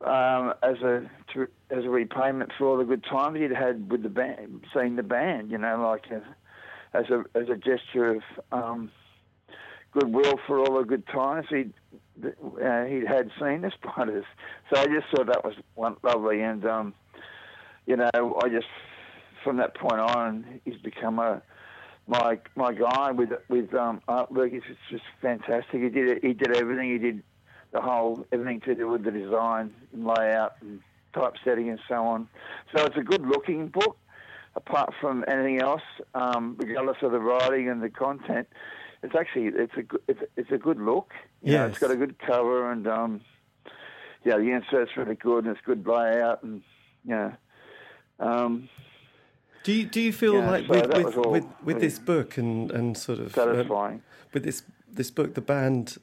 um, 0.00 0.54
as 0.62 0.76
a 0.82 1.08
to, 1.32 1.48
as 1.70 1.84
a 1.84 1.90
repayment 1.90 2.52
for 2.58 2.66
all 2.66 2.76
the 2.76 2.84
good 2.84 3.04
times 3.04 3.38
he'd 3.38 3.50
had 3.52 3.90
with 3.90 4.02
the 4.02 4.08
band, 4.08 4.64
seeing 4.74 4.96
the 4.96 5.02
band. 5.02 5.50
You 5.50 5.58
know, 5.58 5.80
like 5.88 6.06
a, 6.10 6.22
as 6.96 7.10
a 7.10 7.24
as 7.34 7.48
a 7.48 7.56
gesture 7.56 8.16
of 8.16 8.22
um, 8.52 8.90
goodwill 9.98 10.38
for 10.46 10.58
all 10.58 10.78
the 10.78 10.84
good 10.84 11.06
times 11.06 11.46
he'd 11.48 11.72
uh, 12.24 12.84
he'd 12.84 13.06
had 13.06 13.30
seen 13.40 13.64
us 13.64 13.72
the 13.82 13.90
Spiders. 13.90 14.24
So 14.72 14.80
I 14.80 14.86
just 14.86 15.06
thought 15.14 15.26
that 15.26 15.44
was 15.44 15.54
one, 15.74 15.96
lovely, 16.02 16.40
and 16.40 16.64
um, 16.66 16.94
you 17.86 17.96
know, 17.96 18.10
I 18.42 18.48
just 18.48 18.66
from 19.44 19.56
that 19.58 19.74
point 19.76 20.00
on, 20.00 20.60
he's 20.64 20.76
become 20.76 21.18
a 21.18 21.42
my 22.06 22.38
my 22.56 22.72
guy 22.72 23.12
with 23.12 23.30
with 23.48 23.72
um, 23.74 24.00
artwork. 24.08 24.52
It's 24.52 24.66
just 24.90 25.04
fantastic. 25.20 25.82
He 25.82 25.88
did 25.88 26.22
he 26.22 26.32
did 26.32 26.56
everything. 26.56 26.92
He 26.92 26.98
did 26.98 27.22
the 27.72 27.80
whole 27.80 28.26
everything 28.32 28.60
to 28.62 28.74
do 28.74 28.88
with 28.88 29.04
the 29.04 29.10
design 29.10 29.72
and 29.92 30.06
layout 30.06 30.54
and 30.60 30.80
typesetting 31.14 31.68
and 31.70 31.78
so 31.88 32.04
on. 32.04 32.28
So 32.74 32.84
it's 32.84 32.96
a 32.96 33.02
good 33.02 33.26
looking 33.26 33.68
book. 33.68 33.96
Apart 34.56 34.92
from 35.00 35.24
anything 35.28 35.60
else, 35.60 35.82
um, 36.14 36.56
regardless 36.58 36.96
of 37.02 37.12
the 37.12 37.20
writing 37.20 37.68
and 37.68 37.80
the 37.80 37.90
content, 37.90 38.48
it's 39.02 39.14
actually 39.14 39.46
it's 39.46 39.74
a 39.76 39.84
it's, 40.08 40.20
it's 40.36 40.50
a 40.50 40.58
good 40.58 40.80
look. 40.80 41.12
Yeah, 41.42 41.66
it's 41.66 41.78
got 41.78 41.90
a 41.90 41.96
good 41.96 42.18
cover 42.18 42.70
and 42.70 42.86
um, 42.86 43.20
yeah, 44.24 44.36
the 44.36 44.50
insert's 44.50 44.96
really 44.96 45.14
good 45.14 45.44
and 45.44 45.56
it's 45.56 45.64
good 45.64 45.86
layout 45.86 46.42
and 46.42 46.62
yeah. 47.04 47.32
Um, 48.20 48.68
do 49.62 49.72
you 49.72 49.86
do 49.86 50.00
you 50.00 50.12
feel 50.12 50.34
yeah, 50.34 50.50
like 50.50 50.66
so 50.66 50.72
with 50.72 51.04
with, 51.04 51.26
with, 51.26 51.44
with, 51.62 51.80
this 51.80 51.98
book 51.98 52.36
and, 52.38 52.70
and 52.70 52.96
sort 52.96 53.18
of 53.18 53.26
um, 53.38 53.54
satisfying 53.54 53.94
um, 53.96 54.02
with 54.32 54.44
this 54.44 54.62
this 54.90 55.10
book, 55.10 55.34
the 55.34 55.40
band 55.40 55.98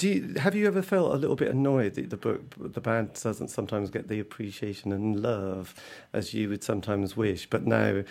do 0.00 0.08
you, 0.08 0.34
have 0.38 0.54
you 0.54 0.66
ever 0.66 0.80
felt 0.80 1.12
a 1.12 1.18
little 1.18 1.36
bit 1.36 1.48
annoyed 1.48 1.92
that 1.96 2.08
the 2.08 2.16
book, 2.16 2.40
the 2.56 2.80
band 2.80 3.12
doesn't 3.22 3.48
sometimes 3.48 3.90
get 3.90 4.08
the 4.08 4.18
appreciation 4.18 4.92
and 4.92 5.20
love 5.20 5.74
as 6.14 6.32
you 6.32 6.48
would 6.48 6.64
sometimes 6.64 7.18
wish? 7.18 7.46
But 7.50 7.66
now, 7.66 8.04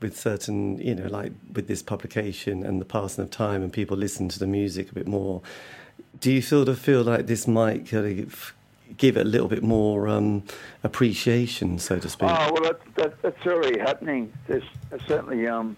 with 0.00 0.18
certain, 0.18 0.78
you 0.78 0.96
know, 0.96 1.06
like 1.06 1.30
with 1.52 1.68
this 1.68 1.84
publication 1.84 2.64
and 2.64 2.80
the 2.80 2.84
passing 2.84 3.22
of 3.22 3.30
time 3.30 3.62
and 3.62 3.72
people 3.72 3.96
listen 3.96 4.28
to 4.30 4.40
the 4.40 4.46
music 4.48 4.90
a 4.90 4.94
bit 4.94 5.06
more, 5.06 5.40
do 6.18 6.32
you 6.32 6.42
sort 6.42 6.68
of 6.68 6.80
feel 6.80 7.02
like 7.02 7.28
this 7.28 7.46
might 7.46 7.88
kind 7.88 8.18
of 8.24 8.52
give 8.96 9.16
it 9.16 9.20
a 9.20 9.28
little 9.28 9.46
bit 9.48 9.62
more 9.62 10.08
um, 10.08 10.42
appreciation, 10.82 11.78
so 11.78 12.00
to 12.00 12.08
speak? 12.08 12.28
Oh 12.28 12.52
well, 12.54 12.62
that, 12.64 12.80
that, 12.96 13.22
that's 13.22 13.46
already 13.46 13.78
happening. 13.78 14.32
There's 14.48 14.64
certainly 15.06 15.46
um, 15.46 15.76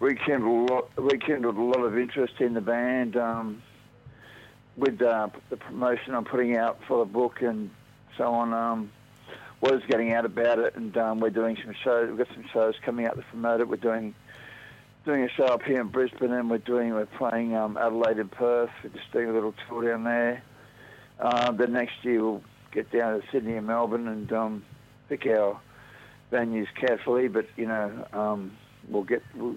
rekindled, 0.00 0.68
a 0.68 0.74
lot, 0.74 0.90
rekindled 0.96 1.56
a 1.56 1.62
lot 1.62 1.84
of 1.84 1.96
interest 1.96 2.40
in 2.40 2.54
the 2.54 2.60
band. 2.60 3.16
Um, 3.16 3.62
with 4.80 5.00
uh, 5.02 5.28
the 5.50 5.56
promotion 5.56 6.14
I'm 6.14 6.24
putting 6.24 6.56
out 6.56 6.78
for 6.88 7.04
the 7.04 7.10
book 7.10 7.42
and 7.42 7.70
so 8.16 8.24
on, 8.24 8.52
um, 8.52 8.90
getting 9.88 10.12
out 10.12 10.24
about 10.24 10.58
it, 10.58 10.74
and 10.74 10.96
um, 10.96 11.20
we're 11.20 11.30
doing 11.30 11.56
some 11.62 11.74
shows. 11.84 12.08
We've 12.08 12.18
got 12.18 12.34
some 12.34 12.44
shows 12.52 12.74
coming 12.84 13.06
out 13.06 13.16
to 13.16 13.22
promote 13.22 13.60
it. 13.60 13.68
We're 13.68 13.76
doing 13.76 14.14
doing 15.04 15.24
a 15.24 15.28
show 15.30 15.44
up 15.44 15.62
here 15.62 15.80
in 15.80 15.88
Brisbane, 15.88 16.32
and 16.32 16.50
we're 16.50 16.58
doing 16.58 16.94
we're 16.94 17.06
playing 17.06 17.54
um, 17.54 17.76
Adelaide 17.76 18.18
and 18.18 18.30
Perth. 18.30 18.70
We're 18.82 18.90
just 18.90 19.10
doing 19.12 19.28
a 19.28 19.32
little 19.32 19.54
tour 19.68 19.90
down 19.90 20.04
there. 20.04 20.42
Uh, 21.18 21.52
the 21.52 21.66
next 21.66 22.02
year 22.02 22.22
we'll 22.22 22.42
get 22.72 22.90
down 22.90 23.20
to 23.20 23.26
Sydney 23.30 23.56
and 23.56 23.66
Melbourne 23.66 24.08
and 24.08 24.32
um, 24.32 24.64
pick 25.08 25.26
our 25.26 25.60
venues 26.32 26.68
carefully, 26.74 27.28
but 27.28 27.46
you 27.56 27.66
know 27.66 28.06
um, 28.12 28.52
we'll 28.88 29.04
get 29.04 29.22
we'll, 29.34 29.56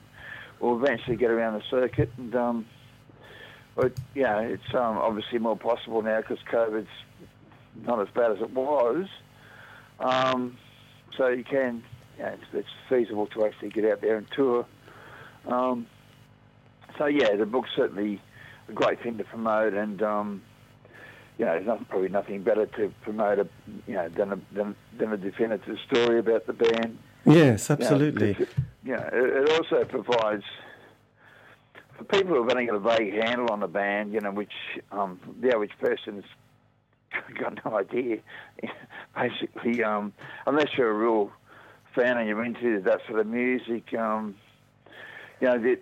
we'll, 0.60 0.84
eventually 0.84 1.16
get 1.16 1.32
around 1.32 1.54
the 1.54 1.64
circuit 1.70 2.10
and 2.18 2.36
um, 2.36 2.66
but 3.76 3.94
know, 4.24 4.40
it's 4.40 4.74
um, 4.74 4.98
obviously 4.98 5.40
more 5.40 5.58
possible 5.58 6.02
now 6.02 6.22
because 6.22 6.40
COVID's 6.52 6.88
not 7.86 8.00
as 8.00 8.08
bad 8.14 8.32
as 8.32 8.42
it 8.42 8.52
was. 8.52 9.08
Um, 10.00 10.58
so 11.18 11.28
you 11.28 11.44
can, 11.44 11.84
you 12.18 12.24
know, 12.24 12.30
it's, 12.30 12.44
it's, 12.54 12.68
feasible 12.90 13.28
to 13.28 13.46
actually 13.46 13.70
get 13.70 13.86
out 13.86 14.02
there 14.02 14.18
and 14.18 14.28
tour. 14.36 14.66
Um, 15.48 15.88
so 16.98 17.06
yeah, 17.06 17.36
the 17.36 17.46
book's 17.46 17.70
certainly 17.76 18.22
a 18.70 18.72
great 18.72 19.02
thing 19.02 19.18
to 19.18 19.24
promote, 19.24 19.74
and 19.74 20.02
um, 20.04 20.42
you 21.38 21.46
know, 21.46 21.54
there's 21.54 21.66
not, 21.66 21.90
probably 21.90 22.10
nothing 22.10 22.44
better 22.44 22.66
to 22.66 22.94
promote 23.02 23.40
a, 23.40 23.48
you 23.88 23.96
know, 23.96 24.10
than 24.10 24.34
a, 24.34 24.40
than, 24.52 24.76
than 24.98 25.14
a 25.14 25.18
definitive 25.18 25.78
story 25.88 26.20
about 26.20 26.46
the 26.46 26.54
band. 26.54 26.98
Yes, 27.26 27.72
absolutely. 27.72 28.38
You 28.84 28.92
know, 28.92 29.10
it, 29.12 29.50
it 29.50 29.50
also 29.52 29.86
provides 29.86 30.44
people 32.04 32.36
who've 32.36 32.50
only 32.50 32.66
got 32.66 32.76
a 32.76 32.80
vague 32.80 33.14
handle 33.14 33.50
on 33.52 33.60
the 33.60 33.68
band, 33.68 34.14
you 34.14 34.20
know, 34.20 34.32
which 34.32 34.54
um, 34.92 35.20
the 35.40 35.54
average 35.54 35.72
person's 35.80 36.24
got 37.40 37.64
no 37.66 37.78
idea. 37.78 38.18
Basically, 39.16 39.84
um, 39.84 40.14
unless 40.46 40.78
you're 40.78 40.90
a 40.90 40.94
real 40.94 41.32
fan 41.96 42.18
and 42.18 42.28
you're 42.28 42.44
into 42.44 42.82
that 42.82 43.02
sort 43.08 43.20
of 43.20 43.28
music, 43.28 43.94
um, 43.94 44.36
you 45.40 45.48
know, 45.48 45.58
the, 45.58 45.80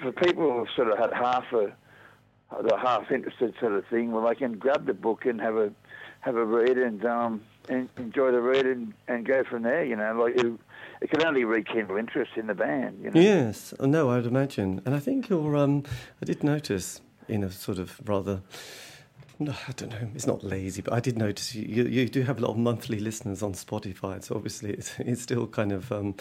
for 0.00 0.12
people 0.12 0.50
who've 0.52 0.68
sort 0.74 0.88
of 0.88 0.98
had 0.98 1.12
half 1.12 1.44
a 1.52 1.72
the 2.60 2.76
half 2.76 3.10
interested 3.10 3.54
sort 3.58 3.72
of 3.72 3.86
thing, 3.86 4.12
well, 4.12 4.28
they 4.28 4.34
can 4.34 4.58
grab 4.58 4.84
the 4.86 4.92
book 4.92 5.24
and 5.24 5.40
have 5.40 5.56
a 5.56 5.72
have 6.20 6.36
a 6.36 6.44
read 6.44 6.76
and 6.76 7.04
um, 7.04 7.42
and 7.68 7.88
enjoy 7.96 8.30
the 8.30 8.40
read 8.40 8.66
and, 8.66 8.92
and 9.08 9.24
go 9.26 9.42
from 9.44 9.62
there. 9.62 9.84
You 9.84 9.96
know, 9.96 10.12
like 10.14 10.36
it, 11.02 11.10
can 11.10 11.24
only 11.26 11.44
rekindle 11.44 11.96
interest 11.96 12.32
in 12.36 12.46
the 12.46 12.54
band. 12.54 12.98
You 13.02 13.10
know? 13.10 13.20
Yes, 13.20 13.74
oh, 13.80 13.86
no, 13.86 14.10
I'd 14.10 14.26
imagine, 14.26 14.80
and 14.84 14.94
I 14.94 14.98
think 14.98 15.28
you're. 15.28 15.56
Um, 15.56 15.84
I 16.20 16.24
did 16.24 16.42
notice 16.44 17.00
in 17.28 17.44
a 17.44 17.50
sort 17.50 17.78
of 17.78 18.00
rather 18.04 18.42
no, 19.42 19.52
I 19.66 19.72
don't 19.72 19.90
know. 19.90 20.08
It's 20.14 20.26
not 20.26 20.44
lazy, 20.44 20.82
but 20.82 20.92
I 20.92 21.00
did 21.00 21.18
notice 21.18 21.54
you, 21.54 21.64
you, 21.66 21.84
you, 21.84 22.08
do 22.08 22.22
have 22.22 22.38
a 22.38 22.40
lot 22.40 22.50
of 22.50 22.58
monthly 22.58 23.00
listeners 23.00 23.42
on 23.42 23.54
Spotify. 23.54 24.22
So 24.22 24.34
obviously, 24.36 24.70
it's, 24.70 24.94
it's 25.00 25.22
still 25.22 25.46
kind 25.46 25.72
of 25.72 25.90
um, 25.90 26.14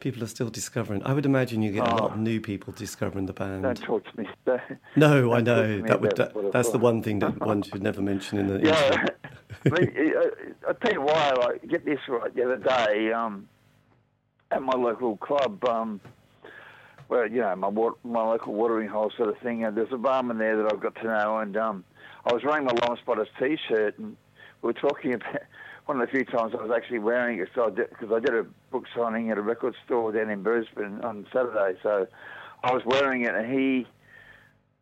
people 0.00 0.22
are 0.22 0.28
still 0.28 0.48
discovering. 0.48 1.02
I 1.04 1.12
would 1.12 1.26
imagine 1.26 1.62
you 1.62 1.72
get 1.72 1.86
oh, 1.86 1.92
a 1.92 1.96
lot 1.96 2.10
of 2.12 2.18
oh. 2.18 2.20
new 2.20 2.40
people 2.40 2.72
discovering 2.72 3.26
the 3.26 3.32
band. 3.32 3.62
Don't 3.62 3.82
talk 3.82 4.04
to 4.10 4.20
me. 4.20 4.28
no, 4.96 5.32
I 5.32 5.40
know 5.40 5.82
that 5.82 6.00
would 6.00 6.16
that, 6.16 6.52
that's 6.52 6.70
the 6.70 6.78
one 6.78 7.02
thing 7.02 7.18
that 7.18 7.38
one 7.46 7.62
should 7.62 7.82
never 7.82 8.00
mention 8.00 8.38
in 8.38 8.46
the. 8.46 8.60
Yeah, 8.60 9.06
I, 9.64 9.68
mean, 9.68 9.92
I, 10.16 10.70
I 10.70 10.72
tell 10.72 10.92
you 10.92 11.02
why. 11.02 11.32
Like, 11.38 11.68
get 11.68 11.84
this 11.84 12.00
right. 12.08 12.34
The 12.34 12.44
other 12.44 12.56
day, 12.56 13.12
um, 13.12 13.48
at 14.54 14.62
my 14.62 14.74
local 14.74 15.16
club. 15.16 15.64
Um, 15.64 16.00
well, 17.08 17.28
you 17.28 17.40
know, 17.40 17.54
my 17.56 17.70
my 18.04 18.22
local 18.22 18.54
watering 18.54 18.88
hole 18.88 19.12
sort 19.16 19.28
of 19.28 19.38
thing. 19.38 19.64
And 19.64 19.76
there's 19.76 19.92
a 19.92 19.98
barman 19.98 20.38
there 20.38 20.56
that 20.56 20.72
I've 20.72 20.80
got 20.80 20.94
to 20.96 21.04
know, 21.04 21.38
and 21.38 21.56
um, 21.56 21.84
I 22.24 22.32
was 22.32 22.42
wearing 22.44 22.64
my 22.64 22.72
Lime 22.72 22.96
Spiders 23.02 23.28
T-shirt, 23.38 23.98
and 23.98 24.16
we 24.62 24.68
were 24.68 24.72
talking 24.72 25.14
about 25.14 25.42
one 25.86 26.00
of 26.00 26.06
the 26.06 26.10
few 26.10 26.24
times 26.24 26.54
I 26.58 26.62
was 26.62 26.70
actually 26.74 27.00
wearing 27.00 27.38
it 27.40 27.48
because 27.54 28.10
I, 28.10 28.14
I, 28.14 28.20
did 28.20 28.34
a 28.34 28.46
book 28.70 28.84
signing 28.96 29.30
at 29.30 29.36
a 29.36 29.42
record 29.42 29.74
store 29.84 30.12
down 30.12 30.30
in 30.30 30.42
Brisbane 30.42 31.00
on 31.02 31.26
Saturday. 31.30 31.78
So 31.82 32.06
I 32.62 32.72
was 32.72 32.82
wearing 32.86 33.24
it, 33.24 33.34
and 33.34 33.52
he, 33.52 33.86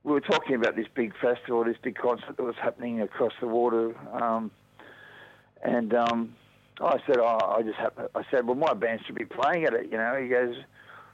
we 0.04 0.12
were 0.12 0.20
talking 0.20 0.54
about 0.54 0.76
this 0.76 0.86
big 0.94 1.12
festival, 1.20 1.64
this 1.64 1.76
big 1.82 1.96
concert 1.96 2.36
that 2.36 2.42
was 2.42 2.54
happening 2.62 3.00
across 3.00 3.32
the 3.40 3.48
water, 3.48 3.96
um, 4.12 4.52
and 5.64 5.92
um, 5.92 6.36
I 6.80 6.98
said, 7.06 7.18
oh, 7.18 7.54
I 7.56 7.62
just 7.62 7.78
happened, 7.78 8.08
I 8.14 8.22
said, 8.30 8.46
well, 8.46 8.56
my 8.56 8.74
band 8.74 9.00
should 9.06 9.14
be 9.14 9.24
playing 9.24 9.64
at 9.64 9.74
it, 9.74 9.90
you 9.90 9.98
know. 9.98 10.16
He 10.20 10.28
goes, 10.28 10.56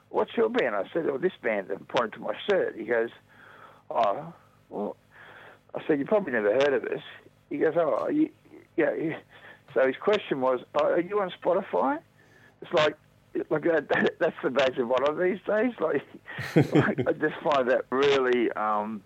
what's 0.08 0.36
your 0.36 0.48
band? 0.48 0.74
I 0.74 0.84
said, 0.92 1.06
oh, 1.10 1.18
this 1.18 1.32
band, 1.42 1.70
and 1.70 1.86
pointed 1.88 2.14
to 2.14 2.20
my 2.20 2.34
shirt. 2.48 2.76
He 2.76 2.84
goes, 2.84 3.10
oh, 3.90 4.32
well 4.70 4.96
I 5.74 5.82
said, 5.86 5.98
you 5.98 6.06
probably 6.06 6.32
never 6.32 6.52
heard 6.52 6.72
of 6.72 6.84
us. 6.84 7.02
He 7.50 7.58
goes, 7.58 7.74
oh, 7.76 8.08
you, 8.08 8.30
yeah. 8.76 8.90
So 9.74 9.86
his 9.86 9.96
question 9.96 10.40
was, 10.40 10.60
oh, 10.74 10.86
are 10.86 11.00
you 11.00 11.20
on 11.20 11.30
Spotify? 11.42 11.98
It's 12.62 12.72
like, 12.72 12.96
like 13.50 13.62
that, 13.64 14.14
that's 14.18 14.36
the 14.42 14.50
badge 14.50 14.78
of 14.78 14.90
honor 14.90 15.28
these 15.28 15.40
days. 15.46 15.72
Like, 15.78 16.02
like 16.74 17.06
I 17.06 17.12
just 17.12 17.36
find 17.42 17.70
that 17.70 17.84
really, 17.90 18.50
um, 18.52 19.02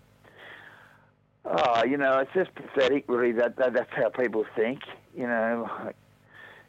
oh, 1.45 1.83
you 1.83 1.97
know, 1.97 2.19
it's 2.19 2.33
just 2.33 2.55
pathetic. 2.55 3.05
Really, 3.07 3.33
that, 3.33 3.57
that 3.57 3.73
that's 3.73 3.91
how 3.91 4.09
people 4.09 4.45
think. 4.55 4.79
You 5.15 5.27
know, 5.27 5.69
like, 5.83 5.95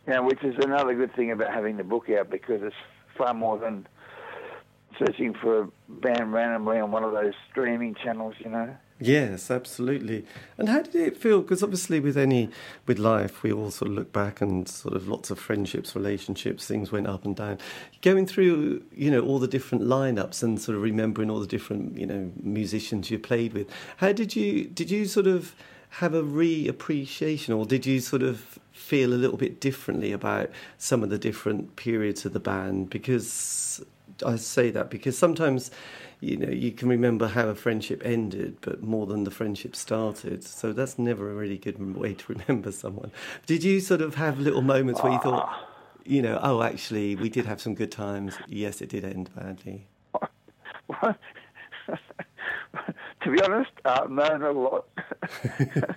you 0.06 0.12
know, 0.12 0.22
which 0.22 0.42
is 0.42 0.54
another 0.62 0.94
good 0.94 1.14
thing 1.14 1.30
about 1.30 1.52
having 1.52 1.76
the 1.76 1.84
book 1.84 2.08
out 2.10 2.30
because 2.30 2.62
it's 2.62 2.76
far 3.16 3.34
more 3.34 3.58
than 3.58 3.86
searching 4.98 5.34
for 5.34 5.62
a 5.62 5.68
band 5.88 6.32
randomly 6.32 6.78
on 6.78 6.90
one 6.90 7.04
of 7.04 7.12
those 7.12 7.34
streaming 7.50 7.94
channels. 7.94 8.34
You 8.38 8.50
know. 8.50 8.76
Yes, 9.00 9.50
absolutely. 9.50 10.24
And 10.56 10.68
how 10.68 10.82
did 10.82 10.94
it 10.94 11.16
feel? 11.16 11.42
Because 11.42 11.62
obviously, 11.64 11.98
with 11.98 12.16
any 12.16 12.50
with 12.86 12.98
life, 12.98 13.42
we 13.42 13.52
all 13.52 13.70
sort 13.70 13.90
of 13.90 13.96
look 13.96 14.12
back 14.12 14.40
and 14.40 14.68
sort 14.68 14.94
of 14.94 15.08
lots 15.08 15.30
of 15.30 15.38
friendships, 15.38 15.96
relationships, 15.96 16.66
things 16.66 16.92
went 16.92 17.08
up 17.08 17.24
and 17.24 17.34
down. 17.34 17.58
Going 18.02 18.26
through, 18.26 18.84
you 18.94 19.10
know, 19.10 19.20
all 19.20 19.40
the 19.40 19.48
different 19.48 19.84
lineups 19.84 20.42
and 20.42 20.60
sort 20.60 20.76
of 20.76 20.82
remembering 20.82 21.28
all 21.28 21.40
the 21.40 21.46
different, 21.46 21.98
you 21.98 22.06
know, 22.06 22.30
musicians 22.40 23.10
you 23.10 23.18
played 23.18 23.52
with. 23.52 23.68
How 23.96 24.12
did 24.12 24.36
you 24.36 24.64
did 24.64 24.90
you 24.90 25.06
sort 25.06 25.26
of 25.26 25.56
have 25.98 26.14
a 26.14 26.22
reappreciation, 26.22 27.56
or 27.56 27.64
did 27.66 27.86
you 27.86 28.00
sort 28.00 28.22
of 28.22 28.58
feel 28.72 29.12
a 29.12 29.14
little 29.14 29.36
bit 29.36 29.60
differently 29.60 30.10
about 30.10 30.50
some 30.76 31.04
of 31.04 31.10
the 31.10 31.18
different 31.18 31.76
periods 31.76 32.26
of 32.26 32.32
the 32.32 32.40
band? 32.40 32.90
Because 32.90 33.84
I 34.26 34.36
say 34.36 34.70
that 34.70 34.90
because 34.90 35.16
sometimes 35.16 35.70
you 36.20 36.36
know 36.36 36.48
you 36.48 36.72
can 36.72 36.88
remember 36.88 37.28
how 37.28 37.48
a 37.48 37.54
friendship 37.54 38.02
ended 38.04 38.56
but 38.60 38.82
more 38.82 39.06
than 39.06 39.22
the 39.24 39.30
friendship 39.30 39.76
started. 39.76 40.42
So 40.42 40.72
that's 40.72 40.98
never 40.98 41.30
a 41.30 41.34
really 41.34 41.58
good 41.58 41.96
way 41.96 42.14
to 42.14 42.32
remember 42.34 42.72
someone. 42.72 43.12
Did 43.46 43.62
you 43.62 43.80
sort 43.80 44.00
of 44.00 44.16
have 44.16 44.40
little 44.40 44.62
moments 44.62 45.00
where 45.02 45.12
you 45.12 45.20
thought 45.20 45.48
ah. 45.48 45.66
you 46.04 46.22
know 46.22 46.40
oh 46.42 46.62
actually 46.62 47.14
we 47.14 47.28
did 47.28 47.46
have 47.46 47.60
some 47.60 47.74
good 47.74 47.92
times. 47.92 48.34
Yes 48.48 48.82
it 48.82 48.88
did 48.88 49.04
end 49.04 49.30
badly. 49.34 49.86
To 53.22 53.30
be 53.30 53.40
honest 53.40 53.70
uh, 53.86 54.06
no 54.08 54.36
not 54.36 54.42
a 54.42 54.52
lot 54.52 54.86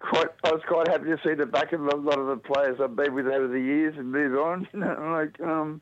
quite 0.00 0.28
I 0.44 0.50
was 0.50 0.62
quite 0.66 0.88
happy 0.88 1.04
to 1.06 1.18
see 1.24 1.34
the 1.34 1.46
back 1.46 1.72
of 1.72 1.80
a 1.80 1.96
lot 1.96 2.18
of 2.18 2.26
the 2.26 2.36
players 2.36 2.78
I've 2.82 2.96
been 2.96 3.14
with 3.14 3.26
over 3.26 3.48
the 3.48 3.60
years 3.60 3.94
and 3.96 4.10
move 4.10 4.38
on. 4.38 4.68
You 4.74 4.80
know 4.80 5.12
like 5.12 5.40
um 5.40 5.80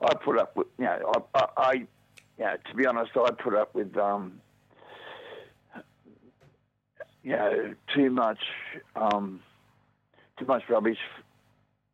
I 0.00 0.14
put 0.14 0.38
up 0.38 0.56
with 0.56 0.66
you 0.78 0.84
know 0.84 1.12
I, 1.34 1.38
I, 1.38 1.46
I 1.56 1.86
yeah, 2.38 2.56
to 2.56 2.76
be 2.76 2.86
honest, 2.86 3.12
I 3.16 3.30
put 3.30 3.54
up 3.54 3.74
with 3.74 3.96
um, 3.96 4.40
you 7.22 7.32
know 7.32 7.74
too 7.94 8.10
much 8.10 8.40
um, 8.96 9.40
too 10.38 10.46
much 10.46 10.62
rubbish 10.68 10.98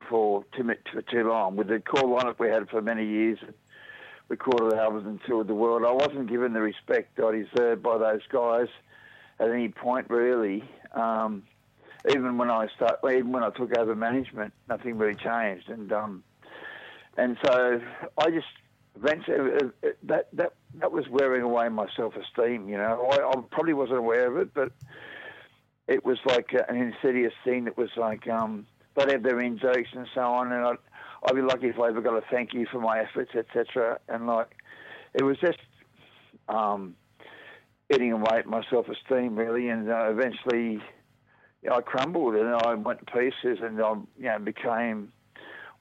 for 0.09 0.45
too 0.57 0.71
for 0.93 1.03
too 1.03 1.29
long. 1.29 1.57
With 1.57 1.69
the 1.69 1.81
core 1.81 2.19
lineup 2.19 2.39
we 2.39 2.49
had 2.49 2.69
for 2.71 2.81
many 2.81 3.05
years, 3.07 3.39
recorded 4.29 4.79
albums 4.79 5.07
and 5.07 5.21
toured 5.27 5.49
the 5.49 5.55
world, 5.55 5.83
I 5.85 5.93
wasn't 5.93 6.31
given 6.31 6.53
the 6.53 6.63
respect 6.63 7.21
I 7.21 7.45
deserved 7.45 7.83
by 7.83 7.99
those 7.99 8.23
guys 8.31 8.69
at 9.41 9.51
any 9.51 9.69
point 9.69 10.09
really. 10.11 10.65
Um, 10.93 11.45
even 12.11 12.39
when 12.39 12.51
I 12.51 12.69
start, 12.77 13.01
even 13.05 13.33
when 13.33 13.43
I 13.43 13.51
took 13.51 13.77
over 13.77 13.95
management, 13.95 14.53
nothing 14.69 14.99
really 14.99 15.17
changed, 15.17 15.69
and 15.69 15.93
um, 15.93 16.25
and 17.17 17.37
so 17.45 17.81
I 18.17 18.31
just 18.31 18.47
eventually 18.97 19.37
uh, 19.37 19.67
uh, 19.87 19.91
that 20.05 20.29
that 20.33 20.53
that 20.77 20.93
was 20.93 21.09
wearing 21.09 21.43
away 21.43 21.69
my 21.69 21.87
self 21.97 22.15
esteem. 22.17 22.69
You 22.69 22.77
know, 22.79 23.09
I, 23.11 23.17
I, 23.17 23.35
probably 23.51 23.75
wasn't 23.75 23.99
aware 23.99 24.31
of 24.31 24.39
it, 24.39 24.55
but 24.55 24.73
it 25.87 26.05
was 26.05 26.19
like 26.25 26.51
an 26.69 26.77
insidious 26.77 27.33
thing 27.45 27.65
that 27.65 27.77
was 27.77 27.91
like 27.97 28.29
um, 28.29 28.67
they'd 28.97 29.11
have 29.11 29.23
their 29.23 29.41
in 29.41 29.59
jokes 29.59 29.89
and 29.93 30.07
so 30.15 30.21
on, 30.21 30.53
and 30.53 30.65
I'd, 30.65 30.77
I'd 31.25 31.35
be 31.35 31.43
lucky 31.43 31.67
if 31.69 31.79
I 31.79 31.89
ever 31.89 32.01
got 32.01 32.17
a 32.17 32.23
thank 32.31 32.55
you 32.55 32.67
for 32.71 32.81
my 32.81 33.01
efforts, 33.01 33.33
etc. 33.35 33.99
And 34.09 34.27
like, 34.27 34.55
it 35.15 35.25
was 35.25 35.39
just 35.39 35.59
um, 36.49 36.95
eating 37.93 38.13
away 38.13 38.39
at 38.39 38.47
my 38.47 38.63
self 38.71 38.87
esteem 38.89 39.37
really, 39.37 39.69
and 39.69 39.91
uh, 39.91 40.11
eventually. 40.11 40.83
You 41.61 41.71
know, 41.71 41.77
I 41.79 41.81
crumbled 41.81 42.37
and 42.37 42.55
I 42.55 42.75
went 42.75 43.01
to 43.01 43.05
pieces, 43.07 43.59
and 43.61 43.83
I, 43.83 43.95
you 44.17 44.27
know, 44.27 44.39
became 44.39 45.11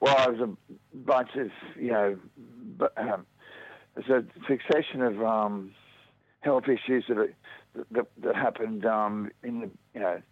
well, 0.00 0.16
I 0.16 0.28
was 0.28 0.40
a 0.40 0.50
bunch 0.94 1.30
of 1.36 1.50
you 1.76 1.90
know 1.90 2.18
um, 2.96 3.26
there's 3.94 4.24
a 4.24 4.46
succession 4.46 5.02
of 5.02 5.22
um, 5.22 5.74
health 6.40 6.64
issues 6.68 7.04
that, 7.08 7.34
that, 7.90 8.06
that 8.18 8.36
happened 8.36 8.86
um, 8.86 9.30
in 9.42 9.60
the 9.60 9.70
you 9.94 10.00
know 10.00 10.22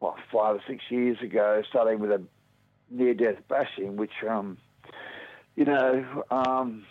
well 0.00 0.16
five 0.32 0.56
or 0.56 0.60
six 0.68 0.84
years 0.88 1.18
ago, 1.20 1.62
starting 1.68 1.98
with 1.98 2.10
a 2.12 2.22
near-death 2.90 3.36
bashing, 3.48 3.96
which 3.96 4.12
um, 4.28 4.56
you 5.56 5.64
know 5.64 6.24
um, 6.30 6.86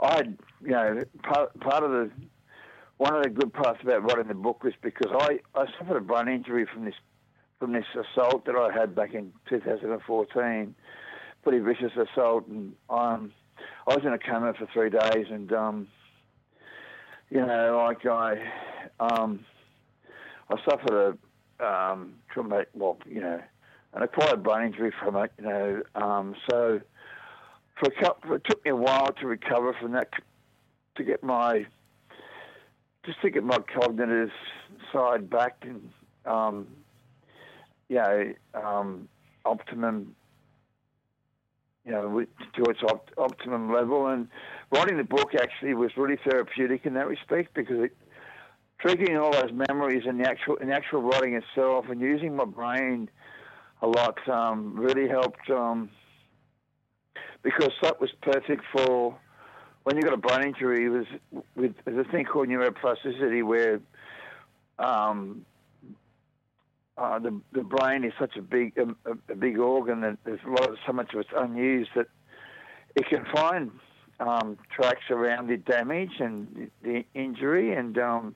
I 0.00 0.22
you 0.60 0.70
know 0.70 1.02
part 1.22 1.58
part 1.60 1.84
of 1.84 1.90
the 1.90 2.10
one 2.98 3.14
of 3.16 3.22
the 3.22 3.30
good 3.30 3.52
parts 3.52 3.80
about 3.82 4.02
writing 4.02 4.28
the 4.28 4.34
book 4.34 4.62
was 4.62 4.74
because 4.82 5.10
I, 5.12 5.40
I 5.54 5.66
suffered 5.78 5.96
a 5.96 6.00
brain 6.00 6.28
injury 6.28 6.66
from 6.72 6.84
this 6.84 6.94
from 7.58 7.72
this 7.72 7.86
assault 7.92 8.44
that 8.46 8.54
I 8.54 8.72
had 8.72 8.94
back 8.94 9.14
in 9.14 9.32
2014, 9.48 10.74
pretty 11.42 11.58
vicious 11.58 11.90
assault, 11.96 12.46
and 12.46 12.72
um, 12.88 13.32
I 13.88 13.96
was 13.96 14.04
in 14.04 14.12
a 14.12 14.18
coma 14.18 14.54
for 14.54 14.68
three 14.72 14.90
days, 14.90 15.26
and 15.28 15.52
um, 15.52 15.88
you 17.30 17.44
know, 17.44 17.84
like 17.84 18.06
I, 18.06 18.36
um, 19.00 19.44
I 20.50 20.56
suffered 20.68 21.18
a 21.60 21.64
um, 21.66 22.14
traumatic, 22.32 22.68
well, 22.74 22.98
you 23.06 23.20
know, 23.20 23.40
an 23.94 24.02
acquired 24.02 24.42
brain 24.42 24.68
injury 24.68 24.92
from 25.02 25.16
it, 25.16 25.32
you 25.38 25.44
know. 25.44 25.82
Um, 25.94 26.34
so 26.48 26.80
for 27.78 27.88
a 27.88 28.02
couple, 28.02 28.34
it 28.34 28.42
took 28.44 28.64
me 28.64 28.70
a 28.70 28.76
while 28.76 29.12
to 29.20 29.26
recover 29.26 29.74
from 29.80 29.92
that, 29.92 30.10
to 30.96 31.04
get 31.04 31.22
my, 31.22 31.66
just 33.08 33.22
to 33.22 33.30
get 33.30 33.42
my 33.42 33.56
cognitive 33.74 34.28
side 34.92 35.30
back 35.30 35.56
and, 35.62 35.90
um, 36.26 36.66
you 37.88 37.96
know, 37.96 38.34
um, 38.52 39.08
optimum, 39.46 40.14
you 41.86 41.92
know, 41.92 42.26
to 42.54 42.70
its 42.70 42.82
op- 42.82 43.10
optimum 43.16 43.72
level. 43.72 44.08
And 44.08 44.28
writing 44.70 44.98
the 44.98 45.04
book 45.04 45.30
actually 45.34 45.72
was 45.72 45.90
really 45.96 46.18
therapeutic 46.22 46.84
in 46.84 46.92
that 46.94 47.08
respect 47.08 47.54
because 47.54 47.84
it 47.84 47.96
triggering 48.84 49.20
all 49.20 49.32
those 49.32 49.52
memories 49.68 50.04
and 50.06 50.20
the 50.20 50.28
actual 50.28 50.56
in 50.56 50.68
the 50.68 50.74
actual 50.74 51.00
writing 51.00 51.34
itself 51.34 51.86
and 51.88 52.00
using 52.00 52.36
my 52.36 52.44
brain 52.44 53.08
a 53.80 53.86
lot 53.86 54.16
um, 54.28 54.74
really 54.78 55.08
helped 55.08 55.48
um, 55.50 55.88
because 57.42 57.72
that 57.82 58.00
was 58.00 58.10
perfect 58.22 58.62
for 58.70 59.18
when 59.88 59.96
you 59.96 60.02
got 60.02 60.12
a 60.12 60.18
brain 60.18 60.48
injury. 60.48 60.84
It 60.84 60.90
was 60.90 61.06
with 61.56 61.74
there's 61.86 62.06
a 62.06 62.10
thing 62.10 62.26
called 62.26 62.48
neuroplasticity 62.48 63.42
where 63.42 63.80
um, 64.78 65.46
uh, 66.98 67.18
the 67.18 67.40
the 67.52 67.62
brain 67.62 68.04
is 68.04 68.12
such 68.18 68.36
a 68.36 68.42
big 68.42 68.76
a, 68.76 69.10
a, 69.10 69.34
big 69.34 69.58
organ 69.58 70.02
that 70.02 70.18
there's 70.24 70.40
a 70.46 70.50
lot 70.50 70.68
of 70.68 70.76
so 70.86 70.92
much 70.92 71.14
of 71.14 71.20
it's 71.20 71.30
unused 71.34 71.88
that 71.96 72.06
it 72.96 73.06
can 73.08 73.24
find 73.34 73.70
um, 74.20 74.58
tracks 74.70 75.04
around 75.10 75.46
the 75.46 75.56
damage 75.56 76.20
and 76.20 76.70
the 76.82 77.06
injury 77.14 77.72
and 77.72 77.96
um, 77.96 78.34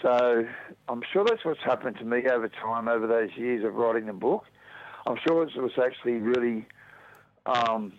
so 0.00 0.46
I'm 0.88 1.02
sure 1.12 1.26
that's 1.26 1.44
what's 1.44 1.60
happened 1.62 1.98
to 1.98 2.06
me 2.06 2.22
over 2.26 2.48
time, 2.48 2.88
over 2.88 3.06
those 3.06 3.36
years 3.36 3.66
of 3.66 3.74
writing 3.74 4.06
the 4.06 4.14
book. 4.14 4.44
I'm 5.06 5.18
sure 5.28 5.42
it 5.42 5.54
was 5.60 5.72
actually 5.78 6.14
really. 6.14 6.66
Um, 7.44 7.92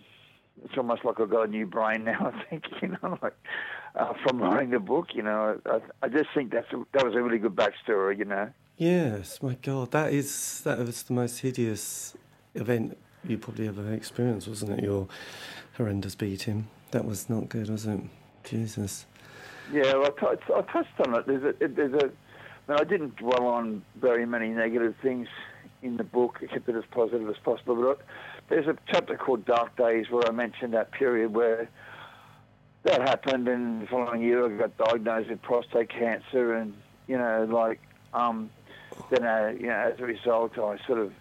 it's 0.64 0.76
almost 0.76 1.04
like 1.04 1.20
I've 1.20 1.30
got 1.30 1.48
a 1.48 1.50
new 1.50 1.66
brain 1.66 2.04
now. 2.04 2.32
I 2.34 2.44
think 2.50 2.64
you 2.80 2.88
know, 2.88 3.18
like 3.22 3.36
uh, 3.94 4.12
from 4.22 4.40
writing 4.40 4.70
the 4.70 4.80
book. 4.80 5.08
You 5.14 5.22
know, 5.22 5.60
I, 5.66 5.80
I 6.02 6.08
just 6.08 6.28
think 6.34 6.52
that's 6.52 6.72
a, 6.72 6.82
that 6.92 7.04
was 7.04 7.14
a 7.14 7.22
really 7.22 7.38
good 7.38 7.56
backstory. 7.56 8.18
You 8.18 8.24
know. 8.24 8.50
Yes, 8.76 9.42
my 9.42 9.54
God, 9.54 9.90
that 9.92 10.12
is 10.12 10.62
that 10.62 10.78
was 10.78 11.02
the 11.04 11.12
most 11.12 11.38
hideous 11.38 12.16
event 12.54 12.96
you 13.24 13.38
probably 13.38 13.68
ever 13.68 13.92
experienced, 13.92 14.48
wasn't 14.48 14.78
it? 14.78 14.84
Your 14.84 15.08
horrendous 15.76 16.14
beating. 16.14 16.68
That 16.90 17.04
was 17.04 17.30
not 17.30 17.48
good, 17.48 17.70
was 17.70 17.86
it? 17.86 18.00
Jesus. 18.44 19.06
Yeah, 19.72 19.94
well, 19.94 20.14
I, 20.20 20.34
t- 20.34 20.52
I 20.54 20.60
touched 20.62 21.00
on 21.06 21.14
it. 21.14 21.26
There's 21.26 21.54
a, 21.60 21.68
there's 21.68 21.94
a. 21.94 22.10
I, 22.68 22.72
mean, 22.72 22.80
I 22.80 22.84
didn't 22.84 23.16
dwell 23.16 23.46
on 23.46 23.82
very 24.00 24.26
many 24.26 24.48
negative 24.48 24.94
things 25.02 25.28
in 25.82 25.96
the 25.96 26.04
book. 26.04 26.38
I 26.42 26.46
kept 26.46 26.68
it 26.68 26.76
as 26.76 26.84
positive 26.90 27.28
as 27.28 27.36
possible. 27.42 27.76
But 27.76 28.04
there's 28.52 28.66
a 28.66 28.76
chapter 28.86 29.16
called 29.16 29.46
Dark 29.46 29.74
Days 29.76 30.10
where 30.10 30.28
I 30.28 30.30
mentioned 30.30 30.74
that 30.74 30.92
period 30.92 31.32
where 31.32 31.70
that 32.82 33.00
happened, 33.00 33.48
and 33.48 33.82
the 33.82 33.86
following 33.86 34.20
year 34.20 34.44
I 34.44 34.58
got 34.58 34.76
diagnosed 34.76 35.30
with 35.30 35.40
prostate 35.40 35.88
cancer, 35.88 36.52
and 36.52 36.74
you 37.08 37.16
know, 37.16 37.48
like, 37.50 37.80
um, 38.12 38.50
then 39.08 39.24
uh, 39.24 39.54
you 39.58 39.68
know, 39.68 39.92
as 39.94 39.98
a 39.98 40.04
result, 40.04 40.58
I 40.58 40.76
sort 40.86 40.98
of 40.98 41.14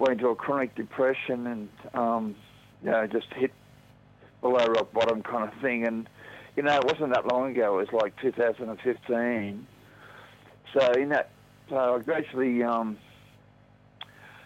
went 0.00 0.14
into 0.14 0.26
a 0.28 0.34
chronic 0.34 0.74
depression, 0.74 1.46
and 1.46 1.68
um, 1.94 2.34
you 2.82 2.90
know, 2.90 3.06
just 3.06 3.32
hit 3.34 3.52
below 4.40 4.64
rock 4.66 4.92
bottom 4.92 5.22
kind 5.22 5.52
of 5.52 5.60
thing, 5.60 5.86
and 5.86 6.08
you 6.56 6.64
know, 6.64 6.74
it 6.74 6.84
wasn't 6.84 7.14
that 7.14 7.28
long 7.28 7.52
ago. 7.52 7.78
It 7.78 7.92
was 7.92 8.02
like 8.02 8.20
2015. 8.20 9.66
So 10.76 10.92
in 10.94 11.10
that, 11.10 11.30
so 11.68 11.76
I 11.76 11.98
gradually, 12.00 12.64
um, 12.64 12.98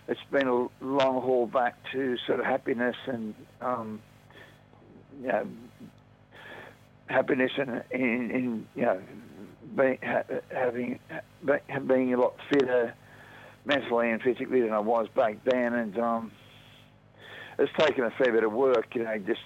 it's 0.08 0.20
been 0.30 0.48
a 0.48 0.68
long 0.80 1.20
haul 1.22 1.46
back 1.46 1.74
to 1.92 2.16
sort 2.26 2.40
of 2.40 2.46
happiness 2.46 2.96
and, 3.06 3.34
um, 3.60 4.02
you 5.20 5.28
know, 5.28 5.46
happiness 7.08 7.52
and 7.58 7.84
in, 7.90 8.30
in 8.30 8.68
you 8.74 8.82
know, 8.82 9.06
being, 9.76 9.98
ha, 10.02 10.22
having 10.50 10.98
being 11.86 12.14
a 12.14 12.18
lot 12.20 12.34
fitter 12.50 12.94
mentally 13.64 14.10
and 14.10 14.22
physically 14.22 14.62
than 14.62 14.72
I 14.72 14.80
was 14.80 15.08
back 15.14 15.36
then, 15.44 15.74
and 15.74 15.98
um, 15.98 16.32
it's 17.58 17.72
taken 17.78 18.04
a 18.04 18.10
fair 18.10 18.32
bit 18.32 18.44
of 18.44 18.52
work, 18.52 18.94
you 18.94 19.04
know, 19.04 19.18
just 19.18 19.40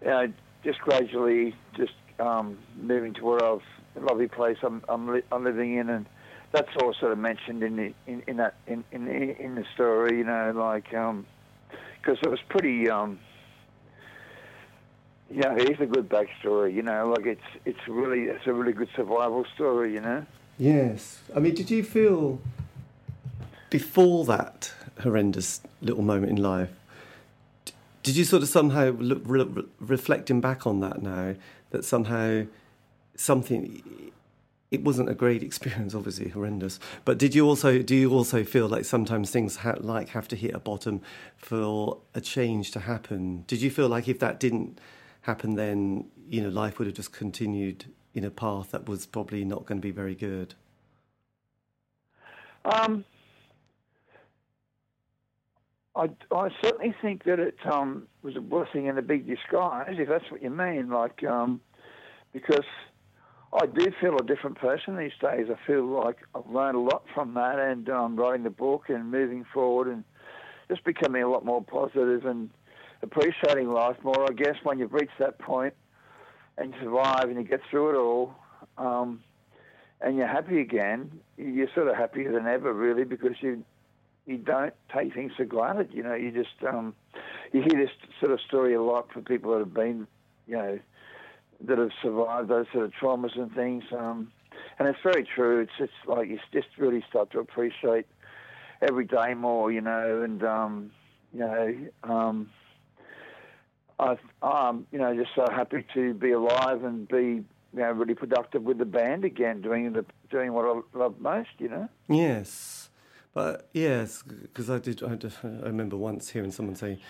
you 0.00 0.06
know, 0.08 0.26
just 0.64 0.78
gradually 0.80 1.54
just 1.76 1.94
um, 2.18 2.62
moving 2.74 3.14
to 3.14 3.24
where 3.24 3.42
I've 3.42 3.60
lovely 3.96 4.28
place 4.28 4.58
I'm 4.62 4.82
I'm, 4.88 5.08
li- 5.08 5.22
I'm 5.30 5.44
living 5.44 5.76
in, 5.76 5.88
and 5.88 6.06
that's 6.54 6.70
all 6.80 6.94
sort 6.94 7.10
of 7.10 7.18
mentioned 7.18 7.62
in 7.64 7.76
the 7.76 7.92
in, 8.06 8.22
in 8.28 8.36
that 8.36 8.54
in, 8.66 8.84
in 8.92 9.08
in 9.08 9.54
the 9.56 9.64
story. 9.74 10.18
You 10.18 10.24
know, 10.24 10.52
like 10.54 10.84
because 10.84 11.08
um, 11.08 11.26
it 12.22 12.30
was 12.30 12.40
pretty. 12.48 12.88
Um, 12.88 13.18
yeah, 15.30 15.54
it's 15.56 15.80
a 15.80 15.86
good 15.86 16.08
backstory. 16.08 16.72
You 16.72 16.82
know, 16.82 17.12
like 17.14 17.26
it's 17.26 17.48
it's 17.64 17.88
really 17.88 18.24
it's 18.24 18.46
a 18.46 18.52
really 18.52 18.72
good 18.72 18.88
survival 18.94 19.44
story. 19.54 19.92
You 19.92 20.00
know. 20.00 20.26
Yes, 20.56 21.18
I 21.34 21.40
mean, 21.40 21.54
did 21.54 21.70
you 21.70 21.82
feel 21.82 22.40
before 23.70 24.24
that 24.26 24.72
horrendous 25.00 25.60
little 25.82 26.02
moment 26.02 26.30
in 26.30 26.42
life? 26.42 26.70
Did 28.04 28.16
you 28.16 28.24
sort 28.24 28.42
of 28.42 28.48
somehow 28.48 28.90
look, 28.90 29.22
re- 29.24 29.64
reflecting 29.80 30.40
back 30.40 30.66
on 30.66 30.78
that 30.80 31.02
now 31.02 31.34
that 31.70 31.84
somehow 31.84 32.44
something 33.16 34.12
it 34.70 34.82
wasn't 34.82 35.08
a 35.08 35.14
great 35.14 35.42
experience, 35.42 35.94
obviously 35.96 36.28
horrendous. 36.28 36.78
But 37.04 37.18
did 37.18 37.34
you 37.34 37.46
also 37.46 37.82
do 37.82 37.94
you 37.94 38.12
also 38.12 38.44
feel 38.44 38.68
like 38.68 38.84
sometimes 38.84 39.30
things 39.30 39.56
ha- 39.56 39.76
like 39.80 40.10
have 40.10 40.28
to 40.28 40.36
hit 40.36 40.54
a 40.54 40.60
bottom 40.60 41.00
for 41.36 41.98
a 42.14 42.20
change 42.20 42.70
to 42.72 42.80
happen? 42.80 43.44
Did 43.46 43.62
you 43.62 43.70
feel 43.70 43.88
like 43.88 44.08
if 44.08 44.18
that 44.20 44.40
didn't 44.40 44.78
happen, 45.22 45.54
then 45.54 46.06
you 46.28 46.42
know 46.42 46.48
life 46.48 46.78
would 46.78 46.86
have 46.86 46.96
just 46.96 47.12
continued 47.12 47.86
in 48.14 48.24
a 48.24 48.30
path 48.30 48.70
that 48.70 48.88
was 48.88 49.06
probably 49.06 49.44
not 49.44 49.66
going 49.66 49.78
to 49.78 49.82
be 49.82 49.90
very 49.90 50.14
good? 50.14 50.54
Um, 52.64 53.04
I, 55.96 56.08
I 56.32 56.48
certainly 56.62 56.94
think 57.02 57.24
that 57.24 57.38
it 57.38 57.56
um, 57.70 58.08
was 58.22 58.36
a 58.36 58.40
blessing 58.40 58.86
in 58.86 58.98
a 58.98 59.02
big 59.02 59.26
disguise, 59.26 59.96
if 59.98 60.08
that's 60.08 60.30
what 60.30 60.42
you 60.42 60.50
mean. 60.50 60.88
Like, 60.90 61.22
um, 61.24 61.60
because 62.32 62.64
I 63.54 63.66
do 63.66 63.86
feel 64.00 64.16
a 64.18 64.24
different 64.24 64.58
person 64.58 64.96
these 64.96 65.12
days. 65.20 65.46
I 65.48 65.66
feel 65.66 65.86
like 65.86 66.16
I've 66.34 66.48
learned 66.50 66.76
a 66.76 66.80
lot 66.80 67.04
from 67.14 67.34
that, 67.34 67.58
and 67.60 67.88
I'm 67.88 67.96
um, 67.96 68.16
writing 68.16 68.42
the 68.42 68.50
book 68.50 68.88
and 68.88 69.10
moving 69.10 69.44
forward, 69.54 69.86
and 69.86 70.02
just 70.68 70.82
becoming 70.84 71.22
a 71.22 71.28
lot 71.28 71.44
more 71.44 71.62
positive 71.62 72.26
and 72.26 72.50
appreciating 73.02 73.70
life 73.70 73.96
more. 74.02 74.24
I 74.28 74.32
guess 74.32 74.56
when 74.64 74.78
you've 74.80 74.92
reached 74.92 75.18
that 75.20 75.38
point 75.38 75.74
and 76.58 76.74
you 76.74 76.80
survive 76.80 77.24
and 77.24 77.36
you 77.36 77.44
get 77.44 77.60
through 77.70 77.90
it 77.90 77.96
all, 77.96 78.34
um, 78.76 79.22
and 80.00 80.16
you're 80.16 80.26
happy 80.26 80.60
again, 80.60 81.20
you're 81.36 81.68
sort 81.74 81.88
of 81.88 81.96
happier 81.96 82.32
than 82.32 82.48
ever, 82.48 82.72
really, 82.72 83.04
because 83.04 83.36
you 83.40 83.64
you 84.26 84.38
don't 84.38 84.74
take 84.92 85.14
things 85.14 85.32
for 85.36 85.44
granted. 85.44 85.90
You 85.92 86.02
know, 86.02 86.14
you 86.14 86.32
just 86.32 86.64
um, 86.66 86.94
you 87.52 87.60
hear 87.60 87.78
this 87.78 87.90
sort 88.18 88.32
of 88.32 88.40
story 88.40 88.74
a 88.74 88.82
lot 88.82 89.12
from 89.12 89.22
people 89.24 89.52
that 89.52 89.58
have 89.58 89.74
been, 89.74 90.08
you 90.48 90.56
know, 90.56 90.78
that 91.62 91.78
have 91.78 91.90
survived 92.02 92.48
those 92.48 92.66
sort 92.72 92.84
of 92.84 92.92
traumas 92.92 93.38
and 93.38 93.52
things. 93.54 93.84
Um, 93.96 94.32
and 94.78 94.88
it's 94.88 94.98
very 95.02 95.26
true. 95.34 95.60
It's 95.60 95.72
just 95.78 95.92
like 96.06 96.28
you 96.28 96.38
just 96.52 96.68
really 96.78 97.04
start 97.08 97.30
to 97.32 97.38
appreciate 97.38 98.06
every 98.82 99.04
day 99.04 99.34
more. 99.34 99.70
You 99.70 99.80
know, 99.80 100.22
and 100.22 100.42
um, 100.44 100.90
you 101.32 101.40
know. 101.40 101.74
Um, 102.02 102.50
I, 103.98 104.16
am 104.42 104.86
you 104.90 104.98
know, 104.98 105.14
just 105.14 105.30
so 105.34 105.46
happy 105.50 105.84
to 105.94 106.14
be 106.14 106.32
alive 106.32 106.84
and 106.84 107.06
be, 107.06 107.16
you 107.16 107.44
know, 107.74 107.92
really 107.92 108.14
productive 108.14 108.62
with 108.62 108.78
the 108.78 108.84
band 108.84 109.24
again, 109.24 109.60
doing 109.60 109.92
the 109.92 110.04
doing 110.30 110.52
what 110.52 110.64
I 110.64 110.98
love 110.98 111.20
most. 111.20 111.50
You 111.58 111.68
know. 111.68 111.88
Yes. 112.08 112.90
But 113.34 113.68
yes, 113.72 114.22
because 114.22 114.70
I 114.70 114.78
did. 114.78 115.02
I, 115.02 115.16
did, 115.16 115.32
I 115.42 115.66
remember 115.66 115.96
once 115.96 116.30
hearing 116.30 116.52
someone 116.52 116.76
say, 116.76 117.00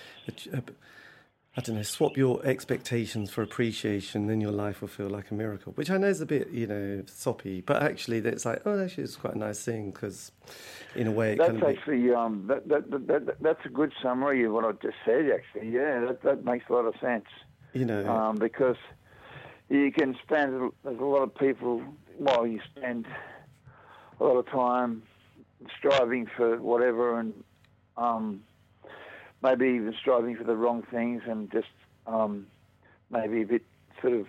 "I 1.56 1.60
don't 1.60 1.76
know, 1.76 1.82
swap 1.82 2.16
your 2.16 2.44
expectations 2.44 3.30
for 3.30 3.42
appreciation, 3.42 4.26
then 4.26 4.40
your 4.40 4.52
life 4.52 4.80
will 4.80 4.88
feel 4.88 5.08
like 5.08 5.30
a 5.30 5.34
miracle." 5.34 5.72
Which 5.72 5.90
I 5.90 5.96
know 5.98 6.08
is 6.08 6.20
a 6.20 6.26
bit, 6.26 6.50
you 6.50 6.66
know, 6.66 7.02
soppy, 7.06 7.60
but 7.60 7.82
actually, 7.82 8.18
it's 8.18 8.44
like, 8.44 8.62
oh, 8.66 8.82
actually, 8.82 9.04
it's 9.04 9.16
quite 9.16 9.34
a 9.34 9.38
nice 9.38 9.64
thing 9.64 9.90
because, 9.90 10.32
in 10.94 11.06
a 11.06 11.12
way, 11.12 11.36
that's 11.36 11.62
actually 11.62 12.12
um, 12.12 12.46
that, 12.48 12.68
that, 12.68 12.90
that, 12.90 13.06
that, 13.06 13.42
that's 13.42 13.64
a 13.64 13.70
good 13.70 13.92
summary 14.02 14.44
of 14.44 14.52
what 14.52 14.64
I 14.64 14.72
just 14.72 14.96
said. 15.04 15.30
Actually, 15.30 15.70
yeah, 15.70 16.00
that 16.00 16.22
that 16.22 16.44
makes 16.44 16.64
a 16.68 16.72
lot 16.72 16.86
of 16.86 16.94
sense. 17.00 17.26
You 17.72 17.84
know, 17.84 18.06
um, 18.08 18.36
because 18.36 18.76
you 19.68 19.90
can 19.92 20.16
spend 20.22 20.72
there's 20.84 21.00
a 21.00 21.04
lot 21.04 21.22
of 21.22 21.34
people. 21.34 21.82
Well, 22.18 22.46
you 22.46 22.60
spend 22.76 23.06
a 24.20 24.24
lot 24.24 24.36
of 24.36 24.46
time 24.46 25.02
striving 25.76 26.26
for 26.36 26.58
whatever 26.60 27.18
and 27.18 27.32
um, 27.96 28.42
maybe 29.44 29.66
even 29.66 29.94
striving 30.00 30.34
for 30.36 30.44
the 30.44 30.56
wrong 30.56 30.82
things 30.90 31.22
and 31.26 31.52
just 31.52 31.68
um, 32.06 32.46
maybe 33.10 33.42
a 33.42 33.46
bit 33.46 33.62
sort 34.00 34.14
of 34.14 34.26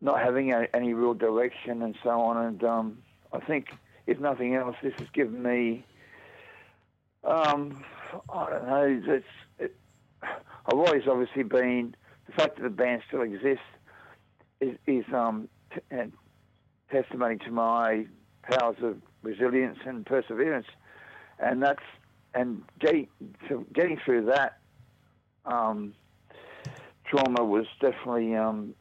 not 0.00 0.20
having 0.20 0.52
a, 0.52 0.68
any 0.72 0.94
real 0.94 1.14
direction 1.14 1.82
and 1.82 1.96
so 2.02 2.10
on. 2.10 2.36
And 2.46 2.64
um, 2.64 2.98
I 3.32 3.40
think, 3.40 3.70
if 4.06 4.20
nothing 4.20 4.54
else, 4.54 4.76
this 4.82 4.94
has 4.98 5.08
given 5.12 5.42
me, 5.42 5.84
um, 7.24 7.84
I 8.32 8.50
don't 8.50 8.66
know, 8.68 9.02
it's, 9.14 9.26
it, 9.58 9.76
I've 10.22 10.78
always 10.78 11.02
obviously 11.08 11.42
been, 11.42 11.96
the 12.26 12.32
fact 12.32 12.56
that 12.56 12.62
the 12.62 12.70
band 12.70 13.02
still 13.08 13.22
exists 13.22 13.64
is, 14.60 14.76
is 14.86 15.04
um, 15.12 15.48
t- 15.74 15.80
testimony 16.90 17.38
to 17.38 17.50
my 17.50 18.06
powers 18.42 18.76
of 18.80 18.96
resilience 19.22 19.78
and 19.84 20.06
perseverance. 20.06 20.68
And 21.40 21.60
that's, 21.60 21.82
and 22.36 22.62
getting, 22.78 23.08
so 23.48 23.64
getting 23.72 23.98
through 24.04 24.26
that 24.26 24.58
um, 25.46 25.94
trauma 27.06 27.44
was 27.44 27.66
definitely 27.80 28.34
um, 28.34 28.74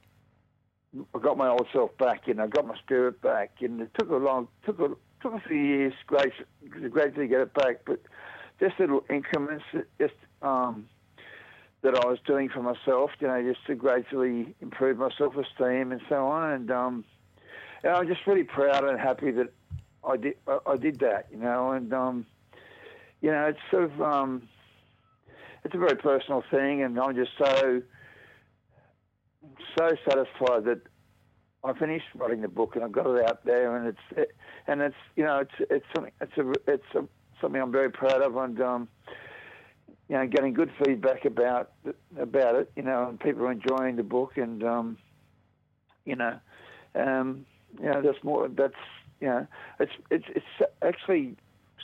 I 1.13 1.19
got 1.19 1.37
my 1.37 1.49
old 1.49 1.67
self 1.73 1.97
back, 1.97 2.27
and 2.27 2.41
I 2.41 2.47
got 2.47 2.67
my 2.67 2.77
spirit 2.77 3.21
back, 3.21 3.51
and 3.61 3.81
it 3.81 3.91
took 3.97 4.09
a 4.09 4.15
long, 4.15 4.47
took 4.65 4.79
a 4.79 4.89
took 5.21 5.33
a 5.33 5.39
few 5.47 5.57
years 5.57 5.93
to 6.09 6.89
gradually 6.89 7.27
get 7.27 7.41
it 7.41 7.53
back, 7.53 7.81
but 7.85 7.99
just 8.59 8.79
little 8.79 9.03
increments, 9.09 9.65
just 9.99 10.13
um, 10.41 10.87
that 11.81 11.95
I 11.95 12.07
was 12.07 12.19
doing 12.25 12.49
for 12.49 12.61
myself, 12.61 13.11
you 13.19 13.27
know, 13.27 13.41
just 13.41 13.65
to 13.67 13.75
gradually 13.75 14.55
improve 14.61 14.97
my 14.97 15.09
self-esteem 15.17 15.91
and 15.91 16.01
so 16.07 16.27
on, 16.27 16.51
and 16.51 16.71
um, 16.71 17.05
and 17.83 17.93
I'm 17.93 18.07
just 18.07 18.25
really 18.25 18.43
proud 18.43 18.83
and 18.83 18.99
happy 18.99 19.31
that 19.31 19.51
I 20.07 20.17
did 20.17 20.35
I 20.65 20.77
did 20.77 20.99
that, 20.99 21.27
you 21.31 21.37
know, 21.37 21.71
and 21.71 21.93
um, 21.93 22.25
you 23.25 23.31
know, 23.31 23.47
it's 23.47 23.59
sort 23.71 23.85
of 23.85 24.01
um, 24.03 24.47
it's 25.63 25.73
a 25.73 25.79
very 25.79 25.95
personal 25.95 26.43
thing, 26.51 26.83
and 26.83 26.99
I'm 26.99 27.15
just 27.15 27.31
so 27.39 27.81
so 29.75 29.89
satisfied 30.07 30.65
that 30.65 30.81
I 31.63 31.73
finished 31.73 32.05
writing 32.13 32.41
the 32.41 32.47
book 32.47 32.75
and 32.75 32.85
I 32.85 32.87
got 32.87 33.07
it 33.07 33.27
out 33.27 33.43
there, 33.43 33.75
and 33.75 33.87
it's 33.87 33.97
it, 34.15 34.35
and 34.67 34.79
it's 34.79 34.95
you 35.15 35.23
know 35.23 35.39
it's 35.39 35.71
it's 35.71 35.85
something 35.95 36.11
it's 36.21 36.37
a 36.37 36.71
it's 36.71 36.85
a, 36.93 37.03
something 37.41 37.59
I'm 37.59 37.71
very 37.71 37.89
proud 37.89 38.21
of, 38.21 38.37
and 38.37 38.61
um, 38.61 38.87
you 40.07 40.17
know 40.17 40.27
getting 40.27 40.53
good 40.53 40.69
feedback 40.85 41.25
about 41.25 41.71
about 42.19 42.53
it, 42.53 42.71
you 42.75 42.83
know, 42.83 43.09
and 43.09 43.19
people 43.19 43.41
are 43.47 43.51
enjoying 43.51 43.95
the 43.95 44.03
book, 44.03 44.33
and 44.37 44.63
um, 44.63 44.97
you 46.05 46.15
know, 46.15 46.37
um, 46.93 47.47
you 47.81 47.89
know 47.89 48.03
that's 48.03 48.23
more 48.23 48.49
that's 48.49 48.75
you 49.19 49.29
know 49.29 49.47
it's 49.79 49.93
it's 50.11 50.25
it's 50.35 50.71
actually 50.83 51.37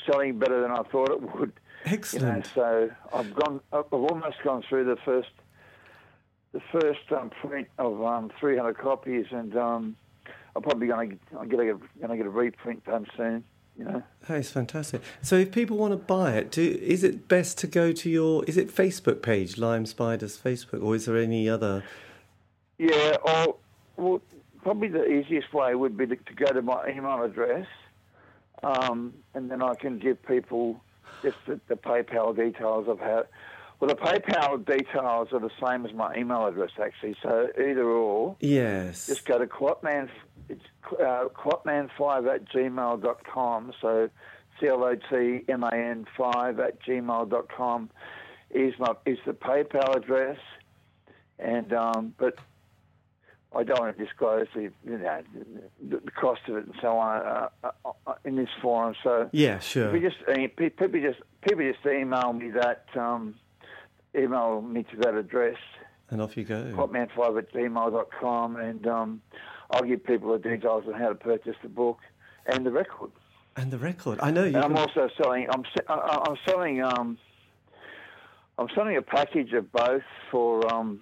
selling 0.05 0.39
better 0.39 0.61
than 0.61 0.71
I 0.71 0.83
thought 0.83 1.09
it 1.09 1.35
would. 1.35 1.53
Excellent. 1.85 2.49
You 2.55 2.61
know, 2.61 2.89
so 2.89 2.89
I've 3.13 3.33
gone 3.33 3.61
I've 3.73 3.91
almost 3.91 4.37
gone 4.43 4.63
through 4.67 4.85
the 4.85 4.97
first 5.03 5.29
the 6.53 6.61
first 6.71 7.11
um, 7.11 7.29
print 7.29 7.67
of 7.77 8.03
um, 8.03 8.29
300 8.39 8.77
copies, 8.77 9.25
and 9.31 9.55
um, 9.55 9.95
I'm 10.55 10.61
probably 10.61 10.87
going 10.87 11.11
to 11.11 11.39
I'm 11.39 11.49
going 11.49 11.79
to 11.99 12.17
get 12.17 12.25
a 12.25 12.29
reprint 12.29 12.83
done 12.85 13.07
soon. 13.15 13.43
You 13.77 13.85
know, 13.85 14.03
that 14.27 14.37
is 14.37 14.51
fantastic. 14.51 15.01
So, 15.21 15.37
if 15.37 15.51
people 15.51 15.77
want 15.77 15.93
to 15.93 15.97
buy 15.97 16.33
it, 16.33 16.51
do, 16.51 16.77
is 16.81 17.03
it 17.03 17.27
best 17.27 17.57
to 17.59 17.67
go 17.67 17.93
to 17.93 18.09
your 18.09 18.43
is 18.45 18.57
it 18.57 18.67
Facebook 18.67 19.21
page, 19.21 19.57
Lime 19.57 19.85
Spiders 19.85 20.37
Facebook, 20.37 20.83
or 20.83 20.93
is 20.95 21.05
there 21.05 21.17
any 21.17 21.47
other? 21.47 21.83
Yeah, 22.77 23.15
or 23.23 23.55
well, 23.95 24.21
probably 24.61 24.89
the 24.89 25.05
easiest 25.05 25.53
way 25.53 25.73
would 25.73 25.97
be 25.97 26.05
to, 26.07 26.15
to 26.15 26.33
go 26.33 26.47
to 26.47 26.61
my 26.61 26.89
email 26.89 27.23
address, 27.23 27.65
um, 28.63 29.13
and 29.33 29.49
then 29.49 29.61
I 29.61 29.75
can 29.75 29.99
give 29.99 30.23
people 30.25 30.81
just 31.21 31.37
the, 31.45 31.59
the 31.67 31.75
PayPal 31.75 32.35
details 32.35 32.87
of 32.87 32.99
how 32.99 33.25
well, 33.81 33.87
the 33.87 33.95
PayPal 33.95 34.63
details 34.63 35.29
are 35.33 35.39
the 35.39 35.49
same 35.59 35.87
as 35.87 35.93
my 35.93 36.15
email 36.15 36.45
address, 36.45 36.69
actually. 36.79 37.15
So 37.23 37.47
either 37.57 37.83
or. 37.83 38.35
Yes. 38.39 39.07
Just 39.07 39.25
go 39.25 39.39
to 39.39 39.47
Clotman, 39.47 40.07
it's 40.49 40.61
uh, 40.99 41.25
clotman5 41.35 42.31
at 42.31 42.45
gmail.com. 42.47 43.73
So 43.81 44.09
C 44.59 44.67
L 44.67 44.83
O 44.83 44.95
T 44.95 45.43
M 45.49 45.63
A 45.63 45.73
N 45.73 46.05
5 46.15 46.59
at 46.59 46.79
gmail.com 46.83 47.89
is, 48.51 48.75
my, 48.77 48.93
is 49.07 49.17
the 49.25 49.33
PayPal 49.33 49.95
address. 49.95 50.37
And, 51.39 51.73
um, 51.73 52.13
but 52.19 52.35
I 53.53 53.63
don't 53.63 53.79
want 53.79 53.97
to 53.97 54.03
disclose 54.03 54.47
the, 54.55 54.71
you 54.85 54.97
know, 54.97 55.21
the 55.81 56.11
cost 56.11 56.41
of 56.47 56.55
it 56.55 56.65
and 56.65 56.75
so 56.81 56.97
on 56.97 57.21
uh, 57.21 57.49
uh, 57.63 57.91
uh 58.07 58.13
in 58.23 58.37
this 58.37 58.49
forum. 58.61 58.95
So 59.03 59.29
yeah, 59.33 59.59
sure. 59.59 59.91
People 59.91 60.09
just 60.09 60.57
people 60.77 61.01
just 61.01 61.19
people 61.47 61.71
just 61.71 61.85
email 61.85 62.31
me 62.31 62.51
that 62.51 62.85
um, 62.95 63.35
email 64.15 64.61
me 64.61 64.83
to 64.83 64.97
that 64.97 65.15
address. 65.15 65.57
And 66.09 66.21
off 66.21 66.37
you 66.37 66.43
go. 66.43 66.63
Clotman5 66.75 67.37
at 67.37 67.53
gmail.com, 67.53 68.55
and 68.57 68.85
um, 68.87 69.21
I'll 69.69 69.83
give 69.83 70.03
people 70.03 70.31
the 70.33 70.39
details 70.39 70.83
on 70.87 70.93
how 70.93 71.09
to 71.09 71.15
purchase 71.15 71.55
the 71.61 71.69
book 71.69 71.99
and 72.45 72.65
the 72.65 72.71
record. 72.71 73.11
And 73.57 73.71
the 73.71 73.77
record, 73.77 74.19
I 74.21 74.31
know 74.31 74.45
you. 74.45 74.55
And 74.55 74.63
I'm 74.63 74.77
also 74.77 75.09
selling. 75.21 75.47
I'm 75.49 75.65
I'm 75.89 76.37
selling. 76.47 76.81
Um, 76.81 77.17
I'm 78.57 78.67
selling 78.75 78.95
a 78.95 79.01
package 79.01 79.51
of 79.53 79.71
both 79.71 80.03
for 80.29 80.71
um, 80.73 81.01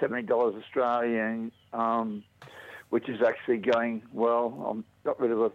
seventy 0.00 0.22
dollars 0.22 0.54
Australian, 0.62 1.52
um, 1.72 2.24
which 2.90 3.08
is 3.08 3.20
actually 3.22 3.58
going 3.58 4.02
well. 4.12 4.66
I'm 4.68 4.84
got 5.04 5.20
rid 5.20 5.30
of 5.30 5.40
a. 5.40 5.52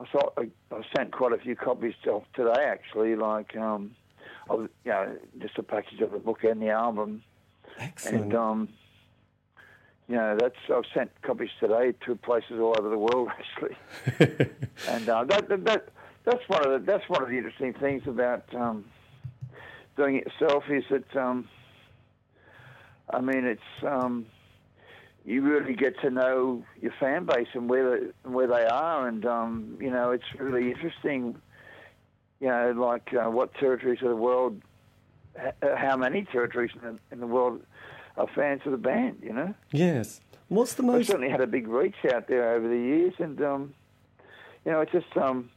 I 0.00 0.04
saw. 0.10 0.30
I, 0.36 0.48
I 0.74 0.82
sent 0.96 1.12
quite 1.12 1.32
a 1.32 1.38
few 1.38 1.56
copies 1.56 1.94
today, 2.02 2.64
actually. 2.64 3.16
Like 3.16 3.56
um, 3.56 3.92
of 4.48 4.68
you 4.84 4.90
know 4.90 5.16
just 5.40 5.58
a 5.58 5.62
package 5.62 6.00
of 6.00 6.12
the 6.12 6.18
book 6.18 6.44
and 6.44 6.60
the 6.60 6.70
album. 6.70 7.22
Excellent. 7.78 8.24
And 8.24 8.34
um, 8.34 8.68
you 10.08 10.16
know 10.16 10.36
that's 10.38 10.56
I've 10.74 10.84
sent 10.92 11.10
copies 11.22 11.50
today 11.60 11.94
to 12.06 12.16
places 12.16 12.60
all 12.60 12.74
over 12.78 12.88
the 12.88 12.98
world 12.98 13.28
actually. 13.38 13.76
and 14.88 15.08
uh, 15.08 15.24
that, 15.24 15.48
that, 15.48 15.64
that 15.64 15.88
that's 16.24 16.48
one 16.48 16.66
of 16.66 16.72
the 16.72 16.78
that's 16.78 17.08
one 17.08 17.22
of 17.22 17.28
the 17.28 17.36
interesting 17.36 17.72
things 17.74 18.02
about 18.06 18.44
um, 18.54 18.84
doing 19.96 20.16
it 20.16 20.26
yourself 20.26 20.64
is 20.68 20.84
that 20.90 21.16
um, 21.16 21.48
I 23.12 23.20
mean 23.20 23.44
it's 23.44 23.84
um, 23.86 24.26
you 25.24 25.42
really 25.42 25.74
get 25.74 26.00
to 26.00 26.10
know 26.10 26.64
your 26.80 26.92
fan 26.98 27.26
base 27.26 27.48
and 27.54 27.68
where 27.68 27.98
they, 27.98 28.06
where 28.28 28.46
they 28.46 28.64
are, 28.64 29.06
and 29.06 29.24
um, 29.26 29.78
you 29.80 29.90
know 29.90 30.10
it's 30.10 30.24
really 30.38 30.70
interesting 30.70 31.40
you 32.40 32.48
know, 32.48 32.72
like 32.76 33.14
uh, 33.14 33.30
what 33.30 33.54
territories 33.54 34.00
of 34.02 34.08
the 34.08 34.16
world, 34.16 34.60
how 35.62 35.96
many 35.96 36.24
territories 36.24 36.70
in 36.74 36.80
the, 36.80 36.98
in 37.12 37.20
the 37.20 37.26
world 37.26 37.62
are 38.16 38.26
fans 38.34 38.62
of 38.64 38.72
the 38.72 38.78
band, 38.78 39.18
you 39.22 39.32
know? 39.32 39.54
Yes. 39.70 40.20
What's 40.48 40.74
the 40.74 40.82
most? 40.82 40.96
We've 40.96 41.06
certainly 41.06 41.28
had 41.28 41.42
a 41.42 41.46
big 41.46 41.68
reach 41.68 41.94
out 42.12 42.26
there 42.26 42.54
over 42.54 42.66
the 42.66 42.76
years, 42.76 43.14
and 43.18 43.40
um, 43.40 43.74
you 44.64 44.72
know, 44.72 44.80
it's 44.80 44.90
just 44.90 45.16
um, 45.16 45.48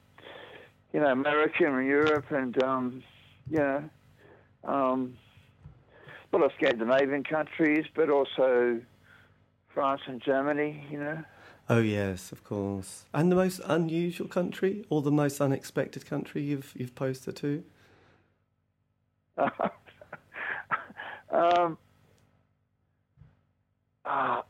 you 0.92 1.00
know, 1.00 1.08
America 1.08 1.66
and 1.66 1.88
Europe, 1.88 2.30
and 2.30 2.62
um, 2.62 3.04
you 3.50 3.58
know, 3.58 3.90
um, 4.64 5.18
lot 6.34 6.46
of 6.46 6.52
Scandinavian 6.58 7.24
countries, 7.24 7.86
but 7.96 8.10
also 8.10 8.82
France 9.74 10.02
and 10.08 10.22
Germany, 10.22 10.86
you 10.90 11.00
know. 11.00 11.24
Oh 11.70 11.80
yes, 11.80 12.32
of 12.32 12.44
course. 12.44 13.06
And 13.14 13.32
the 13.32 13.36
most 13.36 13.62
unusual 13.66 14.28
country, 14.28 14.86
or 14.90 15.02
the 15.02 15.12
most 15.12 15.40
unexpected 15.40 16.06
country 16.06 16.42
you've 16.42 16.74
you've 16.76 16.96
posted 16.96 17.36
to? 17.38 17.64
um, 21.32 21.78
uh, 24.06 24.08
uh, 24.10 24.42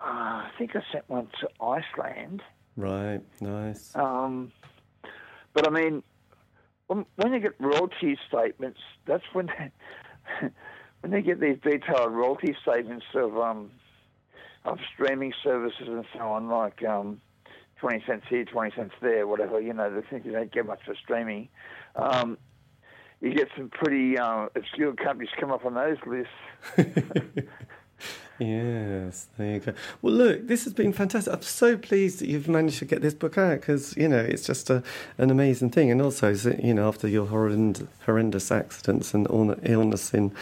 I 0.00 0.50
think 0.58 0.74
I 0.74 0.82
sent 0.92 1.08
one 1.08 1.28
to 1.40 1.48
Iceland. 1.60 2.42
Right, 2.76 3.20
nice. 3.40 3.94
Um, 3.94 4.52
but 5.52 5.68
I 5.68 5.70
mean, 5.70 6.02
when, 6.88 7.06
when 7.16 7.32
you 7.32 7.40
get 7.40 7.52
royalty 7.60 8.18
statements, 8.28 8.80
that's 9.06 9.22
when 9.32 9.46
they, 9.46 9.70
when 11.04 11.10
they 11.10 11.20
get 11.20 11.38
these 11.38 11.58
detailed 11.62 12.12
royalty 12.12 12.56
statements 12.62 13.04
of 13.14 13.36
um, 13.36 13.70
of 14.64 14.78
streaming 14.94 15.34
services 15.42 15.86
and 15.86 16.06
so 16.14 16.20
on, 16.20 16.48
like 16.48 16.82
um, 16.82 17.20
20 17.80 18.02
cents 18.06 18.24
here, 18.30 18.46
20 18.46 18.74
cents 18.74 18.94
there, 19.02 19.26
whatever, 19.26 19.60
you 19.60 19.74
know, 19.74 19.94
the 19.94 20.00
things 20.00 20.24
you 20.24 20.32
don't 20.32 20.50
get 20.50 20.64
much 20.64 20.80
for 20.86 20.94
streaming. 20.94 21.50
Um, 21.94 22.38
you 23.20 23.34
get 23.34 23.48
some 23.54 23.68
pretty 23.68 24.16
uh, 24.16 24.46
obscure 24.56 24.94
companies 24.94 25.28
come 25.38 25.52
up 25.52 25.66
on 25.66 25.74
those 25.74 25.98
lists. 26.06 26.32
yes, 28.38 29.26
there 29.36 29.52
you 29.52 29.60
go. 29.60 29.74
Well, 30.00 30.14
look, 30.14 30.46
this 30.46 30.64
has 30.64 30.72
been 30.72 30.94
fantastic. 30.94 31.34
I'm 31.34 31.42
so 31.42 31.76
pleased 31.76 32.20
that 32.20 32.28
you've 32.28 32.48
managed 32.48 32.78
to 32.78 32.86
get 32.86 33.02
this 33.02 33.12
book 33.12 33.36
out 33.36 33.60
because 33.60 33.94
you 33.98 34.08
know 34.08 34.20
it's 34.20 34.46
just 34.46 34.70
a, 34.70 34.82
an 35.18 35.30
amazing 35.30 35.68
thing, 35.68 35.90
and 35.90 36.00
also 36.00 36.30
you 36.30 36.72
know 36.72 36.88
after 36.88 37.08
your 37.08 37.26
horrend- 37.26 37.88
horrendous 38.06 38.50
accidents 38.50 39.12
and 39.12 39.26
illness 39.64 40.14
in 40.14 40.32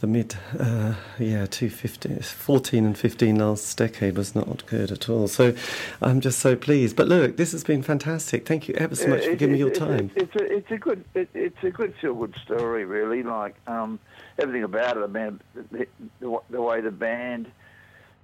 the 0.00 0.06
mid, 0.06 0.36
uh, 0.58 0.94
yeah, 1.18 1.46
250, 1.46 2.20
14 2.20 2.84
and 2.84 2.96
15 2.96 3.36
last 3.36 3.76
decade 3.76 4.16
was 4.16 4.34
not 4.34 4.64
good 4.66 4.92
at 4.92 5.08
all. 5.08 5.26
So 5.26 5.54
I'm 6.00 6.20
just 6.20 6.38
so 6.38 6.54
pleased. 6.54 6.94
But 6.96 7.08
look, 7.08 7.36
this 7.36 7.52
has 7.52 7.64
been 7.64 7.82
fantastic. 7.82 8.46
Thank 8.46 8.68
you 8.68 8.74
ever 8.74 8.94
so 8.94 9.08
much 9.08 9.22
it, 9.22 9.30
for 9.30 9.36
giving 9.36 9.54
me 9.54 9.58
your 9.58 9.70
time. 9.70 10.10
It, 10.14 10.22
it's, 10.22 10.36
a, 10.36 10.56
it's 10.56 10.70
a 10.70 10.78
good, 10.78 11.04
it, 11.14 11.28
it's 11.34 11.64
a 11.64 11.70
good 11.70 11.94
feel 12.00 12.14
good 12.14 12.34
story, 12.44 12.84
really. 12.84 13.22
Like 13.22 13.56
um, 13.66 13.98
everything 14.38 14.64
about 14.64 14.96
it, 14.96 15.10
man, 15.10 15.40
the, 15.54 15.86
the, 16.20 16.38
the 16.50 16.62
way 16.62 16.80
the 16.80 16.92
band 16.92 17.50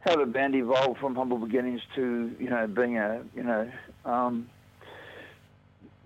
how 0.00 0.16
the 0.16 0.26
band 0.26 0.54
evolved 0.54 1.00
from 1.00 1.14
humble 1.14 1.38
beginnings 1.38 1.80
to 1.94 2.30
you 2.38 2.50
know 2.50 2.66
being 2.66 2.98
a 2.98 3.22
you 3.34 3.42
know 3.42 3.70
um, 4.04 4.48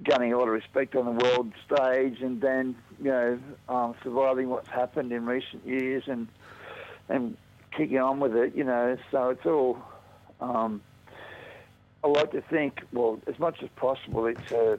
gaining 0.05 0.33
a 0.33 0.39
lot 0.39 0.47
of 0.47 0.55
respect 0.55 0.95
on 0.95 1.05
the 1.05 1.25
world 1.25 1.53
stage, 1.67 2.21
and 2.21 2.41
then 2.41 2.77
you 3.03 3.11
know 3.11 3.39
um, 3.69 3.95
surviving 4.03 4.49
what's 4.49 4.69
happened 4.69 5.13
in 5.13 5.27
recent 5.27 5.67
years 5.67 6.05
and 6.07 6.29
and 7.09 7.37
kicking 7.77 7.99
on 7.99 8.21
with 8.21 8.35
it. 8.35 8.55
You 8.55 8.65
know, 8.65 8.97
so 9.11 9.31
it's 9.31 9.47
all. 9.47 9.79
Um, 10.41 10.83
I 12.05 12.07
like 12.07 12.31
to 12.31 12.43
think, 12.43 12.75
well, 12.93 13.21
as 13.27 13.39
much 13.41 13.57
as 13.63 13.69
possible, 13.77 14.27
it's 14.27 14.51
a 14.53 14.79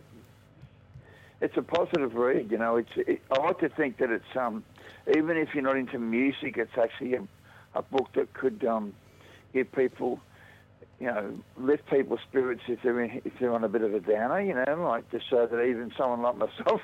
it's 1.41 1.57
a 1.57 1.61
positive 1.61 2.13
read. 2.15 2.49
You 2.51 2.57
know, 2.57 2.77
it's 2.77 2.89
it, 2.95 3.21
I 3.31 3.39
like 3.39 3.59
to 3.59 3.69
think 3.69 3.97
that 3.97 4.09
it's 4.09 4.37
um 4.39 4.63
even 5.15 5.37
if 5.37 5.49
you're 5.53 5.63
not 5.63 5.77
into 5.77 5.99
music, 5.99 6.55
it's 6.57 6.77
actually 6.81 7.15
a, 7.15 7.27
a 7.75 7.81
book 7.81 8.09
that 8.15 8.33
could 8.33 8.63
um 8.65 8.93
give 9.53 9.71
people 9.71 10.21
you 10.99 11.07
know, 11.07 11.33
lift 11.57 11.89
people's 11.89 12.19
spirits 12.27 12.61
if 12.67 12.79
they're 12.83 13.01
in, 13.01 13.21
if 13.23 13.33
they're 13.39 13.53
on 13.53 13.63
a 13.63 13.69
bit 13.69 13.81
of 13.81 13.93
a 13.93 13.99
downer, 14.01 14.41
you 14.41 14.53
know, 14.53 14.83
like 14.83 15.09
just 15.11 15.25
so 15.29 15.47
that 15.49 15.63
even 15.63 15.91
someone 15.97 16.21
like 16.21 16.37
myself 16.37 16.81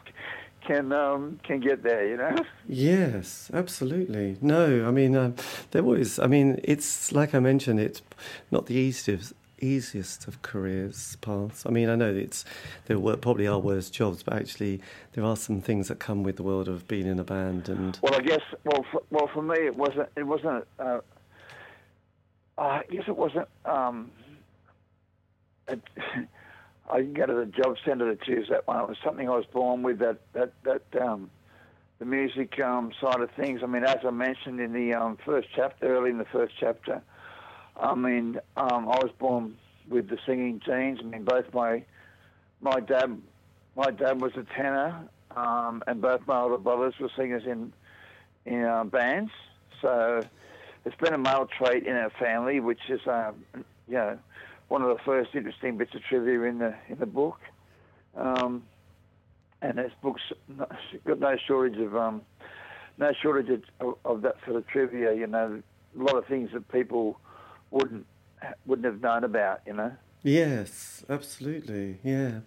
can 0.65 0.91
um, 0.91 1.39
can 1.43 1.59
get 1.59 1.83
there, 1.83 2.07
you 2.07 2.17
know. 2.17 2.35
Yes, 2.67 3.51
absolutely. 3.53 4.37
No, 4.41 4.87
I 4.87 4.91
mean 4.91 5.15
uh, 5.15 5.31
there 5.71 5.83
was. 5.83 6.19
I 6.19 6.27
mean, 6.27 6.59
it's 6.63 7.11
like 7.11 7.35
I 7.35 7.39
mentioned, 7.39 7.79
it's 7.79 8.01
not 8.51 8.65
the 8.65 8.73
easiest 8.75 9.33
easiest 9.61 10.27
of 10.27 10.41
careers 10.41 11.15
paths. 11.21 11.65
I 11.65 11.69
mean, 11.69 11.89
I 11.89 11.95
know 11.95 12.13
it's 12.13 12.43
there 12.85 12.99
were, 12.99 13.17
probably 13.17 13.47
are 13.47 13.59
worse 13.59 13.89
jobs, 13.89 14.23
but 14.23 14.33
actually 14.33 14.81
there 15.13 15.23
are 15.23 15.37
some 15.37 15.61
things 15.61 15.87
that 15.87 15.99
come 15.99 16.23
with 16.23 16.37
the 16.37 16.43
world 16.43 16.67
of 16.67 16.87
being 16.87 17.07
in 17.07 17.19
a 17.19 17.23
band. 17.23 17.69
And 17.69 17.97
well, 18.01 18.15
I 18.15 18.21
guess 18.21 18.41
well, 18.63 18.85
for, 18.91 19.01
well 19.11 19.29
for 19.33 19.41
me 19.41 19.57
it 19.57 19.75
wasn't 19.75 20.09
it 20.15 20.23
wasn't. 20.23 20.65
Uh, 20.79 20.99
I 22.57 22.83
guess 22.89 23.03
it 23.07 23.17
wasn't. 23.17 23.47
Um, 23.65 24.11
it, 25.67 25.81
I 26.89 26.97
didn't 26.97 27.13
go 27.15 27.25
to 27.25 27.33
the 27.33 27.45
job 27.45 27.77
centre 27.85 28.13
to 28.13 28.25
choose 28.25 28.47
that 28.49 28.67
one. 28.67 28.79
It 28.79 28.87
was 28.87 28.97
something 29.03 29.27
I 29.27 29.35
was 29.35 29.45
born 29.45 29.81
with. 29.81 29.99
That 29.99 30.19
that 30.33 30.53
that 30.63 31.01
um, 31.01 31.29
the 31.99 32.05
music 32.05 32.59
um, 32.59 32.91
side 33.01 33.21
of 33.21 33.31
things. 33.31 33.61
I 33.63 33.65
mean, 33.65 33.83
as 33.83 33.97
I 34.05 34.11
mentioned 34.11 34.59
in 34.59 34.73
the 34.73 34.93
um, 34.93 35.17
first 35.25 35.47
chapter, 35.55 35.87
early 35.87 36.11
in 36.11 36.17
the 36.17 36.25
first 36.25 36.53
chapter, 36.59 37.01
I 37.79 37.95
mean, 37.95 38.39
um, 38.55 38.87
I 38.89 38.97
was 38.97 39.11
born 39.17 39.57
with 39.89 40.09
the 40.09 40.17
singing 40.25 40.61
genes. 40.65 40.99
I 41.01 41.05
mean, 41.05 41.23
both 41.23 41.53
my 41.53 41.83
my 42.61 42.79
dad 42.79 43.21
my 43.75 43.91
dad 43.91 44.21
was 44.21 44.33
a 44.35 44.43
tenor, 44.55 45.07
um, 45.35 45.83
and 45.87 46.01
both 46.01 46.21
my 46.27 46.39
older 46.39 46.57
brothers 46.57 46.93
were 46.99 47.09
singers 47.15 47.43
in 47.45 47.73
in 48.45 48.63
uh, 48.63 48.83
bands. 48.83 49.31
So 49.81 50.21
it's 50.85 50.95
been 50.97 51.13
a 51.13 51.17
male 51.17 51.47
trait 51.57 51.85
in 51.85 51.95
our 51.95 52.11
family, 52.11 52.59
which 52.59 52.89
is, 52.89 53.01
um, 53.07 53.43
you 53.87 53.95
know, 53.95 54.19
one 54.67 54.81
of 54.81 54.89
the 54.89 55.03
first 55.03 55.35
interesting 55.35 55.77
bits 55.77 55.93
of 55.95 56.01
trivia 56.03 56.41
in 56.43 56.59
the 56.59 56.75
in 56.89 56.97
the 56.99 57.05
book. 57.05 57.39
Um, 58.15 58.63
and 59.61 59.77
this 59.77 59.91
book's 60.01 60.21
got 61.05 61.19
no 61.19 61.35
shortage 61.47 61.79
of 61.79 61.95
um, 61.95 62.21
no 62.97 63.11
shortage 63.21 63.63
of, 63.79 63.95
of, 64.05 64.21
that 64.21 64.35
sort 64.45 64.57
of 64.57 64.67
trivia. 64.67 65.13
You 65.13 65.27
know, 65.27 65.61
a 65.97 66.03
lot 66.03 66.15
of 66.15 66.25
things 66.25 66.51
that 66.53 66.67
people 66.71 67.19
wouldn't 67.71 68.05
wouldn't 68.65 68.85
have 68.85 69.01
known 69.01 69.23
about. 69.23 69.61
You 69.65 69.73
know. 69.73 69.91
Yes, 70.23 71.03
absolutely. 71.09 71.99
Yeah. 72.03 72.39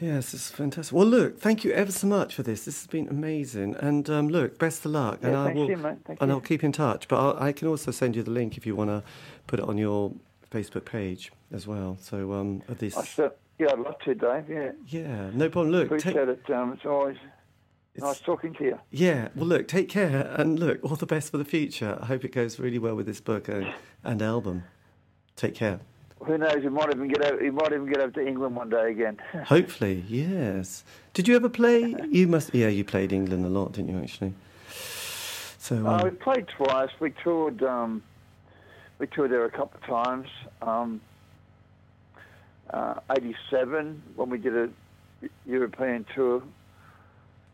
Yes, 0.00 0.34
it's 0.34 0.50
fantastic. 0.50 0.94
Well, 0.94 1.06
look, 1.06 1.40
thank 1.40 1.64
you 1.64 1.72
ever 1.72 1.90
so 1.90 2.06
much 2.06 2.34
for 2.34 2.42
this. 2.42 2.66
This 2.66 2.80
has 2.80 2.86
been 2.86 3.08
amazing. 3.08 3.76
And 3.76 4.10
um, 4.10 4.28
look, 4.28 4.58
best 4.58 4.84
of 4.84 4.90
luck. 4.90 5.20
Yeah, 5.22 5.28
and 5.28 5.36
I 5.36 5.52
will, 5.54 5.70
you, 5.70 5.86
and 5.86 5.98
you. 6.08 6.16
I'll 6.20 6.40
keep 6.40 6.62
in 6.62 6.72
touch. 6.72 7.08
But 7.08 7.18
I'll, 7.18 7.42
i 7.42 7.52
can 7.52 7.66
also 7.66 7.90
send 7.90 8.14
you 8.14 8.22
the 8.22 8.30
link 8.30 8.58
if 8.58 8.66
you 8.66 8.76
want 8.76 8.90
to 8.90 9.02
put 9.46 9.58
it 9.58 9.66
on 9.66 9.78
your 9.78 10.12
Facebook 10.56 10.84
page 10.84 11.32
as 11.52 11.66
well. 11.66 11.96
So 12.00 12.32
um, 12.32 12.62
this. 12.68 12.96
I 12.96 13.30
yeah, 13.58 13.68
I'd 13.70 13.78
love 13.78 13.98
to, 14.00 14.14
Dave. 14.14 14.50
Yeah. 14.50 14.72
Yeah, 14.86 15.30
no 15.32 15.48
problem. 15.48 15.72
Look, 15.72 15.86
appreciate 15.86 16.14
take, 16.14 16.28
it. 16.28 16.50
Um, 16.50 16.74
it's 16.74 16.84
always 16.84 17.16
it's, 17.94 18.04
nice 18.04 18.20
talking 18.20 18.52
to 18.54 18.64
you. 18.64 18.78
Yeah. 18.90 19.28
Well, 19.34 19.46
look, 19.46 19.66
take 19.66 19.88
care, 19.88 20.34
and 20.36 20.58
look, 20.58 20.78
all 20.82 20.96
the 20.96 21.06
best 21.06 21.30
for 21.30 21.38
the 21.38 21.44
future. 21.44 21.98
I 22.00 22.06
hope 22.06 22.24
it 22.24 22.32
goes 22.32 22.58
really 22.58 22.78
well 22.78 22.94
with 22.94 23.06
this 23.06 23.20
book 23.20 23.48
and, 23.48 23.72
and 24.04 24.20
album. 24.20 24.64
Take 25.36 25.54
care 25.54 25.80
who 26.24 26.38
knows? 26.38 26.62
He 26.62 26.68
might 26.68 26.92
even 26.94 27.08
get 27.08 27.24
over. 27.24 27.42
He 27.42 27.50
might 27.50 27.72
even 27.72 27.86
get 27.86 27.98
over 27.98 28.12
to 28.12 28.26
England 28.26 28.56
one 28.56 28.70
day 28.70 28.90
again. 28.90 29.18
Hopefully, 29.44 30.04
yes. 30.08 30.84
Did 31.12 31.28
you 31.28 31.36
ever 31.36 31.48
play? 31.48 31.94
You 32.08 32.26
must. 32.26 32.54
Yeah, 32.54 32.68
you 32.68 32.84
played 32.84 33.12
England 33.12 33.44
a 33.44 33.48
lot, 33.48 33.72
didn't 33.72 33.90
you? 33.94 34.00
Actually. 34.00 34.34
So. 35.58 35.76
Um, 35.76 35.86
uh, 35.86 36.04
we 36.04 36.10
played 36.10 36.48
twice. 36.48 36.90
We 37.00 37.12
toured. 37.22 37.62
Um, 37.62 38.02
we 38.98 39.06
toured 39.06 39.30
there 39.30 39.44
a 39.44 39.50
couple 39.50 39.80
of 39.80 40.04
times. 40.04 40.28
Um, 40.62 41.00
uh, 42.70 42.94
87 43.10 44.02
when 44.16 44.30
we 44.30 44.38
did 44.38 44.56
a 44.56 44.68
European 45.46 46.04
tour. 46.14 46.42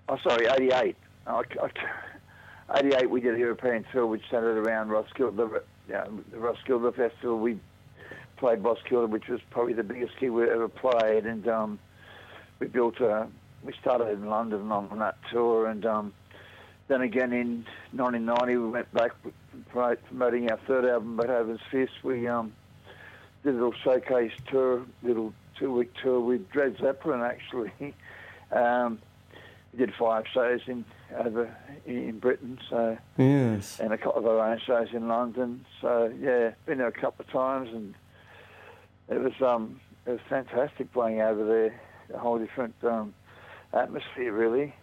Oh, 0.08 0.18
sorry, 0.22 0.46
88. 0.46 0.96
I, 1.26 1.30
I, 1.30 2.78
88 2.78 3.10
we 3.10 3.20
did 3.20 3.34
a 3.34 3.38
European 3.38 3.84
tour 3.92 4.06
which 4.06 4.22
centered 4.30 4.66
around 4.66 4.88
Roskilde, 4.88 5.36
the 5.36 5.62
Roskilde 6.32 6.94
Festival. 6.94 7.38
We 7.38 7.58
played 8.36 8.62
Roskilde, 8.62 9.10
which 9.10 9.28
was 9.28 9.40
probably 9.50 9.74
the 9.74 9.82
biggest 9.82 10.18
gig 10.18 10.30
we 10.30 10.48
ever 10.48 10.68
played, 10.68 11.26
and 11.26 11.46
um, 11.48 11.78
we 12.58 12.66
built 12.68 13.00
a. 13.00 13.28
We 13.62 13.72
started 13.80 14.08
in 14.08 14.26
London 14.26 14.72
on, 14.72 14.88
on 14.90 14.98
that 14.98 15.16
tour, 15.30 15.68
and 15.68 15.86
um, 15.86 16.12
then 16.88 17.02
again 17.02 17.32
in 17.32 17.64
1990 17.92 18.56
we 18.56 18.68
went 18.68 18.92
back 18.92 19.12
promoting 19.72 20.50
our 20.50 20.58
third 20.66 20.84
album, 20.84 21.16
Beethoven's 21.16 21.60
Fist. 21.70 21.92
We 22.02 22.28
um, 22.28 22.52
did 23.42 23.50
a 23.50 23.52
little 23.54 23.74
showcase 23.84 24.32
tour, 24.50 24.84
little 25.02 25.32
two-week 25.58 25.92
tour 26.02 26.20
with 26.20 26.48
Dred 26.50 26.76
Zeppelin 26.78 27.22
actually. 27.22 27.72
um, 28.52 29.00
we 29.72 29.78
did 29.78 29.94
five 29.98 30.24
shows 30.32 30.60
in 30.66 30.84
over 31.16 31.54
in 31.86 32.18
Britain, 32.18 32.58
so 32.68 32.98
yes, 33.16 33.80
and 33.80 33.92
a 33.92 33.98
couple 33.98 34.20
of 34.20 34.26
our 34.26 34.52
own 34.52 34.60
shows 34.66 34.88
in 34.92 35.08
London. 35.08 35.64
So 35.80 36.12
yeah, 36.20 36.52
been 36.66 36.78
there 36.78 36.88
a 36.88 36.92
couple 36.92 37.24
of 37.24 37.30
times, 37.30 37.70
and 37.72 37.94
it 39.08 39.18
was 39.18 39.32
um, 39.40 39.80
it 40.06 40.10
was 40.10 40.20
fantastic 40.28 40.92
playing 40.92 41.22
over 41.22 41.44
there. 41.44 41.80
A 42.14 42.18
whole 42.18 42.38
different 42.38 42.74
um, 42.82 43.14
atmosphere, 43.72 44.32
really. 44.32 44.74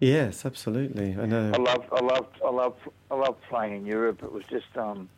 Yes, 0.00 0.46
absolutely. 0.46 1.14
I 1.20 1.26
know. 1.26 1.52
I 1.54 1.58
love, 1.58 1.84
I 1.92 2.00
love, 2.00 2.26
I 2.44 2.50
love, 2.50 2.76
I 3.10 3.14
love 3.14 3.36
playing 3.50 3.76
in 3.76 3.86
Europe. 3.86 4.22
It 4.22 4.32
was 4.32 4.44
just, 4.50 4.74
um, 4.76 5.10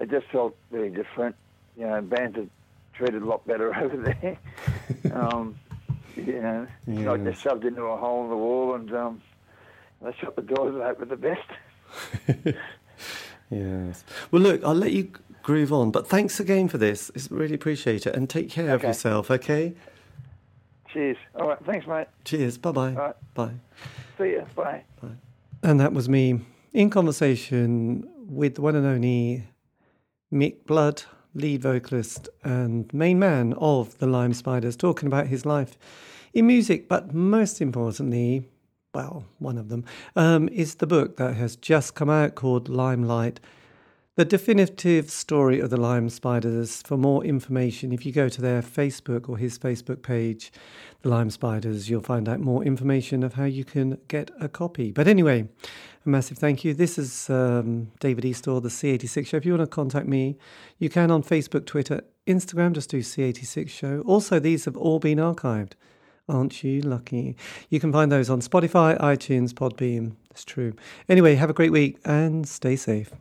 it 0.00 0.10
just 0.10 0.26
felt 0.28 0.56
really 0.70 0.88
different. 0.88 1.36
You 1.76 1.86
know, 1.86 2.00
bands 2.00 2.38
are 2.38 2.46
treated 2.94 3.22
a 3.22 3.26
lot 3.26 3.46
better 3.46 3.74
over 3.82 3.96
there. 3.96 4.38
um, 5.12 5.58
you 6.16 6.40
know, 6.40 6.66
yes. 6.86 7.06
like 7.06 7.22
they're 7.22 7.34
shoved 7.34 7.64
into 7.64 7.82
a 7.82 7.96
hole 7.98 8.24
in 8.24 8.30
the 8.30 8.36
wall 8.36 8.74
and 8.74 8.94
um, 8.94 9.22
they 10.02 10.12
shut 10.18 10.36
the 10.36 10.42
doors 10.42 10.74
and 10.74 10.82
hope 10.82 10.98
for 10.98 11.04
the 11.04 11.16
best. 11.16 11.50
yes. 13.50 14.04
Well, 14.30 14.42
look, 14.42 14.64
I'll 14.64 14.74
let 14.74 14.92
you 14.92 15.12
groove 15.42 15.72
on. 15.72 15.90
But 15.90 16.08
thanks 16.08 16.40
again 16.40 16.68
for 16.68 16.78
this. 16.78 17.10
It's 17.14 17.30
really 17.30 17.54
appreciate 17.54 18.06
it. 18.06 18.14
And 18.14 18.28
take 18.28 18.48
care 18.48 18.64
okay. 18.64 18.72
of 18.74 18.82
yourself, 18.82 19.30
okay? 19.30 19.74
Cheers. 20.92 21.16
All 21.34 21.48
right. 21.48 21.58
Thanks, 21.66 21.86
mate. 21.86 22.06
Cheers. 22.24 22.58
Bye 22.58 22.72
bye. 22.72 22.92
Right. 22.92 23.14
Bye. 23.34 23.54
See 24.16 24.30
you. 24.30 24.46
Bye. 24.56 24.82
Bye. 25.02 25.08
And 25.62 25.80
that 25.80 25.92
was 25.92 26.08
me 26.08 26.40
in 26.72 26.90
conversation 26.90 28.08
with 28.28 28.54
the 28.56 28.62
one 28.62 28.76
and 28.76 28.86
only 28.86 29.44
Mick 30.32 30.64
Blood, 30.66 31.02
lead 31.34 31.62
vocalist 31.62 32.28
and 32.44 32.92
main 32.92 33.18
man 33.18 33.54
of 33.54 33.98
the 33.98 34.06
Lime 34.06 34.34
Spiders, 34.34 34.76
talking 34.76 35.06
about 35.06 35.26
his 35.26 35.46
life 35.46 35.78
in 36.34 36.46
music, 36.46 36.88
but 36.88 37.14
most 37.14 37.60
importantly, 37.60 38.48
well, 38.94 39.24
one 39.38 39.58
of 39.58 39.68
them, 39.68 39.84
um, 40.16 40.48
is 40.50 40.76
the 40.76 40.86
book 40.86 41.16
that 41.16 41.34
has 41.36 41.56
just 41.56 41.94
come 41.94 42.10
out 42.10 42.34
called 42.34 42.68
Limelight 42.68 43.40
the 44.18 44.24
definitive 44.24 45.12
story 45.12 45.60
of 45.60 45.70
the 45.70 45.76
lime 45.76 46.08
spiders. 46.08 46.82
For 46.82 46.96
more 46.96 47.24
information, 47.24 47.92
if 47.92 48.04
you 48.04 48.10
go 48.10 48.28
to 48.28 48.42
their 48.42 48.62
Facebook 48.62 49.28
or 49.28 49.38
his 49.38 49.56
Facebook 49.60 50.02
page, 50.02 50.50
the 51.02 51.08
lime 51.08 51.30
spiders, 51.30 51.88
you'll 51.88 52.00
find 52.00 52.28
out 52.28 52.40
more 52.40 52.64
information 52.64 53.22
of 53.22 53.34
how 53.34 53.44
you 53.44 53.64
can 53.64 53.96
get 54.08 54.32
a 54.40 54.48
copy. 54.48 54.90
But 54.90 55.06
anyway, 55.06 55.48
a 56.04 56.08
massive 56.08 56.36
thank 56.36 56.64
you. 56.64 56.74
This 56.74 56.98
is 56.98 57.30
um, 57.30 57.92
David 58.00 58.24
Eastaugh, 58.24 58.60
the 58.60 58.70
C86 58.70 59.24
Show. 59.28 59.36
If 59.36 59.46
you 59.46 59.52
want 59.52 59.70
to 59.70 59.72
contact 59.72 60.08
me, 60.08 60.36
you 60.80 60.88
can 60.88 61.12
on 61.12 61.22
Facebook, 61.22 61.64
Twitter, 61.64 62.02
Instagram. 62.26 62.72
Just 62.72 62.90
do 62.90 62.98
C86 62.98 63.68
Show. 63.68 64.00
Also, 64.04 64.40
these 64.40 64.64
have 64.64 64.76
all 64.76 64.98
been 64.98 65.18
archived. 65.18 65.74
Aren't 66.28 66.64
you 66.64 66.80
lucky? 66.80 67.36
You 67.70 67.78
can 67.78 67.92
find 67.92 68.10
those 68.10 68.28
on 68.30 68.40
Spotify, 68.40 68.98
iTunes, 68.98 69.52
Podbean. 69.52 70.16
It's 70.32 70.44
true. 70.44 70.74
Anyway, 71.08 71.36
have 71.36 71.50
a 71.50 71.54
great 71.54 71.70
week 71.70 72.00
and 72.04 72.48
stay 72.48 72.74
safe. 72.74 73.12